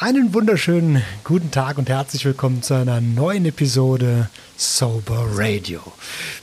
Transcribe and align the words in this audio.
Einen 0.00 0.32
wunderschönen 0.32 1.02
guten 1.24 1.50
Tag 1.50 1.76
und 1.76 1.90
herzlich 1.90 2.24
willkommen 2.24 2.62
zu 2.62 2.72
einer 2.72 3.02
neuen 3.02 3.44
Episode 3.44 4.30
Sober 4.56 5.26
Radio. 5.32 5.82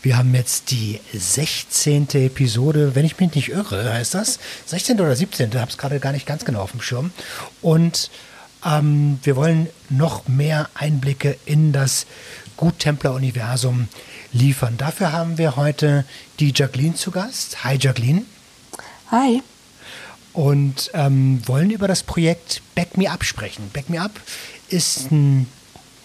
Wir 0.04 0.16
haben 0.16 0.36
jetzt 0.36 0.70
die 0.70 1.00
16. 1.11 2.07
Episode, 2.14 2.93
wenn 2.93 3.04
ich 3.04 3.20
mich 3.20 3.34
nicht 3.34 3.50
irre, 3.50 3.92
heißt 3.92 4.14
das? 4.14 4.38
16. 4.68 5.01
oder 5.01 5.15
17. 5.15 5.50
Ich 5.50 5.57
habe 5.57 5.71
es 5.71 5.79
gerade 5.79 6.00
gar 6.00 6.12
nicht 6.12 6.28
ganz 6.28 6.46
genau 6.46 6.62
auf 6.62 6.70
dem 6.70 6.82
Schirm. 6.82 7.10
Und 7.64 8.12
ähm, 8.64 9.18
wir 9.24 9.36
wollen 9.36 9.68
noch 9.89 10.28
mehr 10.28 10.70
Einblicke 10.76 11.36
in 11.48 11.74
das 11.74 12.06
Guttempler-Universum 12.57 13.87
liefern. 14.34 14.78
Dafür 14.78 15.14
haben 15.14 15.39
wir 15.39 15.56
heute 15.56 16.06
die 16.39 16.54
Jacqueline 16.56 16.93
zu 16.93 17.10
Gast. 17.10 17.64
Hi 17.64 17.76
Jacqueline. 17.76 18.21
Hi 19.10 19.42
und 20.37 20.91
ähm, 20.93 21.41
wollen 21.47 21.71
über 21.71 21.87
das 21.87 22.04
Projekt 22.04 22.61
Back 22.75 22.95
Me 22.95 23.09
Up 23.09 23.23
sprechen. 23.23 23.71
Back 23.73 23.89
Me 23.89 24.00
Up 24.00 24.11
ist 24.69 25.11
ein 25.11 25.47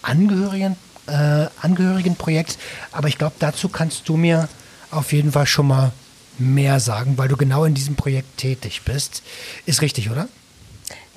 Angehörigen, 0.01 0.77
äh, 1.07 1.49
Angehörigenprojekt, 1.61 2.57
aber 2.93 3.09
ich 3.09 3.19
glaube, 3.19 3.35
dazu 3.41 3.69
kannst 3.69 4.09
du 4.09 4.17
mir 4.17 4.49
auf 4.91 5.13
jeden 5.13 5.33
Fall 5.33 5.47
schon 5.47 5.67
mal 5.67 5.93
mehr 6.39 6.81
sagen, 6.81 7.19
weil 7.19 7.29
du 7.29 7.37
genau 7.37 7.67
in 7.67 7.75
diesem 7.75 7.95
Projekt 7.95 8.39
tätig 8.39 8.81
bist. 8.87 9.23
Ist 9.67 9.83
richtig, 9.83 10.11
oder? 10.11 10.29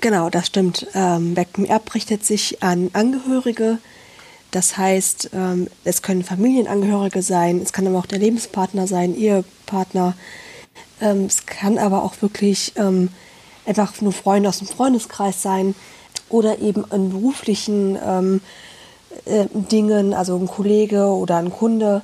Genau, 0.02 0.30
das 0.30 0.48
stimmt. 0.48 0.86
Ähm, 0.94 1.36
Back 1.36 1.58
Me 1.58 1.70
Up 1.70 1.96
richtet 1.96 2.26
sich 2.26 2.62
an 2.64 2.90
Angehörige. 2.92 3.78
Das 4.52 4.76
heißt, 4.76 5.30
ähm, 5.34 5.70
es 5.86 6.02
können 6.02 6.26
Familienangehörige 6.26 7.22
sein, 7.22 7.62
es 7.62 7.72
kann 7.72 7.88
aber 7.88 7.98
auch 7.98 8.08
der 8.08 8.20
Lebenspartner 8.20 8.88
sein, 8.88 9.16
Ehepartner, 9.16 10.16
ähm, 11.02 11.26
es 11.26 11.46
kann 11.46 11.78
aber 11.78 12.04
auch 12.04 12.22
wirklich 12.22 12.74
ähm, 12.76 13.10
einfach 13.66 14.02
nur 14.02 14.14
Freunde 14.14 14.50
aus 14.50 14.60
dem 14.60 14.68
Freundeskreis 14.68 15.42
sein 15.42 15.76
oder 16.30 16.60
eben 16.60 16.86
in 16.92 17.10
beruflichen 17.10 17.98
ähm, 18.04 18.42
äh, 19.26 19.46
Dingen, 19.54 20.14
also 20.14 20.38
ein 20.38 20.48
Kollege 20.48 21.08
oder 21.08 21.38
ein 21.38 21.52
Kunde. 21.52 22.02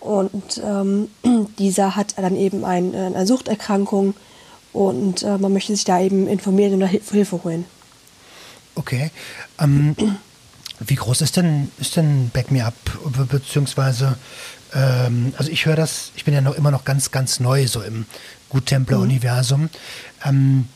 Und 0.00 0.62
ähm, 0.64 1.08
dieser 1.58 1.96
hat 1.96 2.14
dann 2.18 2.36
eben 2.36 2.64
ein, 2.64 2.94
äh, 2.94 2.98
eine 2.98 3.26
Suchterkrankung 3.26 4.14
und 4.72 5.22
äh, 5.22 5.38
man 5.38 5.52
möchte 5.52 5.74
sich 5.74 5.84
da 5.84 6.00
eben 6.00 6.26
informieren 6.26 6.82
und 6.82 6.88
Hilfe 6.88 7.42
holen. 7.44 7.64
Okay. 8.74 9.10
Ähm, 9.60 9.96
wie 10.80 10.96
groß 10.96 11.20
ist 11.22 11.36
denn, 11.36 11.70
ist 11.78 11.96
denn 11.96 12.30
Back 12.32 12.50
Me 12.50 12.64
Up, 12.64 12.74
beziehungsweise 13.30 14.18
ähm, 14.74 15.32
also 15.36 15.50
ich 15.50 15.66
höre 15.66 15.76
das, 15.76 16.10
ich 16.16 16.24
bin 16.24 16.34
ja 16.34 16.40
noch 16.40 16.56
immer 16.56 16.70
noch 16.70 16.84
ganz, 16.84 17.10
ganz 17.10 17.40
neu 17.40 17.66
so 17.66 17.82
im 17.82 18.06
Guttempler-Universum. 18.50 19.62
Mhm. 19.62 19.70
Ähm, 20.24 20.68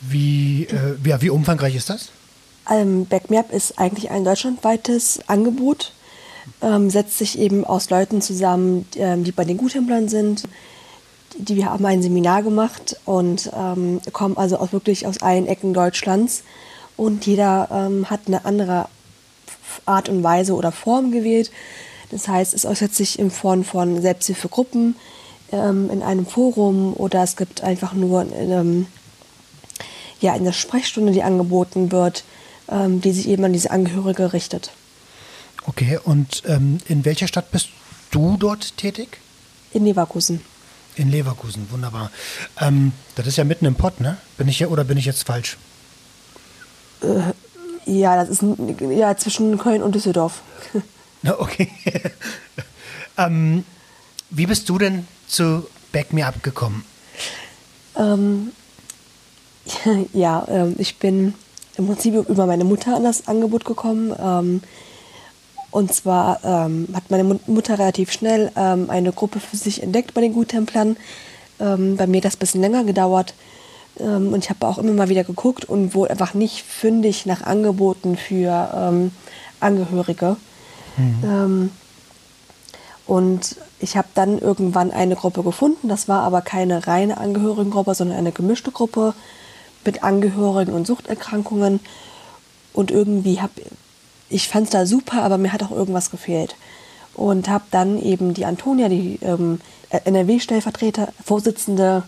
wie, 0.00 0.64
äh, 0.64 0.96
wie, 1.02 1.14
wie 1.20 1.30
umfangreich 1.30 1.74
ist 1.74 1.90
das? 1.90 2.10
Ähm, 2.70 3.06
BackMeUp 3.06 3.52
ist 3.52 3.78
eigentlich 3.78 4.10
ein 4.10 4.24
deutschlandweites 4.24 5.20
Angebot, 5.28 5.92
ähm, 6.62 6.90
setzt 6.90 7.18
sich 7.18 7.38
eben 7.38 7.64
aus 7.64 7.90
Leuten 7.90 8.20
zusammen, 8.20 8.86
ähm, 8.96 9.24
die 9.24 9.32
bei 9.32 9.44
den 9.44 9.56
Guttemplern 9.56 10.08
sind. 10.08 10.44
Die, 11.38 11.56
wir 11.56 11.66
haben 11.66 11.84
ein 11.84 12.02
Seminar 12.02 12.42
gemacht 12.42 12.96
und 13.04 13.50
ähm, 13.54 14.00
kommen 14.12 14.36
also 14.36 14.58
auch 14.58 14.72
wirklich 14.72 15.06
aus 15.06 15.20
allen 15.20 15.46
Ecken 15.46 15.74
Deutschlands. 15.74 16.42
Und 16.96 17.26
jeder 17.26 17.68
ähm, 17.70 18.08
hat 18.08 18.20
eine 18.26 18.44
andere 18.46 18.88
Art 19.84 20.08
und 20.08 20.22
Weise 20.22 20.54
oder 20.54 20.72
Form 20.72 21.12
gewählt. 21.12 21.50
Das 22.10 22.28
heißt, 22.28 22.54
es 22.54 22.64
äußert 22.64 22.94
sich 22.94 23.18
in 23.18 23.30
Form 23.30 23.64
von 23.64 24.00
Selbsthilfegruppen 24.00 24.96
ähm, 25.52 25.90
in 25.90 26.02
einem 26.02 26.26
Forum 26.26 26.94
oder 26.94 27.22
es 27.22 27.36
gibt 27.36 27.62
einfach 27.62 27.92
nur 27.92 28.26
ähm, 28.32 28.86
ja, 30.20 30.32
eine 30.32 30.52
Sprechstunde, 30.52 31.12
die 31.12 31.22
angeboten 31.22 31.92
wird, 31.92 32.24
ähm, 32.68 33.00
die 33.00 33.12
sich 33.12 33.28
eben 33.28 33.44
an 33.44 33.52
diese 33.52 33.70
Angehörige 33.70 34.32
richtet. 34.32 34.72
Okay, 35.66 35.98
und 36.02 36.42
ähm, 36.46 36.78
in 36.88 37.04
welcher 37.04 37.26
Stadt 37.26 37.50
bist 37.50 37.68
du 38.10 38.36
dort 38.38 38.76
tätig? 38.76 39.18
In 39.72 39.84
Leverkusen. 39.84 40.40
In 40.94 41.10
Leverkusen, 41.10 41.66
wunderbar. 41.70 42.10
Ähm, 42.60 42.92
das 43.16 43.26
ist 43.26 43.36
ja 43.36 43.44
mitten 43.44 43.66
im 43.66 43.74
Pott, 43.74 44.00
ne? 44.00 44.16
Bin 44.38 44.48
ich 44.48 44.60
ja 44.60 44.68
oder 44.68 44.84
bin 44.84 44.96
ich 44.96 45.04
jetzt 45.04 45.24
falsch? 45.24 45.58
Äh, 47.02 47.32
ja, 47.84 48.16
das 48.16 48.28
ist 48.30 48.42
ja 48.80 49.16
zwischen 49.16 49.58
Köln 49.58 49.82
und 49.82 49.94
Düsseldorf. 49.94 50.40
Okay. 51.24 51.70
ähm, 53.18 53.64
wie 54.30 54.46
bist 54.46 54.68
du 54.68 54.78
denn 54.78 55.06
zu 55.26 55.66
Back 55.92 56.12
Me 56.12 56.26
Up 56.26 56.42
gekommen? 56.42 56.84
Ähm, 57.96 58.52
ja, 60.12 60.46
ähm, 60.48 60.76
ich 60.78 60.98
bin 60.98 61.34
im 61.76 61.86
Prinzip 61.86 62.28
über 62.28 62.46
meine 62.46 62.64
Mutter 62.64 62.96
an 62.96 63.04
das 63.04 63.28
Angebot 63.28 63.64
gekommen. 63.64 64.14
Ähm, 64.18 64.62
und 65.70 65.92
zwar 65.92 66.40
ähm, 66.44 66.88
hat 66.94 67.10
meine 67.10 67.38
Mutter 67.46 67.78
relativ 67.78 68.12
schnell 68.12 68.50
ähm, 68.56 68.88
eine 68.88 69.12
Gruppe 69.12 69.40
für 69.40 69.56
sich 69.56 69.82
entdeckt 69.82 70.14
bei 70.14 70.20
den 70.20 70.32
Guttemplern. 70.32 70.96
Bei 71.58 72.06
mir 72.06 72.18
hat 72.18 72.26
das 72.26 72.36
ein 72.36 72.40
bisschen 72.40 72.60
länger 72.60 72.84
gedauert. 72.84 73.32
Und 73.94 74.36
ich 74.36 74.50
habe 74.50 74.66
auch 74.66 74.76
immer 74.76 74.92
mal 74.92 75.08
wieder 75.08 75.24
geguckt 75.24 75.64
und 75.64 75.94
wohl 75.94 76.08
einfach 76.08 76.34
nicht 76.34 76.62
fündig 76.62 77.24
nach 77.24 77.40
Angeboten 77.40 78.18
für 78.18 79.10
Angehörige. 79.58 80.36
Mhm. 80.96 81.24
Ähm, 81.24 81.70
und 83.06 83.56
ich 83.78 83.96
habe 83.96 84.08
dann 84.14 84.38
irgendwann 84.38 84.90
eine 84.90 85.16
Gruppe 85.16 85.42
gefunden. 85.42 85.88
Das 85.88 86.08
war 86.08 86.22
aber 86.22 86.40
keine 86.42 86.86
reine 86.86 87.18
Angehörigengruppe, 87.18 87.94
sondern 87.94 88.18
eine 88.18 88.32
gemischte 88.32 88.72
Gruppe 88.72 89.14
mit 89.84 90.02
Angehörigen 90.02 90.72
und 90.72 90.86
Suchterkrankungen. 90.86 91.80
Und 92.72 92.90
irgendwie 92.90 93.40
habe 93.40 93.52
ich 94.28 94.48
fand 94.48 94.64
es 94.64 94.70
da 94.70 94.86
super, 94.86 95.22
aber 95.22 95.38
mir 95.38 95.52
hat 95.52 95.62
auch 95.62 95.70
irgendwas 95.70 96.10
gefehlt. 96.10 96.56
Und 97.14 97.48
habe 97.48 97.64
dann 97.70 98.02
eben 98.02 98.34
die 98.34 98.44
Antonia, 98.44 98.88
die 98.88 99.18
ähm, 99.22 99.60
NRW-Stellvertreter, 99.90 101.08
Vorsitzende, 101.24 102.02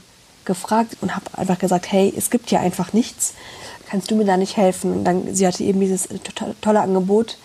gefragt 0.44 0.97
und 1.03 1.15
habe 1.15 1.26
einfach 1.37 1.59
gesagt, 1.59 1.93
hey, 1.93 2.12
es 2.16 2.31
gibt 2.31 2.49
hier 2.49 2.60
einfach 2.60 2.93
nichts. 2.93 3.34
Kannst 3.88 4.10
du 4.10 4.16
mir 4.16 4.25
da 4.25 4.37
nicht 4.37 4.56
helfen? 4.56 4.93
Und 4.93 5.05
dann, 5.05 5.34
sie 5.34 5.47
hatte 5.47 5.62
eben 5.62 5.78
dieses 5.78 6.09
tolle 6.60 6.81
Angebot 6.81 7.37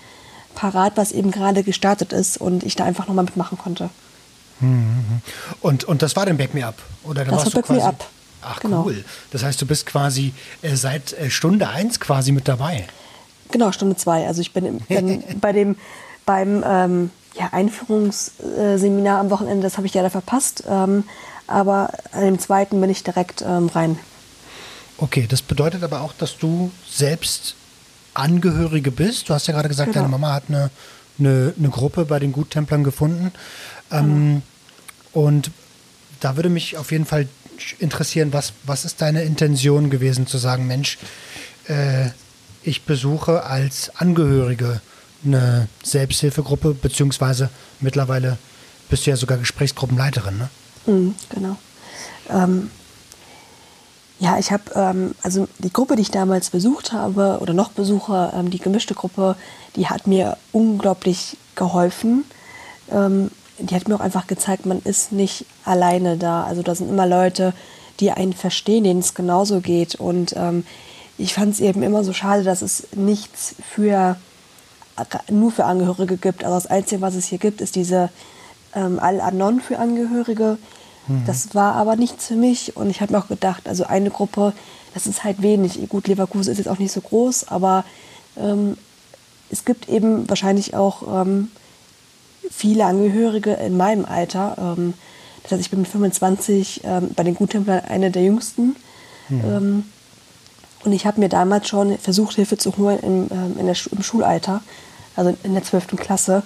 parat, 0.55 0.93
was 0.95 1.11
eben 1.11 1.31
gerade 1.31 1.63
gestartet 1.63 2.13
ist 2.13 2.37
und 2.37 2.63
ich 2.63 2.75
da 2.75 2.83
einfach 2.85 3.07
nochmal 3.07 3.25
mitmachen 3.25 3.57
konnte. 3.57 3.89
Mhm. 4.59 5.21
Und, 5.61 5.83
und 5.83 6.01
das 6.01 6.15
war 6.15 6.25
dann 6.25 6.37
Back 6.37 6.53
Me 6.53 6.65
Up? 6.65 6.75
Oder 7.03 7.25
das 7.25 7.45
war 7.45 7.61
Back 7.61 7.69
Me 7.69 7.83
Up. 7.83 8.07
Ach 8.41 8.59
genau. 8.59 8.83
cool. 8.85 9.03
Das 9.31 9.43
heißt, 9.43 9.61
du 9.61 9.65
bist 9.65 9.85
quasi 9.85 10.33
äh, 10.61 10.75
seit 10.75 11.13
äh, 11.13 11.29
Stunde 11.29 11.69
1 11.69 11.99
quasi 11.99 12.31
mit 12.31 12.47
dabei. 12.47 12.87
Genau, 13.51 13.71
Stunde 13.71 13.95
2. 13.95 14.27
Also 14.27 14.41
ich 14.41 14.53
bin, 14.53 14.79
bin 14.79 15.23
bei 15.41 15.53
dem 15.53 15.75
beim 16.25 16.63
ähm, 16.65 17.09
ja, 17.37 17.49
Einführungsseminar 17.51 19.19
am 19.19 19.29
Wochenende, 19.29 19.63
das 19.63 19.77
habe 19.77 19.87
ich 19.87 19.93
leider 19.93 20.09
verpasst. 20.09 20.63
Ähm, 20.69 21.03
aber 21.47 21.91
an 22.11 22.23
dem 22.23 22.39
zweiten 22.39 22.79
bin 22.79 22.89
ich 22.89 23.03
direkt 23.03 23.41
ähm, 23.41 23.67
rein. 23.67 23.99
Okay, 24.97 25.27
das 25.27 25.41
bedeutet 25.41 25.83
aber 25.83 26.01
auch, 26.01 26.13
dass 26.13 26.37
du 26.37 26.71
selbst 26.89 27.55
Angehörige 28.13 28.91
bist. 28.91 29.29
Du 29.29 29.33
hast 29.33 29.47
ja 29.47 29.53
gerade 29.53 29.69
gesagt, 29.69 29.93
genau. 29.93 30.03
deine 30.03 30.11
Mama 30.11 30.33
hat 30.33 30.43
eine, 30.49 30.69
eine, 31.19 31.53
eine, 31.57 31.69
Gruppe 31.69 32.05
bei 32.05 32.19
den 32.19 32.31
Guttemplern 32.31 32.83
gefunden. 32.83 33.31
Ähm, 33.91 34.41
genau. 35.13 35.27
Und 35.27 35.51
da 36.19 36.35
würde 36.35 36.49
mich 36.49 36.77
auf 36.77 36.91
jeden 36.91 37.05
Fall 37.05 37.27
interessieren, 37.79 38.33
was, 38.33 38.53
was 38.63 38.85
ist 38.85 39.01
deine 39.01 39.23
Intention 39.23 39.89
gewesen, 39.89 40.27
zu 40.27 40.37
sagen, 40.37 40.67
Mensch, 40.67 40.97
äh, 41.67 42.09
ich 42.63 42.83
besuche 42.83 43.43
als 43.43 43.91
Angehörige 43.95 44.81
eine 45.25 45.67
Selbsthilfegruppe, 45.83 46.73
beziehungsweise 46.73 47.49
mittlerweile 47.79 48.37
bist 48.89 49.05
du 49.05 49.11
ja 49.11 49.17
sogar 49.17 49.37
Gesprächsgruppenleiterin, 49.37 50.37
ne? 50.37 50.49
Mhm, 50.85 51.15
genau. 51.29 51.57
Ähm, 52.29 52.69
ja, 54.23 54.39
ich 54.39 54.53
habe, 54.53 54.63
ähm, 54.73 55.15
also 55.21 55.49
die 55.59 55.73
Gruppe, 55.73 55.97
die 55.97 56.03
ich 56.03 56.11
damals 56.11 56.49
besucht 56.49 56.93
habe 56.93 57.39
oder 57.41 57.53
noch 57.53 57.71
besuche, 57.71 58.31
ähm, 58.33 58.49
die 58.49 58.59
gemischte 58.59 58.93
Gruppe, 58.93 59.35
die 59.75 59.87
hat 59.87 60.07
mir 60.07 60.37
unglaublich 60.53 61.35
geholfen. 61.55 62.23
Ähm, 62.89 63.31
die 63.59 63.75
hat 63.75 63.89
mir 63.89 63.95
auch 63.95 63.99
einfach 63.99 64.25
gezeigt, 64.25 64.65
man 64.65 64.79
ist 64.79 65.11
nicht 65.11 65.45
alleine 65.65 66.15
da. 66.15 66.45
Also 66.45 66.63
da 66.63 66.73
sind 66.73 66.89
immer 66.89 67.05
Leute, 67.05 67.53
die 67.99 68.11
einen 68.11 68.31
verstehen, 68.31 68.85
denen 68.85 69.01
es 69.01 69.13
genauso 69.13 69.59
geht. 69.59 69.95
Und 69.95 70.33
ähm, 70.37 70.65
ich 71.17 71.33
fand 71.33 71.53
es 71.53 71.59
eben 71.59 71.83
immer 71.83 72.05
so 72.05 72.13
schade, 72.13 72.43
dass 72.43 72.61
es 72.61 72.87
nichts 72.95 73.55
für 73.75 74.15
nur 75.29 75.51
für 75.51 75.65
Angehörige 75.65 76.15
gibt. 76.15 76.45
Also 76.45 76.55
das 76.55 76.67
Einzige, 76.67 77.01
was 77.01 77.15
es 77.15 77.25
hier 77.25 77.39
gibt, 77.39 77.59
ist 77.59 77.75
diese 77.75 78.09
ähm, 78.73 78.99
Al-Anon 78.99 79.59
für 79.59 79.79
Angehörige. 79.79 80.57
Mhm. 81.07 81.23
Das 81.25 81.53
war 81.53 81.75
aber 81.75 81.95
nichts 81.95 82.27
für 82.27 82.35
mich 82.35 82.75
und 82.75 82.89
ich 82.89 83.01
habe 83.01 83.13
mir 83.13 83.19
auch 83.19 83.27
gedacht, 83.27 83.67
also 83.67 83.85
eine 83.85 84.09
Gruppe, 84.09 84.53
das 84.93 85.07
ist 85.07 85.23
halt 85.23 85.41
wenig. 85.41 85.79
Gut, 85.89 86.07
Leverkusen 86.07 86.51
ist 86.51 86.57
jetzt 86.57 86.69
auch 86.69 86.79
nicht 86.79 86.91
so 86.91 87.01
groß, 87.01 87.47
aber 87.47 87.83
ähm, 88.37 88.77
es 89.49 89.65
gibt 89.65 89.89
eben 89.89 90.27
wahrscheinlich 90.29 90.75
auch 90.75 91.23
ähm, 91.23 91.49
viele 92.49 92.85
Angehörige 92.85 93.53
in 93.53 93.77
meinem 93.77 94.05
Alter. 94.05 94.55
Ähm, 94.77 94.93
das 95.43 95.53
heißt, 95.53 95.61
ich 95.61 95.69
bin 95.69 95.81
mit 95.81 95.89
25 95.89 96.81
ähm, 96.83 97.11
bei 97.15 97.23
den 97.23 97.35
Guttemplern 97.35 97.81
eine 97.87 98.11
der 98.11 98.23
jüngsten. 98.23 98.75
Mhm. 99.29 99.85
Und 100.83 100.91
ich 100.91 101.05
habe 101.05 101.19
mir 101.19 101.29
damals 101.29 101.69
schon 101.69 101.97
versucht, 101.97 102.35
Hilfe 102.35 102.57
zu 102.57 102.75
holen 102.77 102.99
im, 102.99 103.27
ähm, 103.31 103.55
in 103.57 103.65
der, 103.65 103.75
im 103.91 104.03
Schulalter, 104.03 104.61
also 105.15 105.35
in 105.43 105.53
der 105.53 105.63
12. 105.63 105.95
Klasse. 105.95 106.43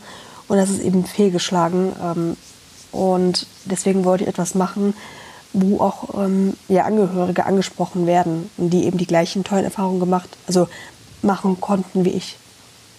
Und 0.47 0.57
das 0.57 0.69
ist 0.69 0.81
eben 0.81 1.05
fehlgeschlagen. 1.05 2.37
Und 2.91 3.47
deswegen 3.65 4.05
wollte 4.05 4.23
ich 4.23 4.29
etwas 4.29 4.55
machen, 4.55 4.93
wo 5.53 5.79
auch 5.79 6.23
ähm, 6.23 6.53
ja, 6.67 6.85
Angehörige 6.85 7.45
angesprochen 7.45 8.05
werden 8.07 8.49
und 8.57 8.69
die 8.71 8.85
eben 8.85 8.97
die 8.97 9.07
gleichen 9.07 9.43
tollen 9.43 9.65
Erfahrungen 9.65 9.99
gemacht, 9.99 10.29
also 10.47 10.67
machen 11.21 11.59
konnten 11.59 12.05
wie 12.05 12.11
ich. 12.11 12.37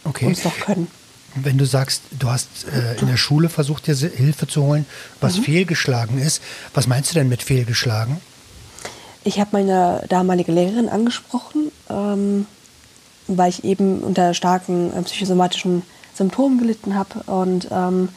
Okay. 0.04 0.26
Und 0.26 0.32
es 0.32 0.44
noch 0.44 0.58
können. 0.58 0.88
Wenn 1.34 1.58
du 1.58 1.66
sagst, 1.66 2.02
du 2.18 2.30
hast 2.30 2.66
äh, 2.72 3.00
in 3.00 3.06
der 3.06 3.16
Schule 3.16 3.48
versucht, 3.48 3.86
dir 3.86 3.94
Hilfe 3.94 4.46
zu 4.46 4.62
holen, 4.62 4.86
was 5.20 5.38
mhm. 5.38 5.42
fehlgeschlagen 5.42 6.18
ist, 6.18 6.42
was 6.74 6.86
meinst 6.86 7.10
du 7.10 7.14
denn 7.14 7.28
mit 7.28 7.42
fehlgeschlagen? 7.42 8.20
Ich 9.24 9.38
habe 9.38 9.50
meine 9.52 10.04
damalige 10.08 10.52
Lehrerin 10.52 10.88
angesprochen, 10.88 11.70
ähm, 11.90 12.46
weil 13.26 13.50
ich 13.50 13.62
eben 13.64 14.00
unter 14.00 14.32
starken 14.32 14.92
äh, 14.92 15.02
psychosomatischen 15.02 15.82
Symptomen 16.14 16.58
gelitten 16.58 16.94
habe. 16.94 17.22
Und 17.24 17.68
ähm, 17.70 18.08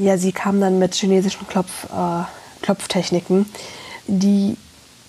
ja, 0.00 0.16
sie 0.16 0.32
kam 0.32 0.60
dann 0.60 0.78
mit 0.78 0.94
chinesischen 0.94 1.46
Klopf, 1.46 1.84
äh, 1.84 2.24
Klopftechniken, 2.62 3.46
die, 4.06 4.56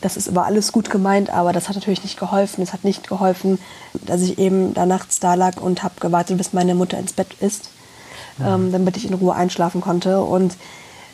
das 0.01 0.17
ist 0.17 0.27
aber 0.27 0.45
alles 0.45 0.71
gut 0.71 0.89
gemeint, 0.89 1.29
aber 1.29 1.53
das 1.53 1.69
hat 1.69 1.75
natürlich 1.75 2.03
nicht 2.03 2.19
geholfen. 2.19 2.61
Es 2.61 2.73
hat 2.73 2.83
nicht 2.83 3.07
geholfen, 3.07 3.57
dass 3.93 4.21
ich 4.21 4.37
eben 4.37 4.73
da 4.73 4.85
nachts 4.85 5.19
da 5.19 5.35
lag 5.35 5.61
und 5.61 5.83
habe 5.83 5.95
gewartet, 5.99 6.37
bis 6.37 6.53
meine 6.53 6.75
Mutter 6.75 6.97
ins 6.99 7.13
Bett 7.13 7.33
ist, 7.39 7.69
mhm. 8.37 8.45
ähm, 8.45 8.71
damit 8.71 8.97
ich 8.97 9.07
in 9.07 9.13
Ruhe 9.13 9.33
einschlafen 9.33 9.79
konnte. 9.79 10.21
Und 10.21 10.57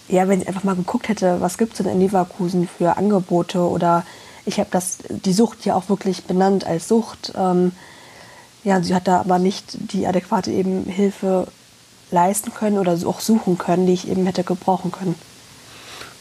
ja, 0.08 0.28
wenn 0.28 0.42
ich 0.42 0.48
einfach 0.48 0.64
mal 0.64 0.76
geguckt 0.76 1.08
hätte, 1.08 1.40
was 1.40 1.58
gibt 1.58 1.74
es 1.74 1.78
denn 1.78 1.92
in 1.92 2.00
Leverkusen 2.00 2.68
für 2.68 2.98
Angebote 2.98 3.60
oder 3.60 4.06
ich 4.46 4.60
habe 4.60 4.70
das 4.72 5.00
die 5.10 5.34
Sucht 5.34 5.66
ja 5.66 5.76
auch 5.76 5.90
wirklich 5.90 6.24
benannt 6.24 6.66
als 6.66 6.88
Sucht. 6.88 7.34
Ähm, 7.38 7.74
ja, 8.64 8.82
sie 8.82 8.96
hat 8.96 9.08
da 9.08 9.20
aber 9.20 9.38
nicht 9.38 9.78
die 9.92 10.08
adäquate 10.08 10.52
eben 10.52 10.86
Hilfe 10.86 11.48
leisten 12.12 12.54
können 12.54 12.77
oder 12.77 12.98
auch 13.06 13.19
suchen 13.19 13.57
können, 13.57 13.86
die 13.86 13.94
ich 13.94 14.07
eben 14.07 14.25
hätte 14.25 14.44
gebrauchen 14.44 14.92
können. 14.92 15.15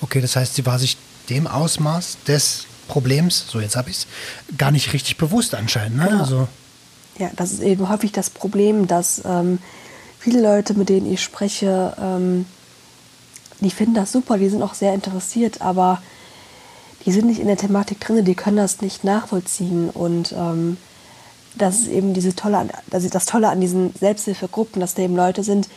Okay, 0.00 0.20
das 0.20 0.36
heißt, 0.36 0.54
sie 0.54 0.66
war 0.66 0.78
sich 0.78 0.96
dem 1.30 1.46
Ausmaß 1.46 2.18
des 2.26 2.66
Problems, 2.88 3.46
so 3.48 3.60
jetzt 3.60 3.76
habe 3.76 3.90
ich 3.90 3.98
es, 3.98 4.06
gar 4.56 4.70
nicht 4.70 4.92
richtig 4.92 5.16
bewusst 5.16 5.54
anscheinend. 5.54 5.98
Ne? 5.98 6.08
Genau. 6.08 6.20
Also 6.20 6.48
ja, 7.18 7.30
das 7.34 7.52
ist 7.52 7.62
eben 7.62 7.88
häufig 7.88 8.12
das 8.12 8.30
Problem, 8.30 8.86
dass 8.86 9.22
ähm, 9.24 9.58
viele 10.18 10.42
Leute, 10.42 10.74
mit 10.74 10.88
denen 10.88 11.10
ich 11.10 11.22
spreche, 11.22 11.96
ähm, 12.00 12.46
die 13.60 13.70
finden 13.70 13.94
das 13.94 14.12
super, 14.12 14.36
die 14.36 14.48
sind 14.48 14.62
auch 14.62 14.74
sehr 14.74 14.92
interessiert, 14.92 15.62
aber 15.62 16.02
die 17.06 17.12
sind 17.12 17.26
nicht 17.26 17.40
in 17.40 17.46
der 17.46 17.56
Thematik 17.56 18.00
drin, 18.00 18.24
die 18.24 18.34
können 18.34 18.58
das 18.58 18.80
nicht 18.82 19.02
nachvollziehen. 19.02 19.88
Und 19.90 20.32
ähm, 20.32 20.76
das 21.58 21.80
ist 21.80 21.88
eben 21.88 22.14
diese 22.14 22.34
tolle, 22.34 22.68
das, 22.90 23.08
das 23.08 23.26
Tolle 23.26 23.48
an 23.48 23.60
diesen 23.60 23.92
Selbsthilfegruppen, 23.98 24.80
dass 24.80 24.94
da 24.94 25.02
eben 25.02 25.16
Leute 25.16 25.42
sind, 25.42 25.68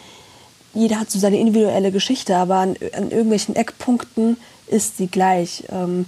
jeder 0.73 0.99
hat 0.99 1.09
so 1.09 1.19
seine 1.19 1.39
individuelle 1.39 1.91
Geschichte, 1.91 2.35
aber 2.37 2.57
an, 2.57 2.75
an 2.93 3.11
irgendwelchen 3.11 3.55
Eckpunkten 3.55 4.37
ist 4.67 4.97
sie 4.97 5.07
gleich. 5.07 5.63
Ähm, 5.71 6.05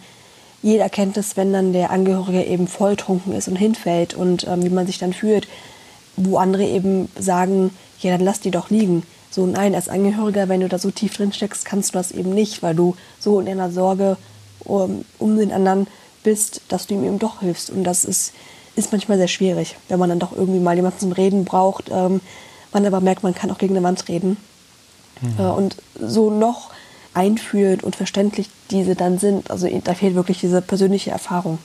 jeder 0.62 0.90
kennt 0.90 1.18
es, 1.18 1.36
wenn 1.38 1.52
dann 1.52 1.74
der 1.74 1.90
Angehörige 1.90 2.44
eben 2.44 2.68
volltrunken 2.68 3.34
ist 3.34 3.48
und 3.48 3.56
hinfällt 3.56 4.14
und 4.14 4.48
ähm, 4.48 4.64
wie 4.64 4.70
man 4.70 4.86
sich 4.86 5.00
dann 5.00 5.14
fühlt, 5.14 5.48
wo 6.16 6.38
andere 6.38 6.66
eben 6.66 7.10
sagen, 7.18 7.72
ja, 8.00 8.12
dann 8.12 8.26
lass 8.26 8.40
die 8.40 8.52
doch 8.52 8.70
liegen. 8.70 9.04
So, 9.32 9.46
nein, 9.46 9.74
als 9.74 9.90
Angehöriger, 9.90 10.50
wenn 10.50 10.62
du 10.62 10.68
da 10.68 10.78
so 10.78 10.92
tief 10.92 11.16
drin 11.16 11.34
steckst, 11.34 11.66
kannst 11.66 11.90
du 11.90 11.98
das 11.98 12.12
eben 12.12 12.34
nicht, 12.34 12.62
weil 12.62 12.76
du 12.76 12.96
so 13.20 13.40
in 13.40 13.46
deiner 13.48 13.72
Sorge 13.72 14.18
um, 14.60 15.06
um 15.18 15.38
den 15.38 15.52
anderen 15.52 15.88
bist, 16.24 16.62
dass 16.68 16.86
du 16.86 16.94
ihm 16.94 17.06
eben 17.06 17.18
doch 17.18 17.40
hilfst. 17.40 17.70
Und 17.70 17.84
das 17.84 18.06
ist, 18.06 18.34
ist 18.76 18.92
manchmal 18.92 19.18
sehr 19.18 19.28
schwierig, 19.28 19.76
wenn 19.90 20.00
man 20.00 20.10
dann 20.10 20.20
doch 20.20 20.32
irgendwie 20.32 20.60
mal 20.60 20.76
jemanden 20.76 21.00
zum 21.00 21.12
Reden 21.12 21.46
braucht, 21.46 21.90
ähm, 21.90 22.22
man 22.74 22.86
aber 22.86 23.02
merkt, 23.02 23.24
man 23.24 23.36
kann 23.36 23.52
auch 23.52 23.58
gegen 23.58 23.76
eine 23.76 23.86
Wand 23.86 24.08
reden. 24.08 24.38
Mhm. 25.22 25.40
Äh, 25.40 25.44
und 25.44 25.76
so 26.00 26.30
noch 26.30 26.72
einfühlend 27.14 27.84
und 27.84 27.96
verständlich 27.96 28.50
diese 28.70 28.96
dann 28.96 29.20
sind, 29.20 29.52
also 29.52 29.68
da 29.84 29.94
fehlt 29.94 30.16
wirklich 30.16 30.40
diese 30.40 30.62
persönliche 30.62 31.12
Erfahrung. 31.12 31.60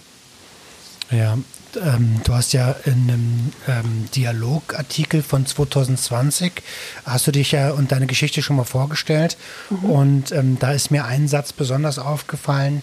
Ja, 1.11 1.38
ähm, 1.81 2.20
du 2.25 2.35
hast 2.35 2.53
ja 2.53 2.75
in 2.85 2.93
einem 2.93 3.53
ähm, 3.69 4.08
Dialogartikel 4.14 5.23
von 5.23 5.47
2020, 5.47 6.62
hast 7.05 7.26
du 7.26 7.32
dich 7.32 7.53
ja 7.53 7.70
und 7.70 7.93
deine 7.93 8.06
Geschichte 8.06 8.43
schon 8.43 8.56
mal 8.56 8.64
vorgestellt. 8.64 9.37
Mhm. 9.70 9.91
Und 9.91 10.32
ähm, 10.32 10.58
da 10.58 10.73
ist 10.73 10.91
mir 10.91 11.05
ein 11.05 11.29
Satz 11.29 11.53
besonders 11.53 11.99
aufgefallen, 11.99 12.82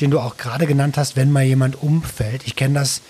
den 0.00 0.10
du 0.10 0.20
auch 0.20 0.36
gerade 0.36 0.66
genannt 0.66 0.96
hast, 0.96 1.16
wenn 1.16 1.30
mal 1.30 1.44
jemand 1.44 1.82
umfällt. 1.82 2.42
Ich 2.44 2.56
kenne 2.56 2.74
das 2.74 3.00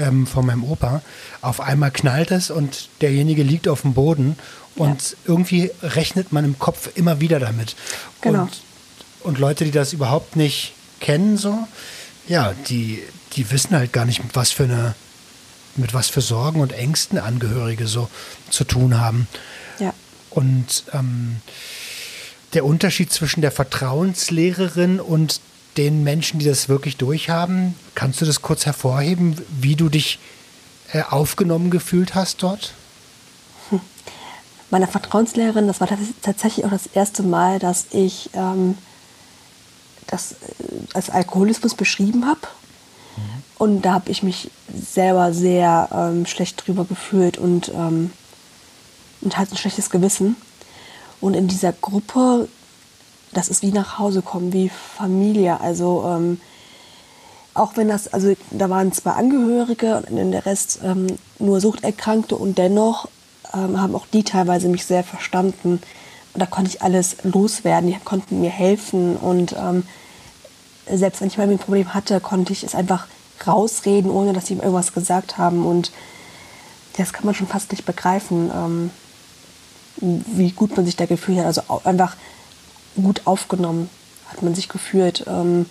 ähm, 0.00 0.26
von 0.26 0.46
meinem 0.46 0.64
Opa. 0.64 1.02
Auf 1.42 1.60
einmal 1.60 1.90
knallt 1.90 2.30
es 2.30 2.50
und 2.50 2.88
derjenige 3.00 3.42
liegt 3.42 3.68
auf 3.68 3.82
dem 3.82 3.94
Boden 3.94 4.36
und 4.74 5.02
ja. 5.02 5.16
irgendwie 5.26 5.70
rechnet 5.82 6.32
man 6.32 6.44
im 6.44 6.58
Kopf 6.58 6.90
immer 6.94 7.20
wieder 7.20 7.38
damit. 7.38 7.76
Genau. 8.20 8.42
Und, 8.42 8.62
und 9.20 9.38
Leute, 9.38 9.64
die 9.64 9.70
das 9.70 9.92
überhaupt 9.92 10.36
nicht 10.36 10.72
kennen, 11.00 11.36
so, 11.36 11.66
ja, 12.26 12.54
die, 12.68 13.02
die 13.34 13.50
wissen 13.50 13.76
halt 13.76 13.92
gar 13.92 14.04
nicht, 14.04 14.22
mit 14.22 14.34
was 14.34 14.50
für 14.50 14.64
eine, 14.64 14.94
mit 15.76 15.94
was 15.94 16.08
für 16.08 16.20
Sorgen 16.20 16.60
und 16.60 16.72
Ängsten 16.72 17.18
Angehörige 17.18 17.86
so 17.86 18.08
zu 18.50 18.64
tun 18.64 19.00
haben. 19.00 19.28
Ja. 19.78 19.92
Und 20.30 20.84
ähm, 20.92 21.36
der 22.54 22.64
Unterschied 22.64 23.12
zwischen 23.12 23.40
der 23.40 23.52
Vertrauenslehrerin 23.52 25.00
und 25.00 25.40
den 25.76 26.04
Menschen, 26.04 26.40
die 26.40 26.46
das 26.46 26.68
wirklich 26.68 26.96
durchhaben, 26.96 27.74
kannst 27.94 28.20
du 28.20 28.24
das 28.24 28.42
kurz 28.42 28.66
hervorheben, 28.66 29.36
wie 29.60 29.76
du 29.76 29.88
dich 29.88 30.18
äh, 30.92 31.02
aufgenommen 31.02 31.70
gefühlt 31.70 32.14
hast 32.14 32.42
dort? 32.42 32.72
Hm. 33.70 33.80
Meine 34.70 34.86
Vertrauenslehrerin, 34.86 35.66
das 35.66 35.80
war 35.80 35.88
tatsächlich 36.22 36.64
auch 36.64 36.70
das 36.70 36.86
erste 36.86 37.22
Mal, 37.22 37.58
dass 37.58 37.86
ich 37.92 38.30
ähm, 38.34 38.76
das 40.06 40.32
äh, 40.32 40.36
als 40.94 41.10
Alkoholismus 41.10 41.74
beschrieben 41.74 42.26
habe 42.26 42.40
und 43.60 43.82
da 43.82 43.92
habe 43.92 44.10
ich 44.10 44.22
mich 44.22 44.50
selber 44.74 45.34
sehr 45.34 45.90
ähm, 45.92 46.24
schlecht 46.24 46.66
drüber 46.66 46.86
gefühlt 46.86 47.36
und, 47.36 47.70
ähm, 47.74 48.10
und 49.20 49.36
hatte 49.36 49.52
ein 49.52 49.58
schlechtes 49.58 49.90
Gewissen. 49.90 50.34
Und 51.20 51.34
in 51.34 51.46
dieser 51.46 51.74
Gruppe, 51.74 52.48
das 53.32 53.48
ist 53.48 53.62
wie 53.62 53.72
nach 53.72 53.98
Hause 53.98 54.22
kommen, 54.22 54.52
wie 54.52 54.68
Familie. 54.68 55.60
Also 55.60 56.04
ähm, 56.06 56.40
auch 57.54 57.76
wenn 57.76 57.88
das, 57.88 58.12
also 58.12 58.34
da 58.50 58.70
waren 58.70 58.92
zwei 58.92 59.12
Angehörige 59.12 60.02
und 60.08 60.32
der 60.32 60.46
Rest 60.46 60.80
ähm, 60.84 61.06
nur 61.38 61.60
Suchterkrankte 61.60 62.36
und 62.36 62.58
dennoch 62.58 63.08
ähm, 63.54 63.80
haben 63.80 63.94
auch 63.94 64.06
die 64.06 64.24
teilweise 64.24 64.68
mich 64.68 64.84
sehr 64.84 65.04
verstanden. 65.04 65.80
Und 66.32 66.40
da 66.40 66.46
konnte 66.46 66.70
ich 66.70 66.82
alles 66.82 67.16
loswerden, 67.22 67.90
die 67.90 67.98
konnten 68.04 68.40
mir 68.40 68.50
helfen 68.50 69.16
und 69.16 69.54
ähm, 69.58 69.84
selbst 70.92 71.20
wenn 71.20 71.28
ich 71.28 71.38
mal 71.38 71.48
ein 71.48 71.58
Problem 71.58 71.94
hatte, 71.94 72.20
konnte 72.20 72.52
ich 72.52 72.64
es 72.64 72.74
einfach 72.74 73.06
rausreden, 73.46 74.10
ohne 74.10 74.32
dass 74.32 74.46
sie 74.46 74.54
ihm 74.54 74.60
irgendwas 74.60 74.92
gesagt 74.92 75.38
haben. 75.38 75.66
Und 75.66 75.92
das 76.96 77.12
kann 77.12 77.24
man 77.24 77.34
schon 77.34 77.46
fast 77.46 77.70
nicht 77.70 77.84
begreifen, 77.84 78.50
ähm, 78.54 78.90
wie 80.00 80.50
gut 80.50 80.76
man 80.76 80.86
sich 80.86 80.96
da 80.96 81.06
gefühlt 81.06 81.38
hat. 81.38 81.46
Also 81.46 81.62
einfach 81.84 82.16
gut 82.96 83.22
aufgenommen 83.26 83.88
hat 84.28 84.42
man 84.42 84.54
sich 84.54 84.68
gefühlt. 84.68 85.24
Ähm, 85.26 85.66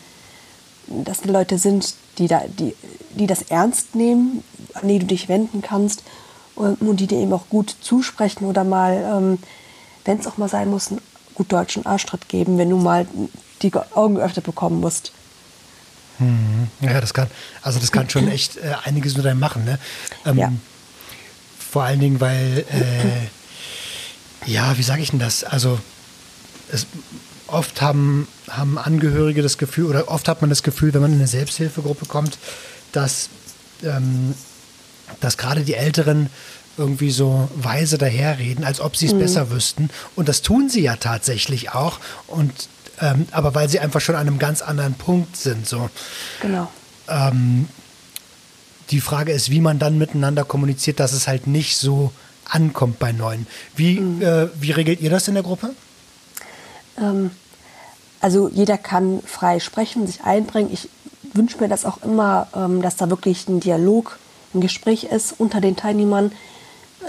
dass 0.90 1.22
da 1.22 1.32
Leute 1.32 1.58
sind, 1.58 1.94
die, 2.18 2.28
da, 2.28 2.42
die, 2.48 2.76
die 3.12 3.28
das 3.28 3.44
ernst 3.44 3.96
nehmen, 3.96 4.44
an 4.74 4.88
die 4.88 5.00
du 5.00 5.06
dich 5.06 5.30
wenden 5.30 5.62
kannst 5.62 6.04
und, 6.56 6.82
und 6.82 7.00
die 7.00 7.08
dir 7.08 7.20
eben 7.20 7.34
auch 7.34 7.48
gut 7.50 7.76
zusprechen 7.82 8.46
oder 8.46 8.64
mal, 8.64 8.94
ähm, 8.94 9.38
wenn 10.06 10.20
es 10.20 10.28
auch 10.28 10.38
mal 10.38 10.50
sein 10.50 10.70
muss, 10.70 10.90
einen 10.90 11.02
gut 11.36 11.52
deutschen 11.52 11.86
Arschtritt 11.86 12.28
geben, 12.28 12.58
wenn 12.58 12.70
du 12.70 12.78
mal 12.78 13.08
die 13.62 13.72
Augen 13.94 14.16
geöffnet 14.16 14.46
bekommen 14.46 14.80
musst. 14.80 15.12
Mhm. 16.18 16.68
Ja, 16.82 17.00
das 17.00 17.14
kann, 17.14 17.28
also 17.62 17.80
das 17.80 17.92
kann 17.92 18.10
schon 18.10 18.28
echt 18.28 18.58
äh, 18.58 18.74
einiges 18.84 19.16
mit 19.16 19.26
einem 19.26 19.40
machen, 19.40 19.64
ne? 19.64 19.80
Ähm, 20.26 20.38
ja. 20.38 20.52
Vor 21.58 21.84
allen 21.84 22.00
Dingen, 22.00 22.20
weil, 22.20 22.66
äh, 22.72 24.52
ja, 24.52 24.78
wie 24.78 24.84
sage 24.84 25.02
ich 25.02 25.12
denn 25.12 25.20
das? 25.20 25.44
Also, 25.44 25.80
es, 26.72 26.86
oft 27.48 27.82
haben, 27.82 28.28
haben 28.50 28.78
Angehörige 28.78 29.42
das 29.42 29.58
Gefühl, 29.58 29.86
oder 29.86 30.10
oft 30.10 30.28
hat 30.28 30.42
man 30.42 30.50
das 30.50 30.64
Gefühl, 30.64 30.94
wenn 30.94 31.02
man 31.02 31.12
in 31.12 31.20
eine 31.20 31.28
Selbsthilfegruppe 31.28 32.06
kommt, 32.06 32.38
dass, 32.92 33.30
ähm, 33.84 34.34
dass 35.20 35.38
gerade 35.38 35.62
die 35.62 35.76
Älteren 35.76 36.30
irgendwie 36.78 37.12
so 37.12 37.50
weise 37.56 37.98
daherreden, 37.98 38.64
als 38.64 38.80
ob 38.80 38.96
sie 38.96 39.08
es 39.08 39.14
mhm. 39.14 39.20
besser 39.20 39.52
wüssten. 39.52 39.90
Und 40.16 40.30
das 40.30 40.42
tun 40.42 40.70
sie 40.70 40.82
ja 40.82 40.96
tatsächlich 40.96 41.72
auch. 41.72 42.00
Und 42.28 42.54
ähm, 43.02 43.28
aber 43.32 43.56
weil 43.56 43.70
sie 43.70 43.80
einfach 43.80 44.02
schon 44.02 44.16
an 44.16 44.28
einem 44.28 44.40
ganz 44.40 44.62
anderen 44.62 44.94
Punkt 44.94 45.38
sind. 45.38 45.68
So. 45.68 45.90
Genau. 46.42 46.72
Ähm, 47.08 47.68
die 48.92 49.02
Frage 49.02 49.32
ist, 49.32 49.50
wie 49.52 49.62
man 49.62 49.80
dann 49.80 49.98
miteinander 49.98 50.44
kommuniziert, 50.44 51.00
dass 51.00 51.14
es 51.14 51.28
halt 51.28 51.48
nicht 51.48 51.78
so 51.78 52.12
ankommt 52.46 53.00
bei 53.00 53.12
Neuen. 53.12 53.46
Wie, 53.76 54.00
mhm. 54.00 54.22
äh, 54.22 54.48
wie 54.60 54.72
regelt 54.72 55.02
ihr 55.02 55.10
das 55.10 55.28
in 55.28 55.36
der 55.36 55.44
Gruppe? 55.44 55.72
Ähm, 57.02 57.32
also 58.22 58.50
jeder 58.50 58.78
kann 58.78 59.22
frei 59.26 59.60
sprechen, 59.60 60.06
sich 60.06 60.24
einbringen. 60.24 60.72
Ich 60.74 60.90
wünsche 61.34 61.60
mir 61.60 61.70
das 61.70 61.86
auch 61.86 62.02
immer, 62.04 62.48
ähm, 62.56 62.82
dass 62.82 62.96
da 62.96 63.10
wirklich 63.10 63.48
ein 63.48 63.60
Dialog, 63.60 64.20
ein 64.54 64.62
Gespräch 64.62 65.06
ist 65.06 65.36
unter 65.38 65.62
den 65.62 65.76
Teilnehmern. 65.76 66.32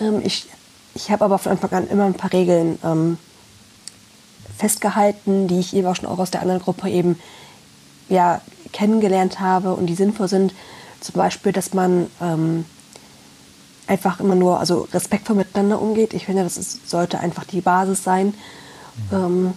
Ähm, 0.01 0.21
ich 0.25 0.47
ich 0.95 1.11
habe 1.11 1.25
aber 1.25 1.39
von 1.39 1.53
Anfang 1.53 1.71
an 1.73 1.89
immer 1.89 2.05
ein 2.05 2.15
paar 2.15 2.33
Regeln 2.33 2.79
ähm, 2.85 3.19
festgehalten, 4.57 5.49
die 5.49 5.61
ich 5.61 5.75
eben 5.75 5.87
auch 5.87 5.97
schon 5.97 6.09
auch 6.09 6.19
aus 6.19 6.31
der 6.31 6.43
anderen 6.43 6.61
Gruppe 6.61 6.89
eben 6.91 7.19
ja, 8.09 8.41
kennengelernt 8.73 9.41
habe 9.41 9.75
und 9.75 9.87
die 9.87 9.95
sinnvoll 9.95 10.29
sind. 10.29 10.53
Zum 11.01 11.15
Beispiel, 11.15 11.53
dass 11.53 11.73
man 11.73 12.09
ähm, 12.21 12.65
einfach 13.87 14.21
immer 14.21 14.35
nur 14.35 14.59
also 14.59 14.89
respektvoll 14.93 15.37
miteinander 15.37 15.81
umgeht. 15.81 16.13
Ich 16.13 16.27
finde, 16.27 16.43
das 16.43 16.59
ist, 16.59 16.91
sollte 16.91 17.21
einfach 17.21 17.45
die 17.45 17.61
Basis 17.61 18.03
sein. 18.03 18.35
Mhm. 19.11 19.17
Ähm, 19.17 19.55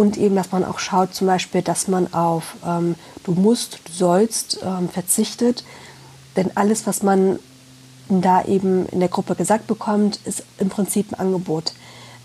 und 0.00 0.16
eben, 0.16 0.34
dass 0.34 0.50
man 0.50 0.64
auch 0.64 0.78
schaut, 0.78 1.14
zum 1.14 1.26
Beispiel, 1.26 1.60
dass 1.60 1.86
man 1.86 2.14
auf 2.14 2.56
ähm, 2.66 2.94
du 3.24 3.32
musst, 3.32 3.80
du 3.84 3.92
sollst 3.92 4.60
ähm, 4.64 4.88
verzichtet. 4.88 5.62
Denn 6.36 6.50
alles, 6.54 6.86
was 6.86 7.02
man 7.02 7.38
da 8.08 8.42
eben 8.46 8.86
in 8.86 9.00
der 9.00 9.10
Gruppe 9.10 9.34
gesagt 9.34 9.66
bekommt, 9.66 10.18
ist 10.24 10.42
im 10.56 10.70
Prinzip 10.70 11.12
ein 11.12 11.20
Angebot. 11.20 11.74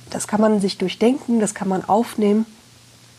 Das 0.10 0.26
kann 0.26 0.40
man 0.40 0.62
sich 0.62 0.78
durchdenken, 0.78 1.42
das 1.42 1.54
kann 1.54 1.68
man 1.68 1.84
aufnehmen, 1.84 2.46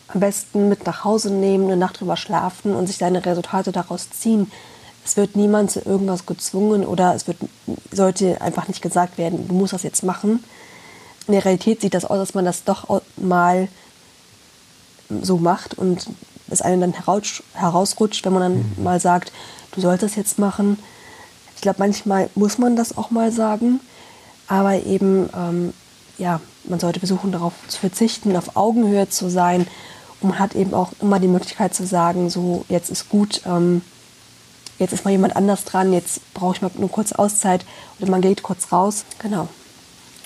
am 0.07 0.21
besten 0.21 0.69
mit 0.69 0.87
nach 0.87 1.03
Hause 1.03 1.31
nehmen, 1.31 1.65
eine 1.65 1.77
Nacht 1.77 1.99
drüber 1.99 2.17
schlafen 2.17 2.75
und 2.75 2.87
sich 2.87 2.97
seine 2.97 3.23
Resultate 3.23 3.71
daraus 3.71 4.09
ziehen. 4.09 4.51
Es 5.05 5.17
wird 5.17 5.35
niemand 5.35 5.69
zu 5.69 5.81
irgendwas 5.81 6.25
gezwungen 6.25 6.83
oder 6.83 7.13
es 7.13 7.27
wird, 7.27 7.37
sollte 7.91 8.41
einfach 8.41 8.67
nicht 8.67 8.81
gesagt 8.81 9.19
werden, 9.19 9.47
du 9.47 9.53
musst 9.53 9.73
das 9.73 9.83
jetzt 9.83 10.01
machen. 10.01 10.43
In 11.27 11.33
der 11.33 11.45
Realität 11.45 11.81
sieht 11.81 11.93
das 11.93 12.05
aus, 12.05 12.17
dass 12.17 12.33
man 12.33 12.45
das 12.45 12.63
doch 12.63 13.03
mal 13.17 13.67
so 15.21 15.37
macht 15.37 15.77
und 15.77 16.07
es 16.49 16.61
einem 16.61 16.81
dann 16.81 16.93
herausrutscht, 17.53 18.25
wenn 18.25 18.33
man 18.33 18.41
dann 18.41 18.57
mhm. 18.77 18.83
mal 18.83 18.99
sagt, 18.99 19.31
du 19.71 19.81
sollst 19.81 20.03
das 20.03 20.15
jetzt 20.15 20.39
machen 20.39 20.77
ich 21.57 21.61
glaube, 21.61 21.79
manchmal 21.79 22.29
muss 22.35 22.59
man 22.59 22.75
das 22.75 22.97
auch 22.97 23.09
mal 23.09 23.31
sagen, 23.31 23.79
aber 24.47 24.75
eben, 24.85 25.27
ähm, 25.35 25.73
ja, 26.19 26.39
man 26.65 26.79
sollte 26.79 26.99
versuchen, 26.99 27.31
darauf 27.31 27.53
zu 27.67 27.79
verzichten, 27.79 28.35
auf 28.37 28.55
Augenhöhe 28.55 29.09
zu 29.09 29.29
sein. 29.29 29.67
Und 30.21 30.29
man 30.29 30.39
hat 30.39 30.55
eben 30.55 30.75
auch 30.75 30.91
immer 31.01 31.19
die 31.19 31.27
Möglichkeit 31.27 31.73
zu 31.73 31.85
sagen, 31.87 32.29
so, 32.29 32.63
jetzt 32.69 32.91
ist 32.91 33.09
gut, 33.09 33.41
ähm, 33.47 33.81
jetzt 34.77 34.93
ist 34.93 35.03
mal 35.03 35.11
jemand 35.11 35.35
anders 35.35 35.63
dran, 35.63 35.93
jetzt 35.93 36.31
brauche 36.35 36.55
ich 36.55 36.61
mal 36.61 36.69
eine 36.77 36.87
kurze 36.89 37.17
Auszeit 37.17 37.65
oder 37.99 38.11
man 38.11 38.21
geht 38.21 38.43
kurz 38.43 38.71
raus. 38.71 39.03
Genau. 39.17 39.47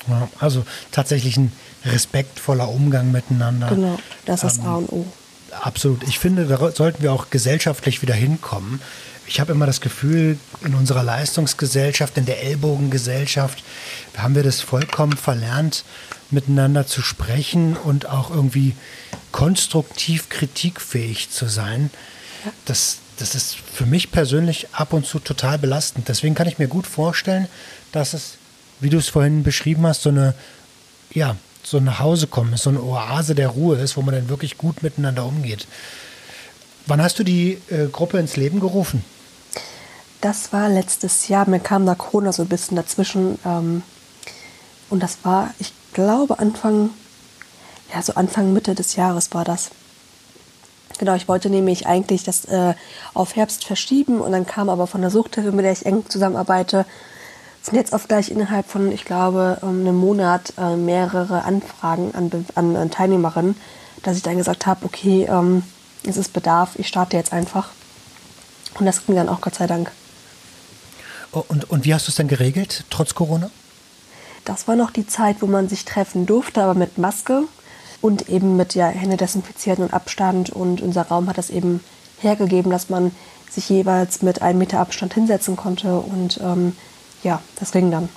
Ja, 0.09 0.27
also 0.39 0.63
tatsächlich 0.91 1.37
ein 1.37 1.53
respektvoller 1.85 2.69
Umgang 2.69 3.11
miteinander. 3.11 3.69
Genau, 3.69 3.99
das 4.25 4.43
ist 4.43 4.59
ähm, 4.59 4.65
A 4.65 4.75
und 4.75 4.91
O. 4.91 5.05
Absolut. 5.61 6.03
Ich 6.03 6.19
finde, 6.19 6.45
da 6.45 6.71
sollten 6.71 7.03
wir 7.03 7.11
auch 7.11 7.29
gesellschaftlich 7.29 8.01
wieder 8.01 8.13
hinkommen 8.13 8.79
ich 9.31 9.39
habe 9.39 9.53
immer 9.53 9.65
das 9.65 9.79
Gefühl, 9.79 10.37
in 10.61 10.75
unserer 10.75 11.03
Leistungsgesellschaft, 11.03 12.17
in 12.17 12.25
der 12.25 12.43
Ellbogengesellschaft, 12.43 13.63
haben 14.17 14.35
wir 14.35 14.43
das 14.43 14.59
vollkommen 14.59 15.15
verlernt, 15.15 15.85
miteinander 16.31 16.85
zu 16.85 17.01
sprechen 17.01 17.77
und 17.77 18.07
auch 18.07 18.29
irgendwie 18.29 18.75
konstruktiv 19.31 20.27
kritikfähig 20.27 21.29
zu 21.29 21.47
sein. 21.47 21.91
Das, 22.65 22.97
das 23.19 23.33
ist 23.33 23.55
für 23.55 23.85
mich 23.85 24.11
persönlich 24.11 24.67
ab 24.73 24.91
und 24.91 25.05
zu 25.05 25.19
total 25.19 25.57
belastend. 25.57 26.09
Deswegen 26.09 26.35
kann 26.35 26.49
ich 26.49 26.59
mir 26.59 26.67
gut 26.67 26.85
vorstellen, 26.85 27.47
dass 27.93 28.13
es, 28.13 28.37
wie 28.81 28.89
du 28.89 28.97
es 28.97 29.07
vorhin 29.07 29.43
beschrieben 29.43 29.87
hast, 29.87 30.01
so 30.01 30.09
eine, 30.09 30.33
ja, 31.13 31.37
so 31.71 31.77
ein 31.77 31.99
Hausekommen 31.99 32.53
ist, 32.53 32.63
so 32.63 32.69
eine 32.69 32.83
Oase 32.83 33.33
der 33.33 33.47
Ruhe 33.47 33.77
ist, 33.77 33.95
wo 33.95 34.01
man 34.01 34.13
dann 34.13 34.27
wirklich 34.27 34.57
gut 34.57 34.83
miteinander 34.83 35.25
umgeht. 35.25 35.67
Wann 36.85 37.01
hast 37.01 37.17
du 37.17 37.23
die 37.23 37.57
äh, 37.69 37.87
Gruppe 37.89 38.19
ins 38.19 38.35
Leben 38.35 38.59
gerufen? 38.59 39.03
Das 40.19 40.51
war 40.51 40.67
letztes 40.67 41.29
Jahr. 41.29 41.49
Mir 41.49 41.61
kam 41.61 41.85
da 41.85 41.95
Corona 41.95 42.33
so 42.33 42.41
ein 42.41 42.49
bisschen 42.49 42.75
dazwischen. 42.75 43.39
Ähm, 43.45 43.83
und 44.89 45.01
das 45.01 45.19
war, 45.23 45.53
ich 45.59 45.71
glaube, 45.93 46.39
Anfang, 46.39 46.89
ja, 47.93 48.01
so 48.01 48.15
Anfang, 48.15 48.51
Mitte 48.51 48.75
des 48.75 48.97
Jahres 48.97 49.33
war 49.33 49.45
das. 49.45 49.71
Genau, 50.99 51.15
ich 51.15 51.29
wollte 51.29 51.49
nämlich 51.49 51.87
eigentlich 51.87 52.23
das 52.23 52.45
äh, 52.45 52.73
auf 53.13 53.37
Herbst 53.37 53.63
verschieben 53.63 54.19
und 54.19 54.33
dann 54.33 54.45
kam 54.45 54.69
aber 54.69 54.87
von 54.87 55.01
der 55.01 55.09
Suchthilfe, 55.09 55.53
mit 55.53 55.63
der 55.63 55.71
ich 55.71 55.85
eng 55.85 56.03
zusammenarbeite, 56.07 56.85
sind 57.61 57.75
jetzt 57.75 57.93
oft 57.93 58.07
gleich 58.07 58.31
innerhalb 58.31 58.67
von, 58.67 58.91
ich 58.91 59.05
glaube, 59.05 59.59
einem 59.61 59.95
Monat 59.95 60.53
äh, 60.57 60.75
mehrere 60.75 61.43
Anfragen 61.43 62.13
an, 62.15 62.45
an, 62.55 62.75
an, 62.75 62.91
Teilnehmerinnen, 62.91 63.55
dass 64.03 64.17
ich 64.17 64.23
dann 64.23 64.37
gesagt 64.37 64.65
habe, 64.65 64.85
okay, 64.85 65.27
ähm, 65.29 65.63
es 66.03 66.17
ist 66.17 66.33
Bedarf, 66.33 66.71
ich 66.77 66.87
starte 66.87 67.17
jetzt 67.17 67.33
einfach. 67.33 67.69
Und 68.79 68.85
das 68.85 69.05
ging 69.05 69.15
dann 69.15 69.29
auch 69.29 69.41
Gott 69.41 69.55
sei 69.55 69.67
Dank. 69.67 69.91
Und, 71.31 71.69
und 71.69 71.85
wie 71.85 71.93
hast 71.93 72.07
du 72.07 72.11
es 72.11 72.15
dann 72.15 72.27
geregelt, 72.27 72.83
trotz 72.89 73.13
Corona? 73.13 73.49
Das 74.43 74.67
war 74.67 74.75
noch 74.75 74.91
die 74.91 75.05
Zeit, 75.05 75.37
wo 75.41 75.45
man 75.45 75.69
sich 75.69 75.85
treffen 75.85 76.25
durfte, 76.25 76.63
aber 76.63 76.73
mit 76.73 76.97
Maske 76.97 77.43
und 78.01 78.27
eben 78.27 78.57
mit 78.57 78.73
ja, 78.73 78.87
Hände 78.87 79.17
desinfizieren 79.17 79.83
und 79.83 79.93
Abstand. 79.93 80.49
Und 80.49 80.81
unser 80.81 81.03
Raum 81.03 81.29
hat 81.29 81.37
das 81.37 81.51
eben 81.51 81.81
hergegeben, 82.19 82.71
dass 82.71 82.89
man 82.89 83.11
sich 83.49 83.69
jeweils 83.69 84.23
mit 84.23 84.41
einem 84.41 84.59
Meter 84.59 84.79
Abstand 84.79 85.13
hinsetzen 85.13 85.55
konnte. 85.55 85.99
Und 85.99 86.39
ähm, 86.41 86.75
ja, 87.23 87.41
das 87.59 87.71
ging 87.71 87.91
dann. 87.91 88.09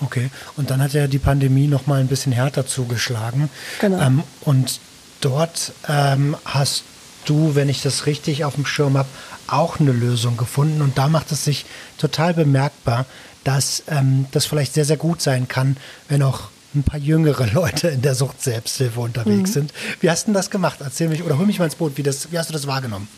Okay, 0.00 0.30
und 0.56 0.70
dann 0.70 0.82
hat 0.82 0.92
ja 0.94 1.06
die 1.06 1.18
Pandemie 1.18 1.68
noch 1.68 1.86
mal 1.86 2.00
ein 2.00 2.08
bisschen 2.08 2.32
härter 2.32 2.66
zugeschlagen. 2.66 3.50
Genau. 3.80 4.00
Ähm, 4.00 4.22
und 4.40 4.80
dort 5.20 5.72
ähm, 5.88 6.36
hast 6.44 6.84
du, 7.24 7.54
wenn 7.54 7.68
ich 7.68 7.82
das 7.82 8.06
richtig 8.06 8.44
auf 8.44 8.54
dem 8.54 8.66
Schirm 8.66 8.98
habe, 8.98 9.08
auch 9.46 9.80
eine 9.80 9.92
Lösung 9.92 10.36
gefunden. 10.36 10.82
Und 10.82 10.98
da 10.98 11.08
macht 11.08 11.30
es 11.30 11.44
sich 11.44 11.66
total 11.98 12.34
bemerkbar, 12.34 13.06
dass 13.44 13.84
ähm, 13.88 14.26
das 14.32 14.46
vielleicht 14.46 14.74
sehr, 14.74 14.84
sehr 14.84 14.96
gut 14.96 15.20
sein 15.20 15.48
kann, 15.48 15.76
wenn 16.08 16.22
auch 16.22 16.48
ein 16.74 16.82
paar 16.82 16.98
jüngere 16.98 17.46
Leute 17.52 17.88
in 17.88 18.02
der 18.02 18.14
Sucht-Selbsthilfe 18.14 19.00
unterwegs 19.00 19.50
mhm. 19.50 19.54
sind. 19.54 19.74
Wie 20.00 20.10
hast 20.10 20.28
du 20.28 20.32
das 20.32 20.50
gemacht? 20.50 20.78
Erzähl 20.80 21.08
mich 21.08 21.22
oder 21.22 21.38
hol 21.38 21.46
mich 21.46 21.58
mal 21.58 21.66
ins 21.66 21.76
Boot. 21.76 21.96
Wie, 21.96 22.02
das, 22.02 22.32
wie 22.32 22.38
hast 22.38 22.48
du 22.48 22.52
das 22.52 22.66
wahrgenommen? 22.66 23.08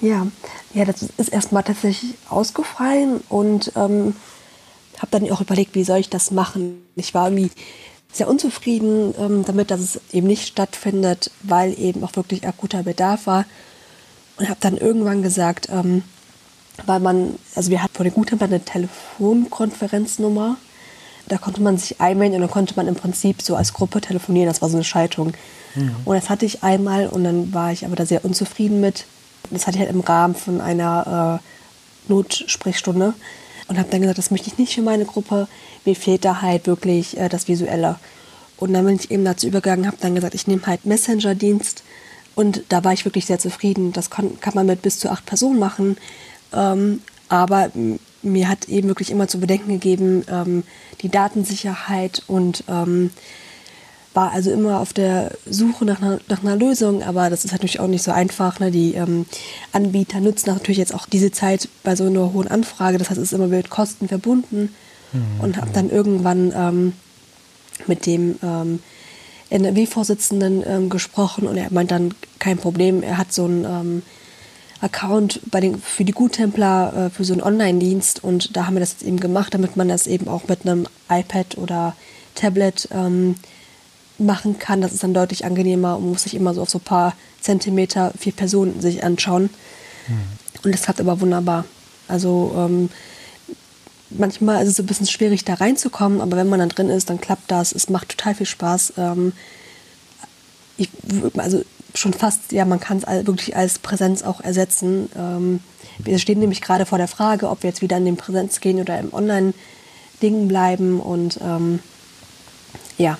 Ja, 0.00 0.26
ja 0.72 0.84
das 0.84 1.02
ist 1.02 1.28
erstmal 1.28 1.62
tatsächlich 1.62 2.14
ausgefallen 2.28 3.20
und 3.28 3.72
ähm, 3.76 4.14
habe 5.00 5.10
dann 5.10 5.30
auch 5.30 5.40
überlegt, 5.40 5.74
wie 5.74 5.84
soll 5.84 5.98
ich 5.98 6.10
das 6.10 6.30
machen. 6.30 6.82
Ich 6.94 7.14
war 7.14 7.30
irgendwie 7.30 7.50
sehr 8.12 8.28
unzufrieden 8.28 9.14
ähm, 9.18 9.44
damit, 9.44 9.70
dass 9.70 9.80
es 9.80 10.00
eben 10.12 10.26
nicht 10.26 10.46
stattfindet, 10.46 11.30
weil 11.42 11.78
eben 11.78 12.04
auch 12.04 12.16
wirklich 12.16 12.46
akuter 12.46 12.82
Bedarf 12.82 13.26
war. 13.26 13.44
Und 14.36 14.48
habe 14.48 14.60
dann 14.60 14.76
irgendwann 14.76 15.22
gesagt, 15.22 15.68
ähm, 15.70 16.02
weil 16.86 17.00
man, 17.00 17.34
also 17.54 17.70
wir 17.70 17.82
hatten 17.82 17.94
vor 17.94 18.04
der 18.04 18.12
Guthaben 18.12 18.42
eine 18.42 18.64
Telefonkonferenznummer. 18.64 20.56
Da 21.28 21.38
konnte 21.38 21.62
man 21.62 21.78
sich 21.78 22.00
einwählen 22.00 22.34
und 22.34 22.40
dann 22.40 22.50
konnte 22.50 22.74
man 22.74 22.88
im 22.88 22.96
Prinzip 22.96 23.42
so 23.42 23.54
als 23.54 23.72
Gruppe 23.72 24.00
telefonieren. 24.00 24.48
Das 24.48 24.62
war 24.62 24.68
so 24.68 24.76
eine 24.76 24.84
Schaltung. 24.84 25.34
Mhm. 25.74 25.94
Und 26.04 26.14
das 26.14 26.28
hatte 26.28 26.46
ich 26.46 26.62
einmal 26.62 27.06
und 27.06 27.24
dann 27.24 27.54
war 27.54 27.72
ich 27.72 27.84
aber 27.84 27.96
da 27.96 28.06
sehr 28.06 28.24
unzufrieden 28.24 28.80
mit. 28.80 29.04
Das 29.50 29.66
hatte 29.66 29.76
ich 29.76 29.82
halt 29.82 29.92
im 29.94 30.00
Rahmen 30.00 30.34
von 30.34 30.60
einer 30.60 31.40
äh, 31.40 32.10
Notsprechstunde 32.10 33.14
und 33.70 33.78
habe 33.78 33.88
dann 33.88 34.00
gesagt, 34.00 34.18
das 34.18 34.32
möchte 34.32 34.48
ich 34.48 34.58
nicht 34.58 34.74
für 34.74 34.82
meine 34.82 35.04
Gruppe. 35.04 35.46
Mir 35.84 35.94
fehlt 35.94 36.24
da 36.24 36.42
halt 36.42 36.66
wirklich 36.66 37.16
äh, 37.16 37.28
das 37.28 37.46
Visuelle. 37.46 38.00
Und 38.56 38.72
dann 38.74 38.84
bin 38.84 38.96
ich 38.96 39.12
eben 39.12 39.24
dazu 39.24 39.46
übergegangen, 39.46 39.86
habe 39.86 39.96
dann 40.00 40.16
gesagt, 40.16 40.34
ich 40.34 40.48
nehme 40.48 40.66
halt 40.66 40.84
Messenger-Dienst. 40.84 41.84
Und 42.34 42.64
da 42.68 42.82
war 42.82 42.92
ich 42.92 43.04
wirklich 43.04 43.26
sehr 43.26 43.38
zufrieden. 43.38 43.92
Das 43.92 44.10
kann, 44.10 44.40
kann 44.40 44.54
man 44.56 44.66
mit 44.66 44.82
bis 44.82 44.98
zu 44.98 45.08
acht 45.08 45.24
Personen 45.24 45.60
machen. 45.60 45.96
Ähm, 46.52 47.00
aber 47.28 47.70
mir 48.22 48.48
hat 48.48 48.68
eben 48.68 48.88
wirklich 48.88 49.12
immer 49.12 49.28
zu 49.28 49.38
bedenken 49.38 49.70
gegeben, 49.70 50.24
ähm, 50.28 50.64
die 51.00 51.08
Datensicherheit 51.08 52.24
und 52.26 52.64
ähm, 52.68 53.10
war 54.12 54.32
also 54.32 54.50
immer 54.50 54.80
auf 54.80 54.92
der 54.92 55.32
Suche 55.48 55.84
nach 55.84 56.02
einer, 56.02 56.18
nach 56.28 56.42
einer, 56.42 56.56
Lösung, 56.56 57.02
aber 57.02 57.30
das 57.30 57.44
ist 57.44 57.52
natürlich 57.52 57.78
auch 57.78 57.86
nicht 57.86 58.02
so 58.02 58.10
einfach. 58.10 58.58
Ne? 58.58 58.70
Die 58.70 58.94
ähm, 58.94 59.26
Anbieter 59.72 60.20
nutzen 60.20 60.50
natürlich 60.50 60.78
jetzt 60.78 60.94
auch 60.94 61.06
diese 61.06 61.30
Zeit 61.30 61.68
bei 61.84 61.94
so 61.94 62.04
einer 62.04 62.32
hohen 62.32 62.48
Anfrage, 62.48 62.98
das 62.98 63.08
heißt, 63.08 63.18
es 63.18 63.28
ist 63.28 63.32
immer 63.32 63.46
mit 63.46 63.70
Kosten 63.70 64.08
verbunden 64.08 64.74
mhm. 65.12 65.40
und 65.40 65.56
habe 65.56 65.70
dann 65.72 65.90
irgendwann 65.90 66.52
ähm, 66.56 66.92
mit 67.86 68.06
dem 68.06 68.36
ähm, 68.42 68.80
NRW-Vorsitzenden 69.50 70.64
ähm, 70.66 70.90
gesprochen 70.90 71.46
und 71.46 71.56
er 71.56 71.72
meint 71.72 71.90
dann 71.90 72.14
kein 72.38 72.58
Problem, 72.58 73.02
er 73.02 73.18
hat 73.18 73.32
so 73.32 73.44
einen 73.44 73.64
ähm, 73.64 74.02
Account 74.80 75.40
bei 75.50 75.60
den, 75.60 75.80
für 75.80 76.04
die 76.04 76.12
Guttempler 76.12 77.06
äh, 77.06 77.10
für 77.10 77.24
so 77.24 77.32
einen 77.32 77.42
Online-Dienst 77.42 78.24
und 78.24 78.56
da 78.56 78.66
haben 78.66 78.74
wir 78.74 78.80
das 78.80 78.92
jetzt 78.92 79.02
eben 79.02 79.20
gemacht, 79.20 79.54
damit 79.54 79.76
man 79.76 79.88
das 79.88 80.06
eben 80.06 80.26
auch 80.26 80.48
mit 80.48 80.66
einem 80.66 80.86
iPad 81.08 81.58
oder 81.58 81.94
Tablet 82.34 82.88
ähm, 82.92 83.36
machen 84.20 84.58
kann. 84.58 84.80
Das 84.80 84.92
ist 84.92 85.02
dann 85.02 85.14
deutlich 85.14 85.44
angenehmer 85.44 85.96
und 85.96 86.10
muss 86.10 86.24
sich 86.24 86.34
immer 86.34 86.54
so 86.54 86.62
auf 86.62 86.70
so 86.70 86.78
ein 86.78 86.84
paar 86.84 87.14
Zentimeter, 87.40 88.12
vier 88.18 88.32
Personen 88.32 88.80
sich 88.80 89.02
anschauen. 89.02 89.50
Mhm. 90.08 90.22
Und 90.64 90.74
das 90.74 90.82
klappt 90.82 91.00
aber 91.00 91.20
wunderbar. 91.20 91.64
Also 92.08 92.52
ähm, 92.56 92.90
manchmal 94.10 94.62
ist 94.62 94.68
es 94.68 94.76
so 94.76 94.82
ein 94.82 94.86
bisschen 94.86 95.06
schwierig, 95.06 95.44
da 95.44 95.54
reinzukommen, 95.54 96.20
aber 96.20 96.36
wenn 96.36 96.48
man 96.48 96.58
dann 96.58 96.68
drin 96.68 96.90
ist, 96.90 97.10
dann 97.10 97.20
klappt 97.20 97.50
das. 97.50 97.72
Es 97.72 97.88
macht 97.88 98.10
total 98.10 98.34
viel 98.34 98.46
Spaß. 98.46 98.94
Ähm, 98.98 99.32
ich, 100.76 100.90
also 101.36 101.62
schon 101.94 102.12
fast, 102.12 102.52
ja, 102.52 102.64
man 102.64 102.80
kann 102.80 102.98
es 102.98 103.26
wirklich 103.26 103.56
als 103.56 103.78
Präsenz 103.78 104.22
auch 104.22 104.40
ersetzen. 104.40 105.10
Ähm, 105.16 105.60
wir 105.98 106.18
stehen 106.18 106.38
nämlich 106.40 106.60
gerade 106.60 106.86
vor 106.86 106.98
der 106.98 107.08
Frage, 107.08 107.48
ob 107.48 107.62
wir 107.62 107.70
jetzt 107.70 107.82
wieder 107.82 107.96
in 107.96 108.04
den 108.04 108.16
Präsenz 108.16 108.60
gehen 108.60 108.80
oder 108.80 108.98
im 108.98 109.12
Online-Ding 109.12 110.48
bleiben 110.48 111.00
und 111.00 111.38
ähm, 111.42 111.80
ja. 112.98 113.18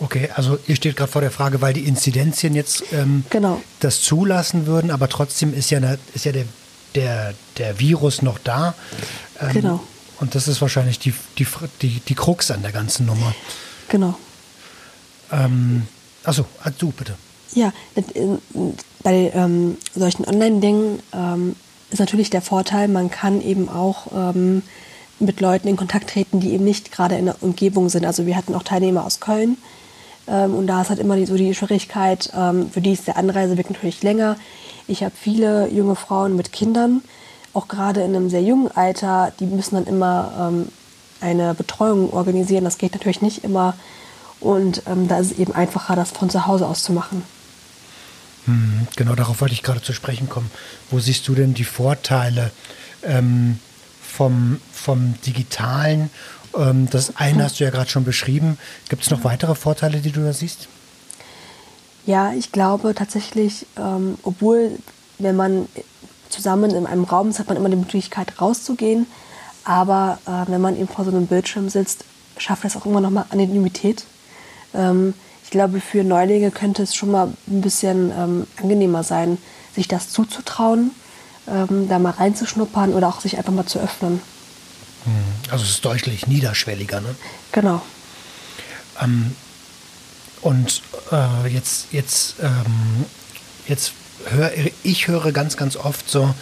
Okay, 0.00 0.30
also 0.34 0.58
ihr 0.66 0.76
steht 0.76 0.96
gerade 0.96 1.12
vor 1.12 1.20
der 1.20 1.30
Frage, 1.30 1.60
weil 1.60 1.74
die 1.74 1.84
Inzidenzien 1.84 2.54
jetzt 2.54 2.84
ähm, 2.92 3.24
genau. 3.28 3.60
das 3.80 4.00
zulassen 4.00 4.66
würden, 4.66 4.90
aber 4.90 5.08
trotzdem 5.08 5.52
ist 5.52 5.70
ja, 5.70 5.78
eine, 5.78 5.98
ist 6.14 6.24
ja 6.24 6.32
der, 6.32 6.46
der, 6.94 7.34
der 7.58 7.78
Virus 7.78 8.22
noch 8.22 8.38
da. 8.38 8.74
Ähm, 9.40 9.52
genau. 9.52 9.80
Und 10.18 10.34
das 10.34 10.48
ist 10.48 10.60
wahrscheinlich 10.62 10.98
die, 10.98 11.12
die, 11.38 11.46
die, 11.82 12.00
die 12.00 12.14
Krux 12.14 12.50
an 12.50 12.62
der 12.62 12.72
ganzen 12.72 13.06
Nummer. 13.06 13.34
Genau. 13.88 14.18
Ähm, 15.32 15.86
achso, 16.24 16.46
ah, 16.62 16.70
du 16.76 16.92
bitte. 16.92 17.14
Ja, 17.54 17.72
bei 19.02 19.32
ähm, 19.34 19.76
solchen 19.94 20.24
Online-Dingen 20.24 21.00
ähm, 21.12 21.56
ist 21.90 21.98
natürlich 21.98 22.30
der 22.30 22.42
Vorteil, 22.42 22.88
man 22.88 23.10
kann 23.10 23.42
eben 23.42 23.68
auch 23.68 24.06
ähm, 24.14 24.62
mit 25.18 25.40
Leuten 25.40 25.68
in 25.68 25.76
Kontakt 25.76 26.10
treten, 26.10 26.40
die 26.40 26.52
eben 26.52 26.64
nicht 26.64 26.92
gerade 26.92 27.16
in 27.16 27.26
der 27.26 27.42
Umgebung 27.42 27.88
sind. 27.88 28.06
Also 28.06 28.24
wir 28.26 28.36
hatten 28.36 28.54
auch 28.54 28.62
Teilnehmer 28.62 29.04
aus 29.04 29.20
Köln 29.20 29.58
und 30.26 30.66
da 30.66 30.82
ist 30.82 30.90
halt 30.90 30.98
immer 30.98 31.16
die, 31.16 31.26
so 31.26 31.36
die 31.36 31.54
Schwierigkeit, 31.54 32.30
ähm, 32.36 32.70
für 32.70 32.80
die 32.80 32.92
ist 32.92 33.06
der 33.06 33.16
Anreiseweg 33.16 33.70
natürlich 33.70 34.02
länger. 34.02 34.36
Ich 34.86 35.02
habe 35.02 35.14
viele 35.14 35.68
junge 35.68 35.96
Frauen 35.96 36.36
mit 36.36 36.52
Kindern, 36.52 37.02
auch 37.52 37.68
gerade 37.68 38.02
in 38.02 38.14
einem 38.14 38.30
sehr 38.30 38.42
jungen 38.42 38.70
Alter, 38.70 39.32
die 39.40 39.46
müssen 39.46 39.74
dann 39.74 39.86
immer 39.86 40.32
ähm, 40.38 40.68
eine 41.20 41.54
Betreuung 41.54 42.12
organisieren. 42.12 42.64
Das 42.64 42.78
geht 42.78 42.92
natürlich 42.92 43.22
nicht 43.22 43.44
immer 43.44 43.74
und 44.40 44.82
da 44.86 45.18
ist 45.18 45.32
es 45.32 45.38
eben 45.38 45.54
einfacher, 45.54 45.94
das 45.94 46.12
von 46.12 46.30
zu 46.30 46.46
Hause 46.46 46.66
aus 46.66 46.82
zu 46.82 46.94
machen. 46.94 47.22
Hm, 48.46 48.86
genau, 48.96 49.14
darauf 49.14 49.40
wollte 49.40 49.54
ich 49.54 49.62
gerade 49.62 49.82
zu 49.82 49.92
sprechen 49.92 50.28
kommen. 50.28 50.50
Wo 50.90 50.98
siehst 50.98 51.28
du 51.28 51.34
denn 51.34 51.54
die 51.54 51.64
Vorteile 51.64 52.50
ähm, 53.02 53.58
vom, 54.02 54.60
vom 54.72 55.14
Digitalen? 55.26 56.10
Ähm, 56.56 56.88
das 56.90 57.16
eine 57.16 57.44
hast 57.44 57.60
du 57.60 57.64
ja 57.64 57.70
gerade 57.70 57.90
schon 57.90 58.04
beschrieben. 58.04 58.58
Gibt 58.88 59.02
es 59.02 59.10
noch 59.10 59.24
weitere 59.24 59.54
Vorteile, 59.54 60.00
die 60.00 60.12
du 60.12 60.22
da 60.22 60.32
siehst? 60.32 60.68
Ja, 62.06 62.32
ich 62.32 62.52
glaube 62.52 62.94
tatsächlich, 62.94 63.66
ähm, 63.76 64.18
obwohl, 64.22 64.72
wenn 65.18 65.36
man 65.36 65.68
zusammen 66.28 66.70
in 66.70 66.86
einem 66.86 67.04
Raum 67.04 67.30
ist, 67.30 67.38
hat 67.38 67.48
man 67.48 67.56
immer 67.56 67.68
die 67.68 67.76
Möglichkeit 67.76 68.40
rauszugehen. 68.40 69.06
Aber 69.64 70.18
äh, 70.26 70.50
wenn 70.50 70.60
man 70.60 70.76
eben 70.76 70.88
vor 70.88 71.04
so 71.04 71.10
einem 71.10 71.26
Bildschirm 71.26 71.68
sitzt, 71.68 72.04
schafft 72.38 72.64
das 72.64 72.76
auch 72.76 72.86
immer 72.86 73.00
noch 73.00 73.10
mal 73.10 73.26
Anonymität. 73.30 74.04
Ähm, 74.74 75.14
ich 75.44 75.50
glaube, 75.50 75.80
für 75.80 76.04
Neulinge 76.04 76.50
könnte 76.50 76.82
es 76.82 76.94
schon 76.94 77.10
mal 77.10 77.32
ein 77.48 77.60
bisschen 77.60 78.12
ähm, 78.16 78.46
angenehmer 78.56 79.02
sein, 79.02 79.36
sich 79.74 79.88
das 79.88 80.08
zuzutrauen, 80.10 80.92
ähm, 81.48 81.88
da 81.88 81.98
mal 81.98 82.12
reinzuschnuppern 82.12 82.94
oder 82.94 83.08
auch 83.08 83.20
sich 83.20 83.36
einfach 83.36 83.52
mal 83.52 83.66
zu 83.66 83.78
öffnen. 83.78 84.20
Hm, 85.04 85.12
also 85.50 85.64
es 85.64 85.70
ist 85.70 85.84
deutlich 85.84 86.26
niederschwelliger, 86.26 87.00
ne? 87.00 87.14
Genau. 87.52 87.82
Ähm, 89.00 89.34
und 90.42 90.82
äh, 91.12 91.48
jetzt, 91.48 91.86
jetzt, 91.92 92.36
ähm, 92.42 93.04
jetzt 93.66 93.92
höre 94.26 94.52
ich 94.82 95.08
höre 95.08 95.32
ganz, 95.32 95.56
ganz 95.56 95.76
oft 95.76 96.10
so, 96.10 96.34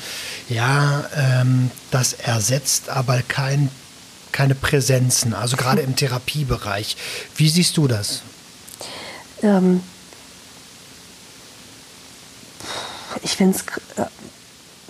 ja, 0.49 1.05
ähm, 1.15 1.71
das 1.91 2.13
ersetzt 2.13 2.89
aber 2.89 3.23
kein, 3.23 3.71
keine 4.33 4.55
Präsenzen, 4.55 5.35
also 5.35 5.57
gerade 5.57 5.83
im 5.83 5.97
Therapiebereich. 5.97 6.97
Wie 7.37 7.49
siehst 7.49 7.77
du 7.77 7.89
das? 7.89 8.23
Ähm, 9.43 9.83
ich 13.23 13.33
finde 13.33 13.59
es 13.59 13.65
äh, 13.97 14.07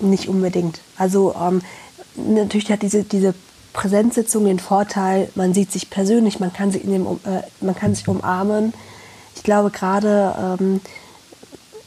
nicht 0.00 0.28
unbedingt. 0.28 0.80
Also 0.96 1.34
ähm, 1.34 1.62
natürlich 2.16 2.70
hat 2.70 2.82
diese, 2.82 3.04
diese 3.04 3.34
Präsenzsitzung 3.72 4.44
den 4.44 4.58
Vorteil, 4.58 5.30
man 5.34 5.54
sieht 5.54 5.72
sich 5.72 5.90
persönlich, 5.90 6.40
man 6.40 6.52
kann 6.52 6.72
sich, 6.72 6.84
in 6.84 6.92
dem, 6.92 7.06
äh, 7.06 7.42
man 7.60 7.74
kann 7.74 7.94
sich 7.94 8.08
umarmen. 8.08 8.72
Ich 9.36 9.42
glaube 9.42 9.70
gerade, 9.70 10.34
ähm, 10.60 10.80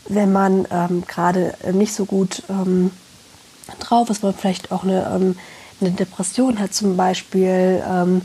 wenn 0.08 0.32
man 0.32 0.68
ähm, 0.72 1.04
gerade 1.08 1.54
nicht 1.74 1.94
so 1.94 2.06
gut 2.06 2.44
ähm, 2.50 2.92
drauf 3.80 4.10
ist, 4.10 4.24
man 4.24 4.34
vielleicht 4.34 4.72
auch 4.72 4.84
eine, 4.84 5.06
ähm, 5.14 5.38
eine 5.80 5.92
Depression 5.92 6.60
hat 6.60 6.74
zum 6.74 6.98
Beispiel, 6.98 7.84
ähm, 7.88 8.22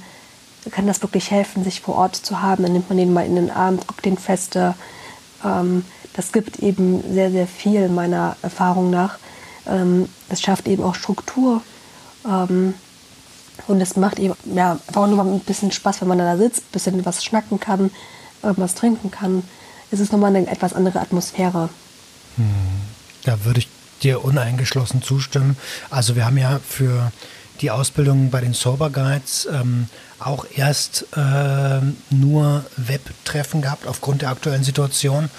kann 0.70 0.86
das 0.86 1.02
wirklich 1.02 1.30
helfen, 1.30 1.64
sich 1.64 1.80
vor 1.80 1.96
Ort 1.96 2.16
zu 2.16 2.42
haben. 2.42 2.64
Dann 2.64 2.72
nimmt 2.72 2.88
man 2.88 2.98
den 2.98 3.12
mal 3.12 3.26
in 3.26 3.36
den 3.36 3.50
Arm, 3.50 3.78
drückt 3.78 4.04
den 4.04 4.18
fester. 4.18 4.74
Ähm, 5.44 5.84
das 6.12 6.32
gibt 6.32 6.60
eben 6.60 7.02
sehr, 7.12 7.30
sehr 7.30 7.46
viel 7.46 7.88
meiner 7.88 8.36
Erfahrung 8.42 8.90
nach. 8.90 9.18
Es 10.30 10.40
schafft 10.40 10.66
eben 10.66 10.82
auch 10.82 10.94
Struktur. 10.94 11.60
Und 13.66 13.80
es 13.80 13.96
macht 13.96 14.18
eben 14.18 14.34
ja, 14.54 14.72
einfach 14.86 15.06
nur 15.06 15.16
mal 15.16 15.26
ein 15.26 15.40
bisschen 15.40 15.72
Spaß, 15.72 16.00
wenn 16.00 16.08
man 16.08 16.18
da 16.18 16.36
sitzt, 16.36 16.60
ein 16.60 16.72
bisschen 16.72 17.06
was 17.06 17.24
schnacken 17.24 17.58
kann, 17.60 17.90
was 18.42 18.74
trinken 18.74 19.10
kann. 19.10 19.42
Es 19.90 20.00
ist 20.00 20.12
nochmal 20.12 20.34
eine 20.34 20.46
etwas 20.46 20.72
andere 20.72 21.00
Atmosphäre. 21.00 21.68
Hm. 22.36 22.46
Da 23.24 23.44
würde 23.44 23.60
ich 23.60 23.68
dir 24.02 24.24
uneingeschlossen 24.24 25.02
zustimmen. 25.02 25.56
Also 25.90 26.16
wir 26.16 26.26
haben 26.26 26.38
ja 26.38 26.60
für 26.66 27.12
die 27.60 27.70
Ausbildung 27.70 28.30
bei 28.30 28.40
den 28.40 28.52
Sober 28.52 28.90
Guides 28.90 29.48
ähm, 29.50 29.88
auch 30.18 30.46
erst 30.54 31.06
äh, 31.16 31.80
nur 32.10 32.64
Webtreffen 32.76 33.62
gehabt 33.62 33.86
aufgrund 33.86 34.22
der 34.22 34.30
aktuellen 34.30 34.64
Situation. 34.64 35.30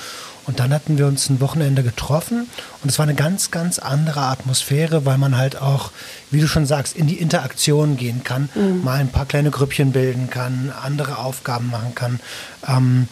Und 0.48 0.62
dann 0.62 0.74
hatten 0.74 0.98
wir 0.98 1.08
uns 1.08 1.30
ein 1.30 1.42
Wochenende 1.42 1.84
getroffen 1.84 2.50
und 2.82 2.90
es 2.90 2.98
war 2.98 3.04
eine 3.04 3.16
ganz, 3.16 3.52
ganz 3.52 3.80
andere 3.80 4.22
Atmosphäre, 4.22 5.06
weil 5.06 5.18
man 5.18 5.38
halt 5.38 5.62
auch, 5.62 5.92
wie 6.32 6.40
du 6.40 6.48
schon 6.48 6.66
sagst, 6.66 6.96
in 6.96 7.06
die 7.06 7.20
Interaktion 7.20 7.98
gehen 7.98 8.24
kann, 8.24 8.50
mhm. 8.56 8.82
mal 8.82 9.00
ein 9.00 9.12
paar 9.12 9.26
kleine 9.26 9.52
Grüppchen 9.52 9.92
bilden 9.92 10.30
kann, 10.30 10.72
andere 10.82 11.18
Aufgaben 11.18 11.70
machen 11.70 11.94
kann. 11.96 12.22
Ähm, 12.66 13.10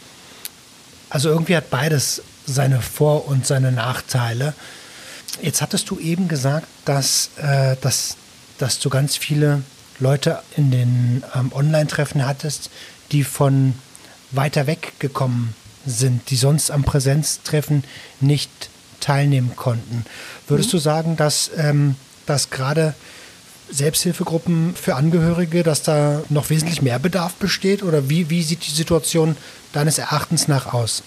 also 1.10 1.28
irgendwie 1.28 1.58
hat 1.58 1.70
beides 1.70 2.22
seine 2.46 2.82
Vor- 2.82 3.28
und 3.28 3.46
seine 3.46 3.74
Nachteile. 3.74 4.54
Jetzt 5.42 5.62
hattest 5.62 5.90
du 5.90 6.00
eben 6.00 6.30
gesagt, 6.30 6.68
dass, 6.86 7.32
äh, 7.36 7.76
dass, 7.82 8.16
dass 8.60 8.80
du 8.80 8.90
ganz 8.90 9.18
viele 9.18 9.62
Leute 10.00 10.40
in 10.56 10.72
den 10.72 11.24
ähm, 11.36 11.52
Online-Treffen 11.54 12.26
hattest, 12.26 12.70
die 13.12 13.26
von 13.26 13.74
weiter 14.32 14.68
weg 14.68 14.94
gekommen 15.00 15.54
sind, 15.86 16.30
die 16.30 16.36
sonst 16.36 16.72
am 16.72 16.84
Präsenztreffen 16.84 17.84
nicht 18.20 18.50
teilnehmen 19.00 19.56
konnten. 19.56 20.06
Würdest 20.48 20.70
mhm. 20.70 20.72
du 20.72 20.78
sagen, 20.80 21.16
dass, 21.16 21.52
ähm, 21.58 21.96
dass 22.26 22.50
gerade 22.50 22.94
Selbsthilfegruppen 23.72 24.76
für 24.76 24.96
Angehörige, 24.96 25.64
dass 25.64 25.84
da 25.84 26.22
noch 26.30 26.50
wesentlich 26.50 26.82
mehr 26.82 27.00
Bedarf 27.00 27.34
besteht? 27.36 27.84
Oder 27.84 28.10
wie, 28.10 28.30
wie 28.30 28.44
sieht 28.44 28.66
die 28.66 28.72
Situation 28.72 29.36
deines 29.74 29.98
Erachtens 29.98 30.48
nach 30.48 30.74
aus? 30.74 31.04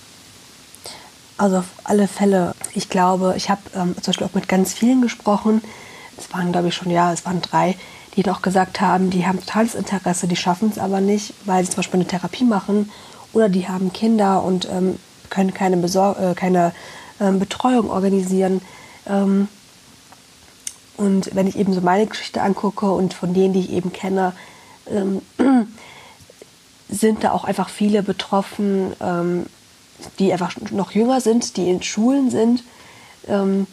Also 1.37 1.59
auf 1.59 1.67
alle 1.85 2.09
Fälle. 2.09 2.55
Ich 2.75 2.89
glaube, 2.89 3.35
ich 3.37 3.49
habe 3.49 3.61
ähm, 3.75 3.95
zum 3.95 4.07
Beispiel 4.07 4.27
auch 4.27 4.35
mit 4.35 4.49
ganz 4.49 4.75
vielen 4.75 5.03
gesprochen. 5.03 5.63
Es 6.17 6.33
waren, 6.33 6.51
glaube 6.51 6.69
ich, 6.69 6.75
schon, 6.75 6.91
ja, 6.91 7.13
es 7.13 7.25
waren 7.25 7.41
drei, 7.41 7.77
die 8.17 8.25
doch 8.25 8.43
gesagt 8.43 8.81
haben, 8.81 9.11
die 9.11 9.25
haben 9.25 9.39
totales 9.39 9.77
Interesse, 9.77 10.27
die 10.27 10.35
schaffen 10.35 10.69
es 10.71 10.79
aber 10.79 11.01
nicht, 11.01 11.35
weil 11.45 11.63
sie 11.63 11.71
zum 11.71 11.77
Beispiel 11.77 12.01
eine 12.01 12.09
Therapie 12.09 12.45
machen 12.45 12.91
oder 13.33 13.49
die 13.49 13.69
haben 13.69 13.93
Kinder 13.93 14.43
und 14.43 14.69
ähm, 14.71 14.99
können 15.31 15.53
keine, 15.55 15.77
Besor 15.77 16.19
äh, 16.19 16.35
keine 16.35 16.73
ähm, 17.21 17.39
Betreuung 17.39 17.91
organisieren. 17.91 18.61
Ähm, 19.07 19.49
und 20.97 21.35
wenn 21.35 21.47
ich 21.47 21.57
eben 21.57 21.73
so 21.73 21.81
meine 21.81 22.07
Geschichte 22.07 22.43
angucke 22.43 22.91
und 22.91 23.15
von 23.15 23.35
denen, 23.35 23.55
die 23.55 23.61
ich 23.61 23.73
eben 23.73 23.93
kenne, 23.93 24.33
ähm, 24.91 25.23
sind 26.89 27.23
da 27.23 27.33
auch 27.33 27.45
einfach 27.45 27.69
viele 27.69 28.03
betroffen, 28.03 28.93
ähm, 29.01 29.47
die 30.19 30.33
einfach 30.33 30.57
noch 30.71 30.93
jünger 30.93 31.21
sind, 31.21 31.57
die 31.57 31.69
in 31.69 31.83
Schulen 31.83 32.31
sind, 32.31 32.65
ähm, 33.27 33.67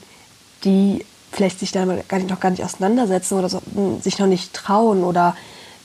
die 0.63 1.05
vielleicht 1.31 1.59
sich 1.59 1.71
damit 1.71 2.11
noch 2.29 2.39
gar 2.39 2.49
nicht 2.49 2.63
auseinandersetzen 2.63 3.37
oder 3.37 3.49
so, 3.49 3.61
sich 4.01 4.19
noch 4.19 4.27
nicht 4.27 4.53
trauen 4.53 5.03
oder 5.03 5.35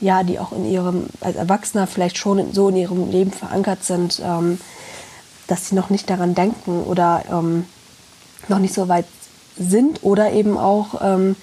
ja, 0.01 0.23
die 0.23 0.39
auch 0.39 0.53
in 0.53 0.65
ihrem, 0.65 1.07
als 1.21 1.37
Erwachsener 1.37 1.87
vielleicht 1.87 2.19
schon 2.19 2.53
so 2.53 2.69
in 2.69 2.77
ihrem 2.77 3.11
Leben 3.11 3.33
verankert 3.33 3.85
sind, 3.85 4.21
ähm, 4.25 4.59
dass 5.47 5.69
sie 5.69 5.75
noch 5.75 5.91
nicht 5.91 6.09
daran 6.09 6.35
denken 6.35 6.83
oder 6.83 7.25
ähm, 7.31 7.67
noch 8.49 8.59
nicht 8.59 8.75
so 8.75 8.89
weit 8.89 9.07
sind 9.59 10.03
oder 10.03 10.33
eben 10.33 10.57
auch 10.57 11.01
ähm, 11.03 11.37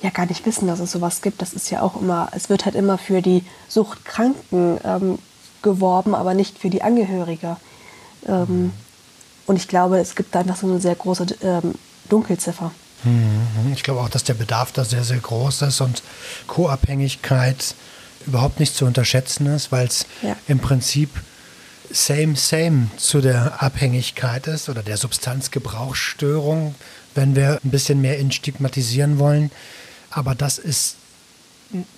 ja 0.00 0.10
gar 0.10 0.26
nicht 0.26 0.46
wissen, 0.46 0.66
dass 0.66 0.80
es 0.80 0.92
sowas 0.92 1.22
gibt. 1.22 1.42
Das 1.42 1.52
ist 1.52 1.70
ja 1.70 1.82
auch 1.82 2.00
immer, 2.00 2.28
es 2.32 2.48
wird 2.48 2.64
halt 2.64 2.74
immer 2.74 2.98
für 2.98 3.20
die 3.20 3.44
Suchtkranken 3.68 4.78
ähm, 4.84 5.18
geworben, 5.60 6.14
aber 6.14 6.34
nicht 6.34 6.58
für 6.58 6.70
die 6.70 6.82
Angehörige. 6.82 7.56
Ähm, 8.26 8.72
und 9.46 9.56
ich 9.56 9.68
glaube, 9.68 9.98
es 9.98 10.14
gibt 10.14 10.34
da 10.34 10.40
einfach 10.40 10.56
so 10.56 10.66
eine 10.66 10.80
sehr 10.80 10.94
große 10.94 11.26
ähm, 11.42 11.74
Dunkelziffer. 12.08 12.72
Mhm. 13.04 13.72
Ich 13.72 13.82
glaube 13.82 14.00
auch, 14.00 14.08
dass 14.08 14.24
der 14.24 14.34
Bedarf 14.34 14.72
da 14.72 14.84
sehr, 14.84 15.04
sehr 15.04 15.18
groß 15.18 15.62
ist 15.62 15.80
und 15.80 16.02
Co-Abhängigkeit 16.46 17.74
überhaupt 18.26 18.60
nicht 18.60 18.74
zu 18.74 18.84
unterschätzen 18.84 19.46
ist, 19.46 19.72
weil 19.72 19.86
es 19.86 20.06
ja. 20.22 20.36
im 20.46 20.58
Prinzip 20.60 21.10
same, 21.90 22.36
same 22.36 22.88
zu 22.96 23.20
der 23.20 23.62
Abhängigkeit 23.62 24.46
ist 24.46 24.68
oder 24.68 24.82
der 24.82 24.96
Substanzgebrauchsstörung, 24.96 26.74
wenn 27.14 27.36
wir 27.36 27.58
ein 27.64 27.70
bisschen 27.70 28.00
mehr 28.00 28.18
instigmatisieren 28.18 29.18
wollen. 29.18 29.50
Aber 30.10 30.34
das 30.34 30.58
ist 30.58 30.96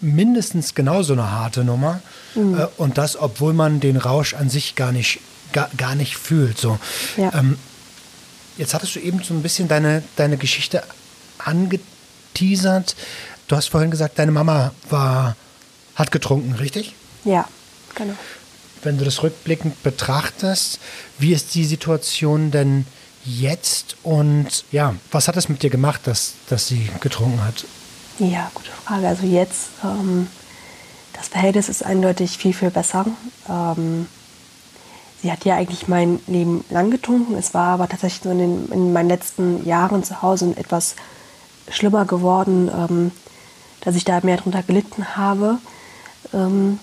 mindestens 0.01 0.75
genauso 0.75 1.13
eine 1.13 1.31
harte 1.31 1.65
Nummer. 1.65 2.01
Mhm. 2.35 2.59
Äh, 2.59 2.67
und 2.77 2.99
das, 2.99 3.17
obwohl 3.17 3.53
man 3.53 3.81
den 3.81 3.97
Rausch 3.97 4.35
an 4.35 4.51
sich 4.51 4.75
gar 4.75 4.93
nicht, 4.93 5.21
gar, 5.53 5.69
gar 5.77 5.95
nicht 5.95 6.17
fühlt. 6.17 6.59
So. 6.59 6.79
Ja. 7.17 7.33
Ähm, 7.35 7.59
jetzt 8.57 8.75
hattest 8.75 8.95
du 8.97 9.01
eben 9.01 9.23
so 9.23 9.35
ein 9.35 9.43
bisschen 9.43 9.69
deine, 9.69 10.03
deine 10.17 10.37
Geschichte 10.37 10.83
angeteasert. 11.39 12.97
Du 13.49 13.57
hast 13.57 13.69
vorhin 13.69 13.91
gesagt, 13.91 14.19
deine 14.19 14.33
Mama 14.33 14.73
war, 14.89 15.37
hat 15.95 16.11
getrunken, 16.11 16.55
richtig? 16.55 16.95
Ja, 17.25 17.47
genau. 17.95 18.15
Wenn 18.83 18.99
du 18.99 19.05
das 19.05 19.23
rückblickend 19.23 19.83
betrachtest, 19.83 20.79
wie 21.19 21.33
ist 21.33 21.55
die 21.55 21.65
Situation 21.65 22.51
denn 22.51 22.87
jetzt 23.25 23.97
und 24.03 24.65
ja, 24.71 24.95
was 25.11 25.29
hat 25.29 25.37
es 25.37 25.49
mit 25.49 25.63
dir 25.63 25.71
gemacht, 25.71 26.03
dass, 26.05 26.35
dass 26.49 26.69
sie 26.69 26.91
getrunken 27.01 27.43
hat? 27.43 27.65
Ja, 28.19 28.51
gute 28.55 28.71
Frage. 28.71 29.09
Also 29.09 29.27
jetzt, 29.27 29.69
ähm, 29.83 30.29
das 31.15 31.29
Verhältnis 31.29 31.69
ist 31.69 31.83
eindeutig 31.83 32.37
viel, 32.37 32.53
viel 32.53 32.71
besser. 32.71 33.07
Ähm, 33.49 34.07
sie 35.25 35.33
hat 35.33 35.47
ja 35.47 35.57
eigentlich 35.57 35.89
mein 35.89 36.21
Leben 36.27 36.67
lang 36.69 36.91
getrunken. 36.91 37.35
Es 37.35 37.55
war 37.55 37.69
aber 37.69 37.89
tatsächlich 37.89 38.23
so 38.23 38.31
in, 38.31 38.39
den, 38.41 38.69
in 38.71 38.93
meinen 38.93 39.09
letzten 39.09 39.65
Jahren 39.65 40.05
zu 40.05 40.21
Hause 40.21 40.53
etwas 40.55 40.97
schlimmer 41.71 42.05
geworden, 42.05 42.71
ähm, 42.71 43.11
dass 43.81 43.97
ich 43.97 44.05
da 44.05 44.21
mehr 44.23 44.37
drunter 44.37 44.63
gelitten 44.63 45.17
habe. 45.17 45.57
Ähm, 46.35 46.79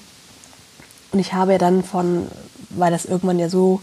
und 1.12 1.20
ich 1.20 1.34
habe 1.34 1.52
ja 1.52 1.58
dann 1.60 1.84
von, 1.84 2.26
weil 2.72 2.92
das 2.92 3.06
irgendwann 3.06 3.38
ja 3.38 3.48
so 3.48 3.80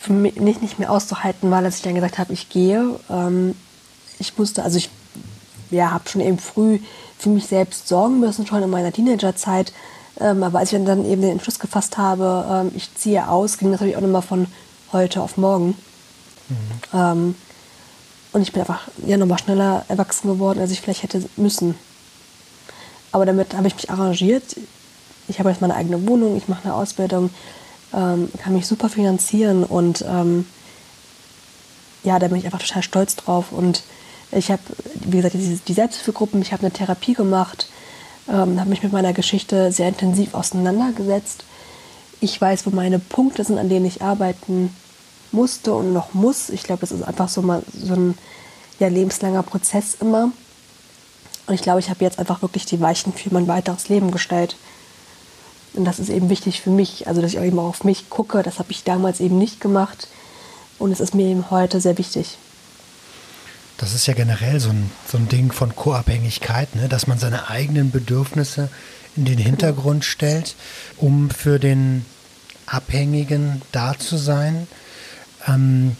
für 0.00 0.14
mich 0.14 0.36
nicht, 0.36 0.62
nicht 0.62 0.78
mehr 0.78 0.90
auszuhalten 0.90 1.50
war, 1.50 1.60
dass 1.60 1.76
ich 1.76 1.82
dann 1.82 1.94
gesagt 1.94 2.18
habe, 2.18 2.32
ich 2.32 2.48
gehe. 2.48 2.98
Ähm, 3.10 3.54
ich 4.18 4.38
musste, 4.38 4.62
also 4.62 4.78
ich 4.78 4.88
ja, 5.70 5.90
habe 5.90 6.08
schon 6.08 6.22
eben 6.22 6.38
früh 6.38 6.78
für 7.18 7.28
mich 7.28 7.48
selbst 7.48 7.86
sorgen 7.86 8.18
müssen, 8.18 8.46
schon 8.46 8.62
in 8.62 8.70
meiner 8.70 8.92
Teenagerzeit. 8.92 9.74
Ähm, 10.20 10.42
aber 10.42 10.58
als 10.58 10.72
ich 10.72 10.84
dann 10.84 11.04
eben 11.04 11.22
den 11.22 11.32
Entschluss 11.32 11.58
gefasst 11.58 11.98
habe, 11.98 12.46
ähm, 12.50 12.72
ich 12.76 12.94
ziehe 12.94 13.28
aus, 13.28 13.58
ging 13.58 13.70
das 13.70 13.80
natürlich 13.80 13.96
auch 13.96 14.02
nochmal 14.02 14.22
von 14.22 14.46
heute 14.92 15.22
auf 15.22 15.36
morgen. 15.36 15.74
Mhm. 16.48 16.54
Ähm, 16.92 17.34
und 18.32 18.42
ich 18.42 18.52
bin 18.52 18.60
einfach 18.60 18.88
ja 19.06 19.16
nochmal 19.16 19.38
schneller 19.38 19.84
erwachsen 19.88 20.28
geworden, 20.28 20.60
als 20.60 20.70
ich 20.70 20.80
vielleicht 20.80 21.02
hätte 21.02 21.22
müssen. 21.36 21.74
Aber 23.10 23.26
damit 23.26 23.54
habe 23.54 23.68
ich 23.68 23.74
mich 23.74 23.90
arrangiert. 23.90 24.56
Ich 25.28 25.38
habe 25.38 25.50
jetzt 25.50 25.60
meine 25.60 25.74
eigene 25.74 26.06
Wohnung, 26.06 26.36
ich 26.36 26.48
mache 26.48 26.64
eine 26.64 26.74
Ausbildung, 26.74 27.30
ähm, 27.92 28.30
kann 28.38 28.54
mich 28.54 28.66
super 28.66 28.88
finanzieren 28.88 29.64
und 29.64 30.04
ähm, 30.08 30.46
ja, 32.02 32.18
da 32.18 32.28
bin 32.28 32.38
ich 32.38 32.44
einfach 32.46 32.58
total 32.58 32.82
stolz 32.82 33.16
drauf 33.16 33.52
und 33.52 33.82
ich 34.32 34.50
habe, 34.50 34.62
wie 34.94 35.18
gesagt, 35.18 35.34
die, 35.34 35.60
die 35.66 35.72
Selbsthilfegruppen, 35.72 36.40
ich 36.40 36.52
habe 36.52 36.62
eine 36.62 36.72
Therapie 36.72 37.12
gemacht, 37.12 37.68
ähm, 38.28 38.60
habe 38.60 38.70
mich 38.70 38.82
mit 38.82 38.92
meiner 38.92 39.12
Geschichte 39.12 39.72
sehr 39.72 39.88
intensiv 39.88 40.34
auseinandergesetzt. 40.34 41.44
Ich 42.20 42.40
weiß, 42.40 42.66
wo 42.66 42.70
meine 42.70 42.98
Punkte 42.98 43.44
sind, 43.44 43.58
an 43.58 43.68
denen 43.68 43.86
ich 43.86 44.02
arbeiten 44.02 44.74
musste 45.32 45.74
und 45.74 45.92
noch 45.92 46.14
muss. 46.14 46.50
Ich 46.50 46.62
glaube, 46.62 46.80
das 46.80 46.92
ist 46.92 47.02
einfach 47.02 47.28
so, 47.28 47.42
mal, 47.42 47.62
so 47.72 47.94
ein 47.94 48.18
ja, 48.78 48.88
lebenslanger 48.88 49.42
Prozess 49.42 49.96
immer. 50.00 50.30
Und 51.46 51.54
ich 51.54 51.62
glaube, 51.62 51.80
ich 51.80 51.90
habe 51.90 52.04
jetzt 52.04 52.18
einfach 52.18 52.42
wirklich 52.42 52.66
die 52.66 52.80
Weichen 52.80 53.12
für 53.12 53.32
mein 53.32 53.48
weiteres 53.48 53.88
Leben 53.88 54.10
gestellt. 54.10 54.56
Und 55.74 55.84
das 55.84 55.98
ist 55.98 56.10
eben 56.10 56.28
wichtig 56.28 56.60
für 56.60 56.70
mich, 56.70 57.08
also 57.08 57.22
dass 57.22 57.32
ich 57.32 57.38
auch 57.38 57.58
auch 57.58 57.68
auf 57.68 57.84
mich 57.84 58.10
gucke. 58.10 58.42
Das 58.42 58.58
habe 58.58 58.70
ich 58.70 58.84
damals 58.84 59.20
eben 59.20 59.38
nicht 59.38 59.60
gemacht. 59.60 60.08
Und 60.78 60.92
es 60.92 61.00
ist 61.00 61.14
mir 61.14 61.26
eben 61.26 61.50
heute 61.50 61.80
sehr 61.80 61.98
wichtig. 61.98 62.36
Das 63.82 63.94
ist 63.94 64.06
ja 64.06 64.14
generell 64.14 64.60
so 64.60 64.68
ein, 64.68 64.92
so 65.08 65.18
ein 65.18 65.28
Ding 65.28 65.50
von 65.50 65.74
Co-Abhängigkeit, 65.74 66.76
ne? 66.76 66.88
dass 66.88 67.08
man 67.08 67.18
seine 67.18 67.50
eigenen 67.50 67.90
Bedürfnisse 67.90 68.68
in 69.16 69.24
den 69.24 69.38
Hintergrund 69.38 70.04
stellt, 70.04 70.54
um 70.98 71.30
für 71.30 71.58
den 71.58 72.04
Abhängigen 72.64 73.60
da 73.72 73.98
zu 73.98 74.18
sein. 74.18 74.68
Ähm, 75.48 75.96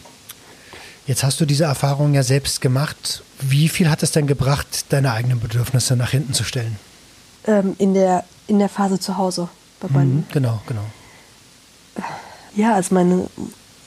jetzt 1.07 1.25
hast 1.25 1.41
du 1.41 1.45
diese 1.45 1.65
Erfahrung 1.65 2.13
ja 2.13 2.23
selbst 2.23 2.61
gemacht. 2.61 3.21
Wie 3.41 3.67
viel 3.67 3.89
hat 3.89 4.01
es 4.01 4.13
denn 4.13 4.27
gebracht, 4.27 4.85
deine 4.87 5.11
eigenen 5.11 5.41
Bedürfnisse 5.41 5.97
nach 5.97 6.11
hinten 6.11 6.33
zu 6.33 6.45
stellen? 6.45 6.77
Ähm, 7.45 7.75
in, 7.79 7.93
der, 7.93 8.23
in 8.47 8.59
der 8.59 8.69
Phase 8.69 8.97
zu 8.97 9.17
Hause. 9.17 9.49
Mhm, 9.89 10.23
genau, 10.31 10.61
genau. 10.65 10.85
Ja, 12.55 12.75
also 12.75 12.95
meine, 12.95 13.27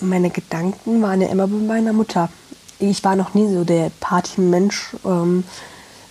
meine 0.00 0.28
Gedanken 0.28 1.00
waren 1.00 1.22
ja 1.22 1.28
immer 1.28 1.46
bei 1.46 1.56
meiner 1.56 1.94
Mutter 1.94 2.28
ich 2.78 3.04
war 3.04 3.16
noch 3.16 3.34
nie 3.34 3.52
so 3.52 3.64
der 3.64 3.90
Partymensch, 4.00 4.94
ähm, 5.04 5.44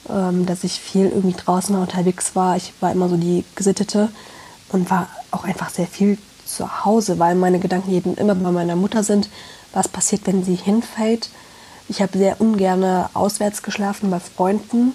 ähm, 0.10 0.45
dass 0.45 0.63
ich 0.63 0.80
viel 0.80 1.08
irgendwie 1.08 1.36
draußen 1.36 1.75
unterwegs 1.75 2.36
war. 2.36 2.58
Ich 2.58 2.73
war 2.80 2.91
immer 2.91 3.10
so 3.10 3.17
die 3.17 3.43
Gesittete 3.56 4.10
und 4.69 4.89
war 4.89 5.08
auch 5.32 5.43
einfach 5.43 5.69
sehr 5.69 5.88
viel 5.88 6.17
zu 6.45 6.86
Hause, 6.86 7.19
weil 7.19 7.36
meine 7.36 7.60
Gedanken 7.60 7.91
jeden 7.91 8.15
immer 8.15 8.36
bei 8.36 8.51
meiner 8.51 8.75
Mutter 8.75 9.04
sind. 9.04 9.30
Was 9.73 9.88
passiert, 9.88 10.25
wenn 10.25 10.43
sie 10.43 10.56
hinfällt? 10.56 11.30
Ich 11.88 12.01
habe 12.01 12.17
sehr 12.17 12.41
ungern 12.41 13.08
auswärts 13.13 13.62
geschlafen 13.62 14.10
bei 14.10 14.19
Freunden, 14.19 14.93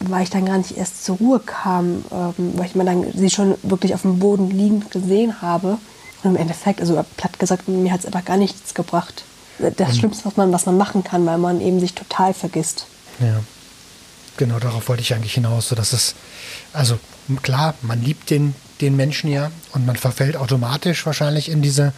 weil 0.00 0.22
ich 0.22 0.30
dann 0.30 0.46
gar 0.46 0.58
nicht 0.58 0.76
erst 0.76 1.04
zur 1.04 1.16
Ruhe 1.16 1.40
kam, 1.40 2.04
ähm, 2.10 2.52
weil 2.56 2.66
ich 2.66 2.74
mir 2.74 2.84
dann 2.84 3.04
sie 3.14 3.30
schon 3.30 3.56
wirklich 3.62 3.94
auf 3.94 4.02
dem 4.02 4.18
Boden 4.18 4.50
liegend 4.50 4.90
gesehen 4.90 5.42
habe. 5.42 5.78
Und 6.22 6.30
im 6.30 6.36
Endeffekt, 6.36 6.80
also 6.80 7.02
platt 7.16 7.38
gesagt, 7.38 7.68
mir 7.68 7.92
hat 7.92 8.00
es 8.00 8.06
einfach 8.06 8.24
gar 8.24 8.38
nichts 8.38 8.74
gebracht 8.74 9.24
das. 9.58 9.96
Schlimmste, 9.96 10.24
was 10.24 10.36
man, 10.36 10.52
was 10.52 10.66
man 10.66 10.76
machen 10.76 11.04
kann, 11.04 11.24
weil 11.26 11.38
man 11.38 11.60
eben 11.60 11.80
sich 11.80 11.94
total 11.94 12.34
vergisst. 12.34 12.86
Ja. 13.20 13.40
Genau, 14.36 14.58
darauf 14.58 14.88
wollte 14.88 15.02
ich 15.02 15.14
eigentlich 15.14 15.34
hinaus, 15.34 15.68
so 15.68 15.74
dass 15.74 15.92
es, 15.92 16.14
also 16.72 16.98
klar, 17.42 17.74
man 17.80 18.02
liebt 18.02 18.28
den, 18.28 18.54
den 18.80 18.94
Menschen 18.94 19.30
ja 19.30 19.50
und 19.72 19.86
man 19.86 19.96
verfällt 19.96 20.36
automatisch 20.36 21.06
wahrscheinlich 21.06 21.50
in 21.50 21.62
diese, 21.62 21.94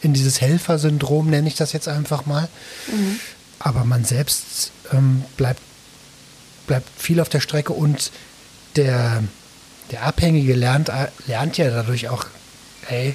in 0.00 0.14
dieses 0.14 0.40
Helfersyndrom, 0.40 1.28
nenne 1.28 1.48
ich 1.48 1.56
das 1.56 1.72
jetzt 1.72 1.88
einfach 1.88 2.24
mal. 2.26 2.48
Mhm. 2.86 3.18
Aber 3.58 3.84
man 3.84 4.04
selbst 4.04 4.70
ähm, 4.92 5.24
bleibt, 5.36 5.60
bleibt 6.66 6.88
viel 6.96 7.20
auf 7.20 7.28
der 7.28 7.40
Strecke 7.40 7.72
und 7.72 8.12
der, 8.76 9.22
der 9.90 10.04
Abhängige 10.04 10.54
lernt, 10.54 10.90
lernt 11.26 11.58
ja 11.58 11.70
dadurch 11.70 12.08
auch, 12.08 12.26
hey, 12.86 13.14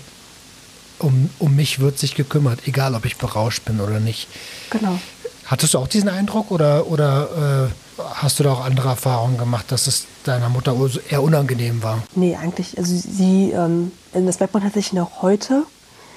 um, 0.99 1.29
um 1.39 1.55
mich 1.55 1.79
wird 1.79 1.99
sich 1.99 2.15
gekümmert, 2.15 2.61
egal 2.67 2.95
ob 2.95 3.05
ich 3.05 3.17
berauscht 3.17 3.65
bin 3.65 3.79
oder 3.79 3.99
nicht. 3.99 4.27
Genau. 4.69 4.99
Hattest 5.45 5.73
du 5.73 5.77
auch 5.77 5.87
diesen 5.87 6.09
Eindruck 6.09 6.51
oder, 6.51 6.87
oder 6.87 7.69
äh, 7.69 8.01
hast 8.15 8.39
du 8.39 8.43
da 8.43 8.51
auch 8.51 8.65
andere 8.65 8.89
Erfahrungen 8.89 9.37
gemacht, 9.37 9.71
dass 9.71 9.87
es 9.87 10.05
deiner 10.25 10.49
Mutter 10.49 10.75
eher 11.09 11.23
unangenehm 11.23 11.81
war? 11.83 12.03
Nee, 12.15 12.35
eigentlich, 12.35 12.77
also 12.77 12.93
sie, 12.95 13.51
ähm, 13.51 13.91
das 14.13 14.39
merkt 14.39 14.53
man 14.53 14.63
tatsächlich 14.63 14.93
noch 14.93 15.21
heute. 15.21 15.63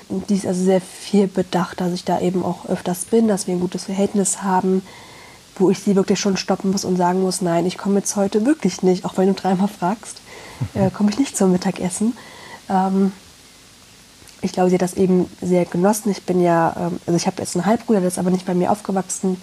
Die 0.08 0.34
ist 0.34 0.46
also 0.46 0.64
sehr 0.64 0.80
viel 0.80 1.28
bedacht, 1.28 1.80
dass 1.80 1.92
ich 1.92 2.04
da 2.04 2.20
eben 2.20 2.44
auch 2.44 2.66
öfters 2.66 3.04
bin, 3.04 3.28
dass 3.28 3.46
wir 3.46 3.54
ein 3.54 3.60
gutes 3.60 3.84
Verhältnis 3.84 4.42
haben, 4.42 4.82
wo 5.54 5.70
ich 5.70 5.78
sie 5.78 5.94
wirklich 5.94 6.18
schon 6.18 6.36
stoppen 6.36 6.72
muss 6.72 6.84
und 6.84 6.96
sagen 6.96 7.22
muss, 7.22 7.40
nein, 7.40 7.66
ich 7.66 7.78
komme 7.78 8.00
jetzt 8.00 8.16
heute 8.16 8.44
wirklich 8.44 8.82
nicht, 8.82 9.04
auch 9.04 9.16
wenn 9.16 9.28
du 9.28 9.34
dreimal 9.34 9.68
fragst, 9.68 10.20
äh, 10.74 10.90
komme 10.90 11.10
ich 11.10 11.18
nicht 11.18 11.36
zum 11.36 11.52
Mittagessen. 11.52 12.16
Ähm, 12.68 13.12
ich 14.42 14.52
glaube, 14.52 14.70
sie 14.70 14.76
hat 14.76 14.82
das 14.82 14.94
eben 14.94 15.30
sehr 15.40 15.64
genossen. 15.64 16.10
Ich 16.10 16.22
bin 16.22 16.40
ja, 16.40 16.74
ähm, 16.78 17.00
also 17.06 17.16
ich 17.16 17.26
habe 17.26 17.40
jetzt 17.40 17.56
einen 17.56 17.66
Halbbruder, 17.66 18.00
der 18.00 18.08
ist 18.08 18.18
aber 18.18 18.30
nicht 18.30 18.46
bei 18.46 18.54
mir 18.54 18.70
aufgewachsen. 18.70 19.40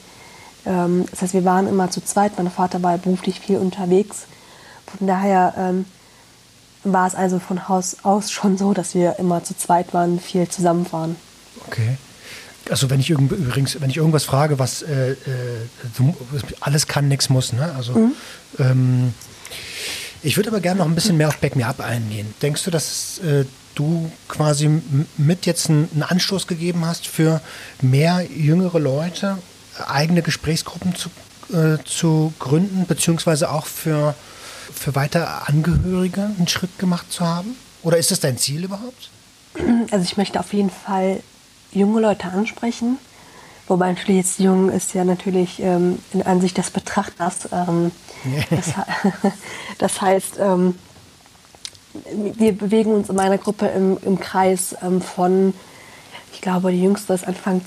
Ähm, 0.65 1.05
das 1.11 1.21
heißt, 1.21 1.33
wir 1.33 1.45
waren 1.45 1.67
immer 1.67 1.89
zu 1.91 2.03
zweit. 2.03 2.37
Mein 2.37 2.49
Vater 2.49 2.81
war 2.83 2.97
beruflich 2.97 3.39
viel 3.39 3.57
unterwegs. 3.57 4.25
Von 4.97 5.07
daher 5.07 5.53
ähm, 5.57 5.85
war 6.83 7.07
es 7.07 7.15
also 7.15 7.39
von 7.39 7.67
Haus 7.67 7.97
aus 8.03 8.31
schon 8.31 8.57
so, 8.57 8.73
dass 8.73 8.95
wir 8.95 9.19
immer 9.19 9.43
zu 9.43 9.55
zweit 9.55 9.93
waren, 9.93 10.19
viel 10.19 10.47
zusammen 10.47 10.85
waren. 10.91 11.15
Okay. 11.67 11.97
Also 12.69 12.89
wenn 12.89 12.99
ich 12.99 13.09
übrigens, 13.09 13.79
wenn 13.79 13.89
ich 13.89 13.97
irgendwas 13.97 14.25
frage, 14.25 14.59
was 14.59 14.81
äh, 14.81 15.11
äh, 15.11 15.15
alles 16.59 16.87
kann, 16.87 17.07
nichts 17.07 17.29
muss, 17.29 17.53
ne? 17.53 17.73
Also 17.77 17.93
mhm. 17.93 18.11
ähm, 18.59 19.13
ich 20.21 20.35
würde 20.35 20.49
aber 20.49 20.59
gerne 20.59 20.79
noch 20.79 20.87
ein 20.87 20.95
bisschen 20.95 21.15
mehr 21.15 21.29
auf 21.29 21.37
Back 21.37 21.55
Me 21.55 21.65
Up 21.65 21.79
eingehen. 21.79 22.33
Denkst 22.41 22.63
du, 22.65 22.71
dass 22.71 23.19
äh, 23.19 23.45
du 23.77 24.11
quasi 24.27 24.81
mit 25.17 25.45
jetzt 25.45 25.69
einen 25.69 26.03
Anstoß 26.07 26.47
gegeben 26.47 26.85
hast 26.85 27.07
für 27.07 27.41
mehr 27.81 28.25
jüngere 28.35 28.79
Leute, 28.79 29.37
eigene 29.87 30.21
Gesprächsgruppen 30.21 30.95
zu, 30.95 31.09
äh, 31.55 31.77
zu 31.85 32.33
gründen, 32.39 32.85
beziehungsweise 32.87 33.51
auch 33.51 33.65
für, 33.65 34.15
für 34.73 34.95
weitere 34.95 35.25
Angehörige 35.45 36.31
einen 36.37 36.47
Schritt 36.47 36.77
gemacht 36.79 37.11
zu 37.11 37.25
haben? 37.25 37.55
Oder 37.83 37.97
ist 37.97 38.11
das 38.11 38.19
dein 38.19 38.37
Ziel 38.37 38.63
überhaupt? 38.63 39.09
Also 39.91 40.03
ich 40.03 40.17
möchte 40.17 40.39
auf 40.39 40.53
jeden 40.53 40.69
Fall 40.69 41.21
junge 41.71 42.01
Leute 42.01 42.27
ansprechen. 42.27 42.97
Wobei 43.67 43.91
natürlich 43.91 44.17
jetzt 44.17 44.39
jung 44.39 44.69
ist 44.71 44.93
ja 44.93 45.03
natürlich 45.03 45.59
ähm, 45.59 45.99
in 46.13 46.21
Ansicht 46.21 46.57
des 46.57 46.71
Betrachters. 46.71 47.49
Ähm, 47.51 47.91
das, 48.49 48.73
das, 49.77 50.01
heißt, 50.01 50.39
ähm, 50.39 50.75
wir 52.11 52.57
bewegen 52.57 52.93
uns 52.93 53.09
in 53.09 53.15
meiner 53.15 53.37
Gruppe 53.37 53.67
im, 53.67 53.97
im 54.03 54.19
Kreis 54.19 54.75
ähm, 54.81 55.01
von, 55.01 55.53
ich 56.33 56.41
glaube, 56.41 56.71
die 56.71 56.81
jüngste 56.81 57.13
ist 57.13 57.27
Anfang 57.27 57.61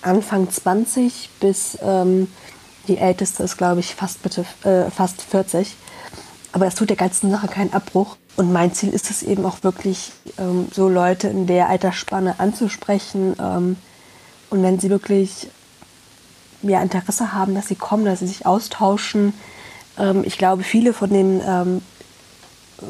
Anfang 0.00 0.48
20 0.48 1.28
bis 1.40 1.76
ähm, 1.82 2.28
die 2.86 2.98
älteste 2.98 3.42
ist, 3.42 3.58
glaube 3.58 3.80
ich, 3.80 3.94
fast, 3.94 4.22
bitte, 4.22 4.44
äh, 4.64 4.90
fast 4.90 5.22
40. 5.22 5.74
Aber 6.52 6.64
das 6.64 6.74
tut 6.74 6.88
der 6.88 6.96
ganzen 6.96 7.30
Sache 7.30 7.48
keinen 7.48 7.72
Abbruch. 7.72 8.16
Und 8.36 8.52
mein 8.52 8.72
Ziel 8.72 8.90
ist 8.90 9.10
es 9.10 9.22
eben 9.22 9.44
auch 9.44 9.62
wirklich, 9.62 10.12
ähm, 10.38 10.68
so 10.72 10.88
Leute 10.88 11.28
in 11.28 11.46
der 11.46 11.68
Altersspanne 11.68 12.36
anzusprechen. 12.38 13.36
Ähm, 13.38 13.76
und 14.50 14.62
wenn 14.62 14.80
sie 14.80 14.88
wirklich 14.88 15.48
ja, 16.62 16.80
Interesse 16.82 17.32
haben, 17.32 17.54
dass 17.54 17.68
sie 17.68 17.74
kommen, 17.74 18.04
dass 18.04 18.20
sie 18.20 18.26
sich 18.26 18.46
austauschen. 18.46 19.34
Ähm, 19.98 20.22
ich 20.24 20.38
glaube, 20.38 20.62
viele 20.62 20.92
von 20.92 21.10
den 21.10 21.42
ähm, 21.46 21.82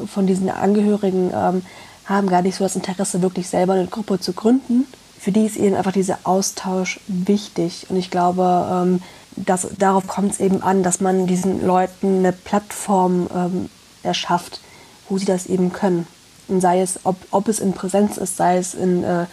von 0.07 0.27
diesen 0.27 0.49
Angehörigen 0.49 1.31
ähm, 1.33 1.61
haben 2.05 2.27
gar 2.27 2.41
nicht 2.41 2.55
so 2.55 2.63
das 2.63 2.75
Interesse, 2.75 3.21
wirklich 3.21 3.47
selber 3.47 3.73
eine 3.73 3.87
Gruppe 3.87 4.19
zu 4.19 4.33
gründen. 4.33 4.85
Für 5.19 5.31
die 5.31 5.45
ist 5.45 5.57
eben 5.57 5.75
einfach 5.75 5.91
dieser 5.91 6.19
Austausch 6.23 6.99
wichtig. 7.07 7.85
Und 7.89 7.97
ich 7.97 8.09
glaube, 8.09 8.67
ähm, 8.71 9.01
dass, 9.35 9.67
darauf 9.77 10.07
kommt 10.07 10.33
es 10.33 10.39
eben 10.39 10.63
an, 10.63 10.83
dass 10.83 11.01
man 11.01 11.27
diesen 11.27 11.65
Leuten 11.65 12.19
eine 12.19 12.31
Plattform 12.31 13.27
ähm, 13.33 13.69
erschafft, 14.01 14.61
wo 15.07 15.17
sie 15.17 15.25
das 15.25 15.45
eben 15.45 15.71
können. 15.71 16.07
Und 16.47 16.61
sei 16.61 16.81
es, 16.81 16.99
ob, 17.03 17.17
ob 17.31 17.47
es 17.47 17.59
in 17.59 17.73
Präsenz 17.73 18.17
ist, 18.17 18.37
sei 18.37 18.57
es 18.57 18.73
in, 18.73 19.03
äh, 19.03 19.25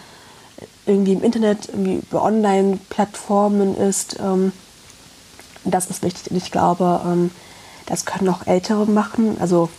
irgendwie 0.85 1.13
im 1.13 1.23
Internet, 1.23 1.69
irgendwie 1.69 1.95
über 1.95 2.23
Online-Plattformen 2.23 3.75
ist. 3.75 4.17
Ähm, 4.19 4.51
das 5.63 5.87
ist 5.87 6.03
wichtig. 6.03 6.31
Und 6.31 6.37
ich 6.37 6.51
glaube, 6.51 7.01
ähm, 7.05 7.31
das 7.85 8.05
können 8.05 8.29
auch 8.29 8.45
Ältere 8.45 8.85
machen, 8.85 9.37
also 9.39 9.69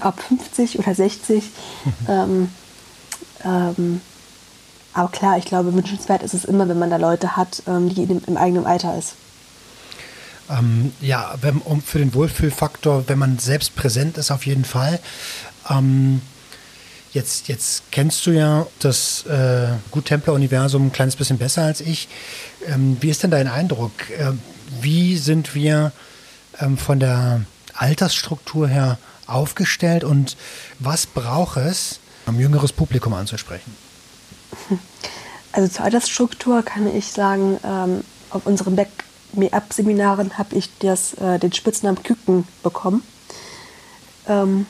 ab 0.00 0.20
50 0.20 0.78
oder 0.78 0.94
60. 0.94 1.44
Mhm. 1.84 1.92
Ähm, 2.08 2.48
ähm, 3.44 4.00
aber 4.92 5.10
klar, 5.10 5.36
ich 5.36 5.44
glaube, 5.44 5.74
wünschenswert 5.74 6.22
ist 6.22 6.32
es 6.32 6.44
immer, 6.44 6.68
wenn 6.68 6.78
man 6.78 6.90
da 6.90 6.96
Leute 6.96 7.36
hat, 7.36 7.62
ähm, 7.66 7.88
die 7.94 8.02
im, 8.02 8.22
im 8.26 8.36
eigenen 8.36 8.64
Alter 8.64 8.96
ist. 8.96 9.14
Ähm, 10.48 10.92
ja, 11.00 11.34
wenn, 11.40 11.58
um, 11.58 11.82
für 11.82 11.98
den 11.98 12.14
Wohlfühlfaktor, 12.14 13.04
wenn 13.08 13.18
man 13.18 13.38
selbst 13.38 13.76
präsent 13.76 14.16
ist, 14.16 14.30
auf 14.30 14.46
jeden 14.46 14.64
Fall. 14.64 15.00
Ähm, 15.68 16.22
jetzt, 17.12 17.48
jetzt 17.48 17.90
kennst 17.90 18.24
du 18.26 18.30
ja 18.30 18.66
das 18.78 19.26
äh, 19.26 19.68
Gut-Templer-Universum 19.90 20.86
ein 20.86 20.92
kleines 20.92 21.16
bisschen 21.16 21.38
besser 21.38 21.64
als 21.64 21.80
ich. 21.80 22.08
Ähm, 22.66 22.96
wie 23.00 23.10
ist 23.10 23.22
denn 23.22 23.30
dein 23.30 23.48
Eindruck? 23.48 23.92
Äh, 24.10 24.32
wie 24.80 25.16
sind 25.18 25.54
wir 25.54 25.92
ähm, 26.60 26.78
von 26.78 27.00
der 27.00 27.42
Altersstruktur 27.74 28.68
her 28.68 28.98
aufgestellt 29.26 30.04
und 30.04 30.36
was 30.78 31.06
braucht 31.06 31.56
es, 31.56 32.00
um 32.26 32.38
jüngeres 32.38 32.72
Publikum 32.72 33.14
anzusprechen? 33.14 33.74
Also 35.52 35.72
zur 35.72 35.86
Altersstruktur 35.86 36.62
kann 36.62 36.94
ich 36.94 37.06
sagen, 37.06 37.58
ähm, 37.64 38.04
auf 38.28 38.44
unseren 38.44 38.76
Back 38.76 38.90
Me 39.32 39.50
Up 39.54 39.72
Seminaren 39.72 40.36
habe 40.36 40.54
ich 40.54 40.68
das, 40.80 41.14
äh, 41.14 41.38
den 41.38 41.50
Spitznamen 41.50 42.02
Küken 42.02 42.46
bekommen. 42.62 43.02
Ähm, 44.28 44.66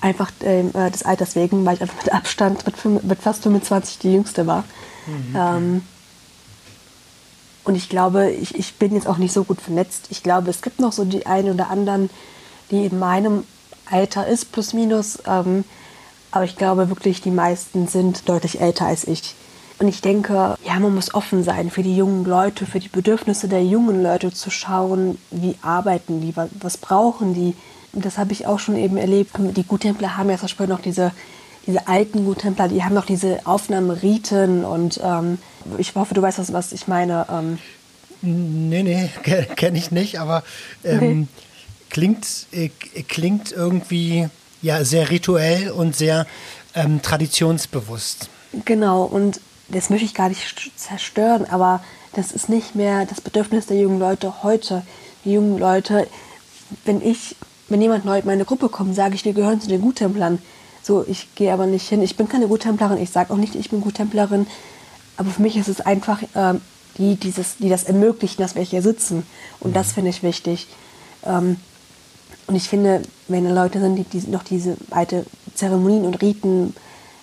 einfach 0.00 0.30
ähm, 0.42 0.70
äh, 0.74 0.90
des 0.90 1.02
Alters 1.02 1.34
wegen, 1.34 1.64
weil 1.64 1.74
ich 1.74 1.82
einfach 1.82 1.96
mit 1.96 2.12
Abstand 2.12 2.64
mit, 2.64 3.04
mit 3.04 3.20
fast 3.20 3.42
25 3.42 3.98
die 3.98 4.14
Jüngste 4.14 4.46
war. 4.46 4.64
Mhm. 5.06 5.36
Ähm, 5.36 5.82
und 7.64 7.74
ich 7.74 7.88
glaube, 7.88 8.30
ich, 8.30 8.54
ich 8.54 8.74
bin 8.74 8.94
jetzt 8.94 9.06
auch 9.06 9.16
nicht 9.16 9.32
so 9.32 9.44
gut 9.44 9.60
vernetzt. 9.60 10.06
Ich 10.10 10.22
glaube, 10.22 10.50
es 10.50 10.60
gibt 10.60 10.80
noch 10.80 10.92
so 10.92 11.04
die 11.04 11.26
einen 11.26 11.50
oder 11.50 11.70
anderen, 11.70 12.10
die 12.70 12.86
in 12.86 12.98
meinem 12.98 13.44
Alter 13.90 14.26
ist, 14.26 14.52
plus 14.52 14.72
minus. 14.72 15.18
Ähm, 15.26 15.64
aber 16.30 16.44
ich 16.44 16.56
glaube 16.56 16.88
wirklich, 16.88 17.20
die 17.20 17.30
meisten 17.30 17.86
sind 17.86 18.28
deutlich 18.28 18.60
älter 18.60 18.86
als 18.86 19.06
ich. 19.06 19.34
Und 19.78 19.88
ich 19.88 20.00
denke, 20.00 20.56
ja, 20.64 20.78
man 20.78 20.94
muss 20.94 21.14
offen 21.14 21.42
sein 21.42 21.70
für 21.70 21.82
die 21.82 21.96
jungen 21.96 22.24
Leute, 22.24 22.64
für 22.64 22.78
die 22.80 22.88
Bedürfnisse 22.88 23.48
der 23.48 23.64
jungen 23.64 24.02
Leute 24.02 24.32
zu 24.32 24.50
schauen, 24.50 25.18
wie 25.30 25.56
arbeiten 25.62 26.20
die, 26.20 26.34
was, 26.36 26.76
brauchen 26.76 27.34
die. 27.34 27.54
Und 27.92 28.04
das 28.04 28.18
habe 28.18 28.32
ich 28.32 28.46
auch 28.46 28.58
schon 28.58 28.76
eben 28.76 28.96
erlebt. 28.96 29.32
Die 29.38 29.64
Guttempler 29.64 30.16
haben 30.16 30.30
ja 30.30 30.36
zum 30.36 30.46
Beispiel 30.46 30.66
noch 30.68 30.80
diese, 30.80 31.12
diese 31.66 31.86
alten 31.88 32.24
Guttempler, 32.24 32.68
die 32.68 32.84
haben 32.84 32.94
noch 32.94 33.06
diese 33.06 33.40
Aufnahmeriten 33.44 34.64
und 34.64 35.00
ähm, 35.02 35.38
ich 35.78 35.94
hoffe, 35.94 36.14
du 36.14 36.22
weißt, 36.22 36.38
was, 36.38 36.52
was 36.52 36.72
ich 36.72 36.88
meine. 36.88 37.26
Ähm. 37.30 37.58
Nee, 38.22 38.82
nee, 38.82 39.10
kenne 39.56 39.78
ich 39.78 39.90
nicht, 39.90 40.18
aber 40.18 40.44
ähm, 40.84 40.96
okay 40.96 41.26
klingt, 41.94 42.26
äh, 42.52 42.70
klingt 43.08 43.52
irgendwie 43.52 44.28
ja, 44.62 44.84
sehr 44.84 45.10
rituell 45.10 45.70
und 45.70 45.94
sehr 45.94 46.26
ähm, 46.74 47.00
traditionsbewusst. 47.00 48.28
Genau, 48.64 49.04
und 49.04 49.40
das 49.68 49.90
möchte 49.90 50.04
ich 50.04 50.14
gar 50.14 50.28
nicht 50.28 50.72
zerstören, 50.76 51.46
aber 51.48 51.82
das 52.12 52.32
ist 52.32 52.48
nicht 52.48 52.74
mehr 52.74 53.06
das 53.06 53.20
Bedürfnis 53.20 53.66
der 53.66 53.78
jungen 53.78 53.98
Leute 53.98 54.42
heute. 54.42 54.82
Die 55.24 55.32
jungen 55.32 55.58
Leute, 55.58 56.06
wenn 56.84 57.00
ich, 57.00 57.36
wenn 57.68 57.80
jemand 57.80 58.04
neu 58.04 58.18
in 58.18 58.26
meine 58.26 58.44
Gruppe 58.44 58.68
kommt, 58.68 58.94
sage 58.94 59.14
ich, 59.14 59.24
wir 59.24 59.32
gehören 59.32 59.60
zu 59.60 59.68
den 59.68 59.80
Guttemplern. 59.80 60.40
So, 60.82 61.04
ich 61.06 61.34
gehe 61.34 61.52
aber 61.52 61.66
nicht 61.66 61.88
hin. 61.88 62.02
Ich 62.02 62.16
bin 62.16 62.28
keine 62.28 62.48
Guttemplerin, 62.48 62.98
ich 62.98 63.10
sage 63.10 63.32
auch 63.32 63.38
nicht, 63.38 63.54
ich 63.54 63.70
bin 63.70 63.80
Guttemplerin. 63.80 64.46
Aber 65.16 65.30
für 65.30 65.42
mich 65.42 65.56
ist 65.56 65.68
es 65.68 65.80
einfach 65.80 66.22
ähm, 66.34 66.60
die, 66.98 67.14
dieses, 67.14 67.56
die 67.58 67.68
das 67.68 67.84
ermöglichen, 67.84 68.42
dass 68.42 68.56
wir 68.56 68.62
hier 68.62 68.82
sitzen. 68.82 69.24
Und 69.60 69.70
mhm. 69.70 69.74
das 69.74 69.92
finde 69.92 70.10
ich 70.10 70.22
wichtig. 70.22 70.66
Ähm, 71.24 71.56
und 72.46 72.54
ich 72.54 72.68
finde, 72.68 73.02
wenn 73.28 73.48
Leute 73.52 73.80
sind, 73.80 74.12
die, 74.12 74.30
noch 74.30 74.42
diese 74.42 74.76
alte 74.90 75.24
Zeremonien 75.54 76.04
und 76.04 76.20
Riten 76.20 76.74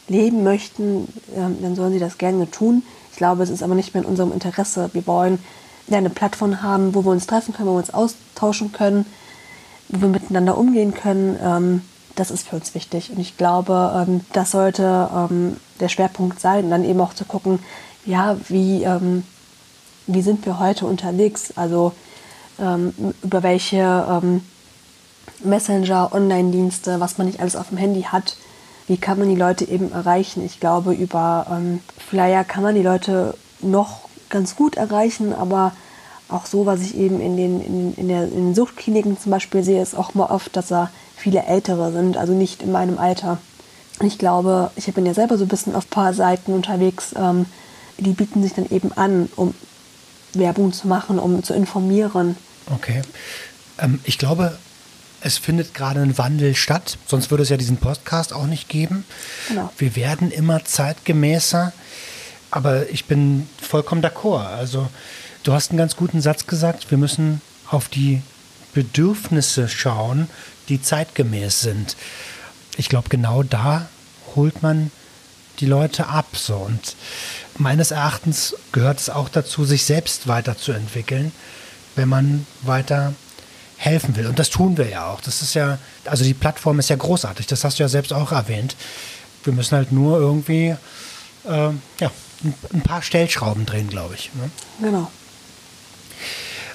leben 0.08 0.44
möchten, 0.44 1.08
ähm, 1.36 1.58
dann 1.62 1.76
sollen 1.76 1.94
sie 1.94 2.00
das 2.00 2.18
gerne 2.18 2.50
tun. 2.50 2.84
Ich 3.12 3.18
glaube, 3.18 3.44
es 3.44 3.50
ist 3.50 3.62
aber 3.64 3.76
nicht 3.76 3.94
mehr 3.94 4.04
in 4.04 4.10
unserem 4.10 4.32
Interesse. 4.32 4.90
Wir 4.94 5.06
wollen 5.06 5.40
eine 5.92 6.10
Plattform 6.10 6.62
haben, 6.62 6.96
wo 6.96 7.04
wir 7.04 7.12
uns 7.12 7.28
treffen 7.28 7.54
können, 7.54 7.68
wo 7.68 7.74
wir 7.74 7.80
uns 7.80 7.94
austauschen 7.94 8.72
können, 8.72 9.06
wo 9.90 10.02
wir 10.02 10.08
miteinander 10.08 10.58
umgehen 10.58 10.94
können. 10.94 11.38
Ähm, 11.44 11.82
das 12.16 12.32
ist 12.32 12.48
für 12.48 12.56
uns 12.56 12.74
wichtig. 12.76 13.12
Und 13.12 13.20
ich 13.20 13.38
glaube, 13.38 14.06
ähm, 14.08 14.22
das 14.34 14.52
sollte 14.52 15.30
der 15.80 15.90
Schwerpunkt 15.90 16.40
sein. 16.40 16.70
Dann 16.70 16.84
eben 16.84 17.00
auch 17.02 17.14
zu 17.14 17.26
gucken, 17.26 17.60
ja, 18.06 18.38
wie, 18.50 18.86
wie 20.08 20.22
sind 20.22 20.46
wir 20.46 20.60
heute 20.60 20.86
unterwegs? 20.88 21.54
Also 21.56 21.94
über 22.58 23.44
welche 23.44 24.22
Messenger, 25.44 26.12
Online-Dienste, 26.14 27.00
was 27.00 27.18
man 27.18 27.28
nicht 27.28 27.40
alles 27.40 27.56
auf 27.56 27.70
dem 27.70 27.78
Handy 27.78 28.04
hat. 28.04 28.38
Wie 28.88 28.98
kann 28.98 29.20
man 29.20 29.30
die 29.30 29.36
Leute 29.36 29.66
eben 29.66 29.92
erreichen? 29.92 30.46
Ich 30.46 30.60
glaube, 30.60 30.94
über 30.94 31.48
ähm, 31.50 31.82
Flyer 32.10 32.44
kann 32.44 32.64
man 32.64 32.76
die 32.76 32.82
Leute 32.82 33.36
noch 33.62 34.10
ganz 34.30 34.56
gut 34.56 34.78
erreichen, 34.78 35.34
aber 35.34 35.74
auch 36.30 36.46
so, 36.46 36.66
was 36.66 36.82
ich 36.82 36.98
eben 36.98 37.20
in 37.22 37.38
den, 37.38 37.62
in, 37.62 37.94
in, 37.96 38.08
der, 38.08 38.24
in 38.24 38.48
den 38.48 38.56
Suchtkliniken 38.56 39.20
zum 39.20 39.32
Beispiel 39.32 39.64
sehe, 39.64 39.82
ist 39.82 39.96
auch 39.96 40.14
mal 40.14 40.28
oft, 40.28 40.56
dass 40.56 40.70
da 40.70 40.90
viele 41.16 41.44
Ältere 41.44 41.92
sind, 41.92 42.18
also 42.18 42.34
nicht 42.34 42.64
in 42.64 42.72
meinem 42.72 42.98
Alter. 42.98 43.38
Ich 44.02 44.18
glaube, 44.18 44.72
ich 44.76 44.92
bin 44.94 45.06
ja 45.06 45.14
selber 45.14 45.38
so 45.38 45.46
ein 45.46 45.50
bisschen 45.50 45.76
auf 45.76 45.86
ein 45.86 45.90
paar 45.90 46.14
Seiten 46.14 46.54
unterwegs, 46.54 47.14
ähm, 47.16 47.46
die 47.98 48.14
bieten 48.14 48.42
sich 48.42 48.54
dann 48.54 48.70
eben 48.70 48.92
an, 48.94 49.30
um 49.36 49.54
Werbung 50.34 50.74
zu 50.74 50.88
machen, 50.88 51.20
um 51.20 51.44
zu 51.44 51.54
informieren. 51.54 52.36
Okay. 52.74 53.02
Ähm, 53.78 54.00
ich 54.04 54.18
glaube, 54.18 54.58
es 55.22 55.38
findet 55.38 55.74
gerade 55.74 56.02
ein 56.02 56.18
Wandel 56.18 56.56
statt, 56.56 56.98
sonst 57.08 57.32
würde 57.32 57.44
es 57.44 57.50
ja 57.50 57.58
diesen 57.58 57.78
Podcast 57.78 58.34
auch 58.34 58.48
nicht 58.48 58.70
geben. 58.70 59.06
Genau. 59.48 59.72
Wir 59.78 59.96
werden 59.96 60.32
immer 60.32 60.66
zeitgemäßer, 60.66 61.74
aber 62.50 62.90
ich 62.90 63.06
bin 63.06 63.48
vollkommen 63.62 64.04
d'accord. 64.04 64.48
Also 64.48 64.90
du 65.44 65.54
hast 65.54 65.72
einen 65.72 65.78
ganz 65.78 65.96
guten 65.96 66.22
Satz 66.22 66.48
gesagt, 66.48 66.92
wir 66.92 66.98
müssen 66.98 67.42
auf 67.70 67.88
die 67.88 68.22
Bedürfnisse 68.74 69.70
schauen, 69.70 70.28
die 70.70 70.82
zeitgemäß 70.82 71.62
sind. 71.62 71.96
Ich 72.78 72.90
glaube, 72.90 73.10
genau 73.10 73.44
da 73.44 73.88
holt 74.36 74.64
man 74.64 74.92
die 75.60 75.66
Leute 75.66 76.08
ab. 76.08 76.28
So. 76.34 76.56
Und 76.56 76.96
meines 77.58 77.92
Erachtens 77.92 78.56
gehört 78.72 79.00
es 79.00 79.10
auch 79.10 79.30
dazu, 79.30 79.66
sich 79.66 79.86
selbst 79.86 80.28
weiterzuentwickeln, 80.28 81.32
wenn 81.96 82.10
man 82.10 82.48
weiter 82.62 83.14
helfen 83.82 84.16
will. 84.16 84.28
Und 84.28 84.38
das 84.38 84.50
tun 84.50 84.78
wir 84.78 84.88
ja 84.88 85.12
auch. 85.12 85.22
Das 85.22 85.42
ist 85.42 85.56
ja, 85.56 85.80
also 86.06 86.24
die 86.24 86.36
Plattform 86.36 86.78
ist 86.80 86.90
ja 86.90 86.96
großartig. 86.96 87.48
Das 87.48 87.64
hast 87.64 87.80
du 87.80 87.84
ja 87.84 87.90
selbst 87.90 88.14
auch 88.14 88.32
erwähnt. 88.32 88.76
Wir 89.44 89.54
müssen 89.54 89.76
halt 89.76 89.92
nur 89.92 90.20
irgendwie 90.20 90.76
äh, 91.46 91.70
ja, 92.00 92.12
ein, 92.74 92.82
paar 92.84 93.02
Stellschrauben 93.02 93.66
drehen, 93.66 93.90
glaube 93.90 94.14
ich. 94.14 94.30
Ne? 94.36 94.52
Genau. 94.82 95.12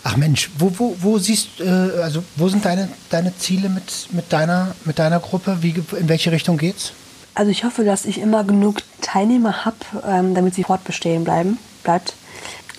Ach 0.03 0.17
Mensch, 0.17 0.51
wo, 0.59 0.73
wo, 0.79 0.97
wo 1.01 1.19
siehst 1.19 1.61
äh, 1.61 1.69
also 2.03 2.25
wo 2.35 2.49
sind 2.49 2.65
deine, 2.65 2.89
deine 3.11 3.37
Ziele 3.37 3.69
mit, 3.69 4.09
mit, 4.11 4.33
deiner, 4.33 4.75
mit 4.85 4.99
deiner 4.99 5.21
Gruppe? 5.21 5.59
Wie, 5.61 5.75
in 5.99 6.09
welche 6.09 6.33
Richtung 6.33 6.59
geht's? 6.59 6.93
Also 7.35 7.53
ich 7.53 7.63
hoffe, 7.63 7.85
dass 7.85 8.05
ich 8.05 8.19
immer 8.19 8.43
genug 8.43 8.79
Teilnehmer 9.01 9.65
habe, 9.65 9.77
ähm, 10.05 10.35
damit 10.35 10.55
sie 10.55 10.65
fortbestehen 10.65 11.23
bleiben, 11.23 11.59
bleibt. 11.85 12.15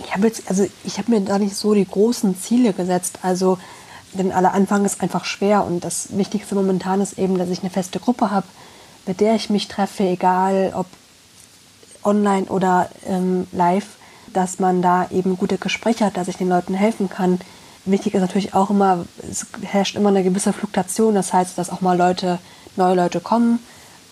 Ich 0.03 0.13
habe 0.13 0.27
jetzt, 0.27 0.43
also 0.49 0.67
ich 0.83 0.97
habe 0.97 1.11
mir 1.11 1.21
da 1.21 1.39
nicht 1.39 1.55
so 1.55 1.73
die 1.73 1.87
großen 1.87 2.37
Ziele 2.37 2.73
gesetzt. 2.73 3.19
Also 3.21 3.57
denn 4.13 4.31
aller 4.31 4.53
Anfang 4.53 4.85
ist 4.85 5.01
einfach 5.01 5.25
schwer 5.25 5.65
und 5.65 5.83
das 5.83 6.17
Wichtigste 6.17 6.55
momentan 6.55 7.01
ist 7.01 7.17
eben, 7.17 7.37
dass 7.37 7.49
ich 7.49 7.59
eine 7.61 7.69
feste 7.69 7.99
Gruppe 7.99 8.31
habe, 8.31 8.47
mit 9.05 9.19
der 9.19 9.35
ich 9.35 9.49
mich 9.49 9.67
treffe, 9.67 10.03
egal 10.03 10.73
ob 10.75 10.85
online 12.03 12.47
oder 12.47 12.89
ähm, 13.05 13.47
live, 13.51 13.87
dass 14.33 14.59
man 14.59 14.81
da 14.81 15.07
eben 15.11 15.37
gute 15.37 15.57
Gespräche 15.57 16.05
hat, 16.05 16.17
dass 16.17 16.27
ich 16.27 16.37
den 16.37 16.49
Leuten 16.49 16.73
helfen 16.73 17.09
kann. 17.09 17.39
Wichtig 17.85 18.13
ist 18.13 18.21
natürlich 18.21 18.53
auch 18.53 18.69
immer, 18.69 19.05
es 19.29 19.45
herrscht 19.61 19.95
immer 19.95 20.09
eine 20.09 20.23
gewisse 20.23 20.53
Fluktuation, 20.53 21.15
das 21.15 21.31
heißt, 21.33 21.57
dass 21.57 21.69
auch 21.69 21.81
mal 21.81 21.97
Leute, 21.97 22.39
neue 22.75 22.95
Leute 22.95 23.19
kommen. 23.19 23.59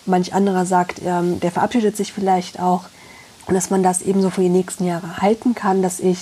Manch 0.06 0.32
anderer 0.34 0.66
sagt, 0.66 1.00
ähm, 1.04 1.40
der 1.40 1.50
verabschiedet 1.50 1.96
sich 1.96 2.12
vielleicht 2.12 2.60
auch. 2.60 2.84
Und 3.46 3.54
dass 3.54 3.70
man 3.70 3.82
das 3.82 4.02
eben 4.02 4.22
so 4.22 4.30
für 4.30 4.40
die 4.40 4.48
nächsten 4.48 4.84
Jahre 4.86 5.18
halten 5.18 5.54
kann, 5.54 5.82
dass 5.82 6.00
ich, 6.00 6.18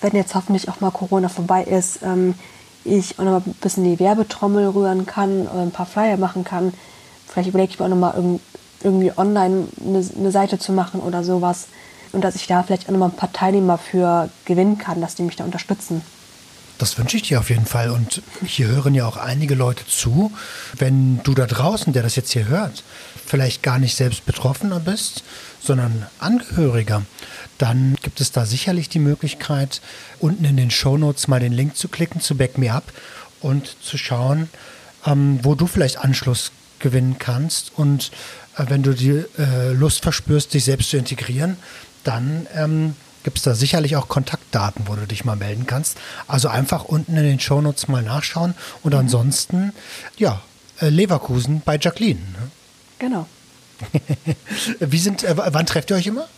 wenn 0.00 0.12
jetzt 0.14 0.34
hoffentlich 0.34 0.68
auch 0.68 0.80
mal 0.80 0.90
Corona 0.90 1.28
vorbei 1.28 1.64
ist, 1.64 2.00
ähm, 2.02 2.34
ich 2.84 3.18
auch 3.18 3.24
noch 3.24 3.32
mal 3.32 3.42
ein 3.44 3.54
bisschen 3.54 3.84
die 3.84 3.98
Werbetrommel 3.98 4.68
rühren 4.68 5.06
kann, 5.06 5.48
ein 5.48 5.70
paar 5.70 5.86
Flyer 5.86 6.16
machen 6.16 6.44
kann. 6.44 6.72
Vielleicht 7.26 7.48
überlege 7.48 7.72
ich 7.72 7.78
mir 7.78 7.86
auch 7.86 7.90
noch 7.90 7.96
mal 7.96 8.38
irgendwie 8.82 9.12
online 9.16 9.66
eine, 9.84 10.30
Seite 10.30 10.58
zu 10.58 10.72
machen 10.72 11.00
oder 11.00 11.24
sowas. 11.24 11.66
Und 12.12 12.22
dass 12.22 12.36
ich 12.36 12.46
da 12.46 12.62
vielleicht 12.62 12.86
auch 12.86 12.92
noch 12.92 12.98
mal 12.98 13.06
ein 13.06 13.16
paar 13.16 13.32
Teilnehmer 13.32 13.78
für 13.78 14.28
gewinnen 14.44 14.78
kann, 14.78 15.00
dass 15.00 15.16
die 15.16 15.22
mich 15.22 15.36
da 15.36 15.44
unterstützen. 15.44 16.02
Das 16.78 16.98
wünsche 16.98 17.16
ich 17.16 17.24
dir 17.24 17.40
auf 17.40 17.50
jeden 17.50 17.66
Fall. 17.66 17.90
Und 17.90 18.22
hier 18.44 18.66
hören 18.66 18.94
ja 18.94 19.06
auch 19.06 19.16
einige 19.16 19.54
Leute 19.54 19.86
zu. 19.86 20.32
Wenn 20.76 21.20
du 21.22 21.34
da 21.34 21.46
draußen, 21.46 21.92
der 21.92 22.02
das 22.02 22.16
jetzt 22.16 22.32
hier 22.32 22.48
hört, 22.48 22.82
vielleicht 23.24 23.62
gar 23.62 23.78
nicht 23.78 23.94
selbst 23.96 24.26
Betroffener 24.26 24.80
bist, 24.80 25.24
sondern 25.60 26.06
Angehöriger, 26.18 27.02
dann 27.58 27.96
gibt 28.02 28.20
es 28.20 28.32
da 28.32 28.46
sicherlich 28.46 28.88
die 28.88 28.98
Möglichkeit, 28.98 29.80
unten 30.18 30.44
in 30.44 30.56
den 30.56 30.70
Shownotes 30.70 31.28
mal 31.28 31.40
den 31.40 31.52
Link 31.52 31.76
zu 31.76 31.88
klicken 31.88 32.20
zu 32.20 32.36
Back 32.36 32.58
Me 32.58 32.72
Up 32.72 32.92
und 33.40 33.76
zu 33.82 33.98
schauen, 33.98 34.48
ähm, 35.06 35.40
wo 35.42 35.54
du 35.54 35.66
vielleicht 35.66 35.98
Anschluss 35.98 36.50
gewinnen 36.78 37.16
kannst. 37.18 37.72
Und 37.76 38.10
äh, 38.56 38.64
wenn 38.68 38.82
du 38.82 38.94
die 38.94 39.24
äh, 39.38 39.72
Lust 39.72 40.02
verspürst, 40.02 40.54
dich 40.54 40.64
selbst 40.64 40.90
zu 40.90 40.96
integrieren, 40.96 41.56
dann 42.02 42.46
ähm, 42.54 42.96
gibt 43.22 43.38
es 43.38 43.44
da 43.44 43.54
sicherlich 43.54 43.96
auch 43.96 44.08
Kontaktdaten, 44.08 44.86
wo 44.86 44.94
du 44.94 45.06
dich 45.06 45.24
mal 45.24 45.36
melden 45.36 45.66
kannst. 45.66 45.98
Also 46.26 46.48
einfach 46.48 46.84
unten 46.84 47.16
in 47.16 47.24
den 47.24 47.40
Shownotes 47.40 47.88
mal 47.88 48.02
nachschauen. 48.02 48.54
Und 48.82 48.92
mhm. 48.92 49.00
ansonsten, 49.00 49.72
ja, 50.16 50.42
äh, 50.80 50.88
Leverkusen 50.88 51.62
bei 51.64 51.78
Jacqueline. 51.80 52.20
Ne? 52.20 52.50
Genau. 52.98 53.26
Wie 54.80 54.98
sind, 54.98 55.24
äh, 55.24 55.34
wann 55.36 55.66
trefft 55.66 55.90
ihr 55.90 55.96
euch 55.96 56.06
immer? 56.06 56.28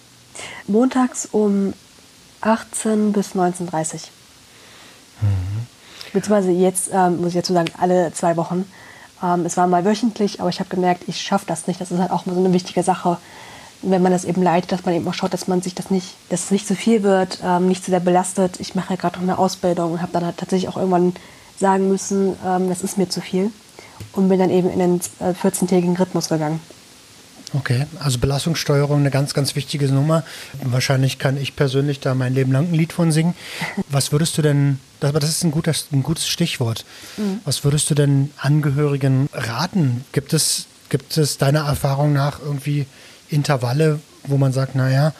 Montags 0.66 1.26
um 1.30 1.72
18 2.40 3.12
bis 3.12 3.34
19.30 3.34 3.62
Uhr. 3.62 4.00
Mhm. 5.22 5.66
Beziehungsweise 6.12 6.50
jetzt, 6.50 6.90
ähm, 6.92 7.20
muss 7.20 7.28
ich 7.28 7.34
dazu 7.34 7.52
sagen, 7.52 7.70
alle 7.78 8.12
zwei 8.12 8.36
Wochen. 8.36 8.70
Ähm, 9.22 9.44
es 9.46 9.56
war 9.56 9.66
mal 9.66 9.84
wöchentlich, 9.84 10.40
aber 10.40 10.48
ich 10.48 10.60
habe 10.60 10.68
gemerkt, 10.68 11.04
ich 11.06 11.20
schaffe 11.20 11.46
das 11.46 11.66
nicht. 11.66 11.80
Das 11.80 11.90
ist 11.90 11.98
halt 11.98 12.10
auch 12.10 12.26
mal 12.26 12.34
so 12.34 12.40
eine 12.40 12.52
wichtige 12.52 12.82
Sache, 12.82 13.18
wenn 13.82 14.02
man 14.02 14.12
das 14.12 14.24
eben 14.24 14.42
leitet, 14.42 14.72
dass 14.72 14.84
man 14.84 14.94
eben 14.94 15.06
auch 15.08 15.14
schaut, 15.14 15.34
dass 15.34 15.48
man 15.48 15.62
sich 15.62 15.74
das 15.74 15.90
nicht, 15.90 16.14
dass 16.30 16.44
es 16.44 16.50
nicht 16.50 16.66
zu 16.66 16.74
viel 16.74 17.02
wird, 17.02 17.40
ähm, 17.42 17.68
nicht 17.68 17.84
zu 17.84 17.90
sehr 17.90 18.00
belastet. 18.00 18.60
Ich 18.60 18.74
mache 18.74 18.94
ja 18.94 18.96
gerade 19.00 19.16
noch 19.16 19.22
eine 19.22 19.38
Ausbildung 19.38 19.92
und 19.92 20.02
habe 20.02 20.12
dann 20.12 20.24
halt 20.24 20.38
tatsächlich 20.38 20.68
auch 20.68 20.76
irgendwann 20.76 21.14
sagen 21.58 21.88
müssen, 21.88 22.36
ähm, 22.44 22.68
das 22.68 22.82
ist 22.82 22.98
mir 22.98 23.08
zu 23.08 23.20
viel 23.20 23.52
und 24.12 24.28
bin 24.28 24.38
dann 24.38 24.50
eben 24.50 24.70
in 24.70 24.78
den 24.78 25.00
14-tägigen 25.00 25.96
äh, 25.96 25.98
Rhythmus 25.98 26.28
gegangen. 26.28 26.60
Okay, 27.56 27.86
also 28.00 28.18
Belastungssteuerung 28.18 29.00
eine 29.00 29.10
ganz, 29.10 29.32
ganz 29.32 29.56
wichtige 29.56 29.86
Nummer. 29.86 30.24
Wahrscheinlich 30.62 31.18
kann 31.18 31.38
ich 31.38 31.56
persönlich 31.56 32.00
da 32.00 32.14
mein 32.14 32.34
Leben 32.34 32.52
lang 32.52 32.68
ein 32.68 32.74
Lied 32.74 32.92
von 32.92 33.12
singen. 33.12 33.34
Was 33.88 34.12
würdest 34.12 34.36
du 34.36 34.42
denn, 34.42 34.78
aber 35.00 35.20
das 35.20 35.30
ist 35.30 35.42
ein, 35.42 35.52
guter, 35.52 35.72
ein 35.92 36.02
gutes 36.02 36.28
Stichwort, 36.28 36.84
mhm. 37.16 37.40
was 37.44 37.64
würdest 37.64 37.90
du 37.90 37.94
denn 37.94 38.30
Angehörigen 38.38 39.28
raten? 39.32 40.04
Gibt 40.12 40.32
es, 40.32 40.66
gibt 40.88 41.16
es 41.16 41.38
deiner 41.38 41.60
Erfahrung 41.60 42.12
nach 42.12 42.40
irgendwie 42.40 42.86
Intervalle, 43.28 44.00
wo 44.24 44.36
man 44.36 44.52
sagt, 44.52 44.74
naja, 44.74 45.12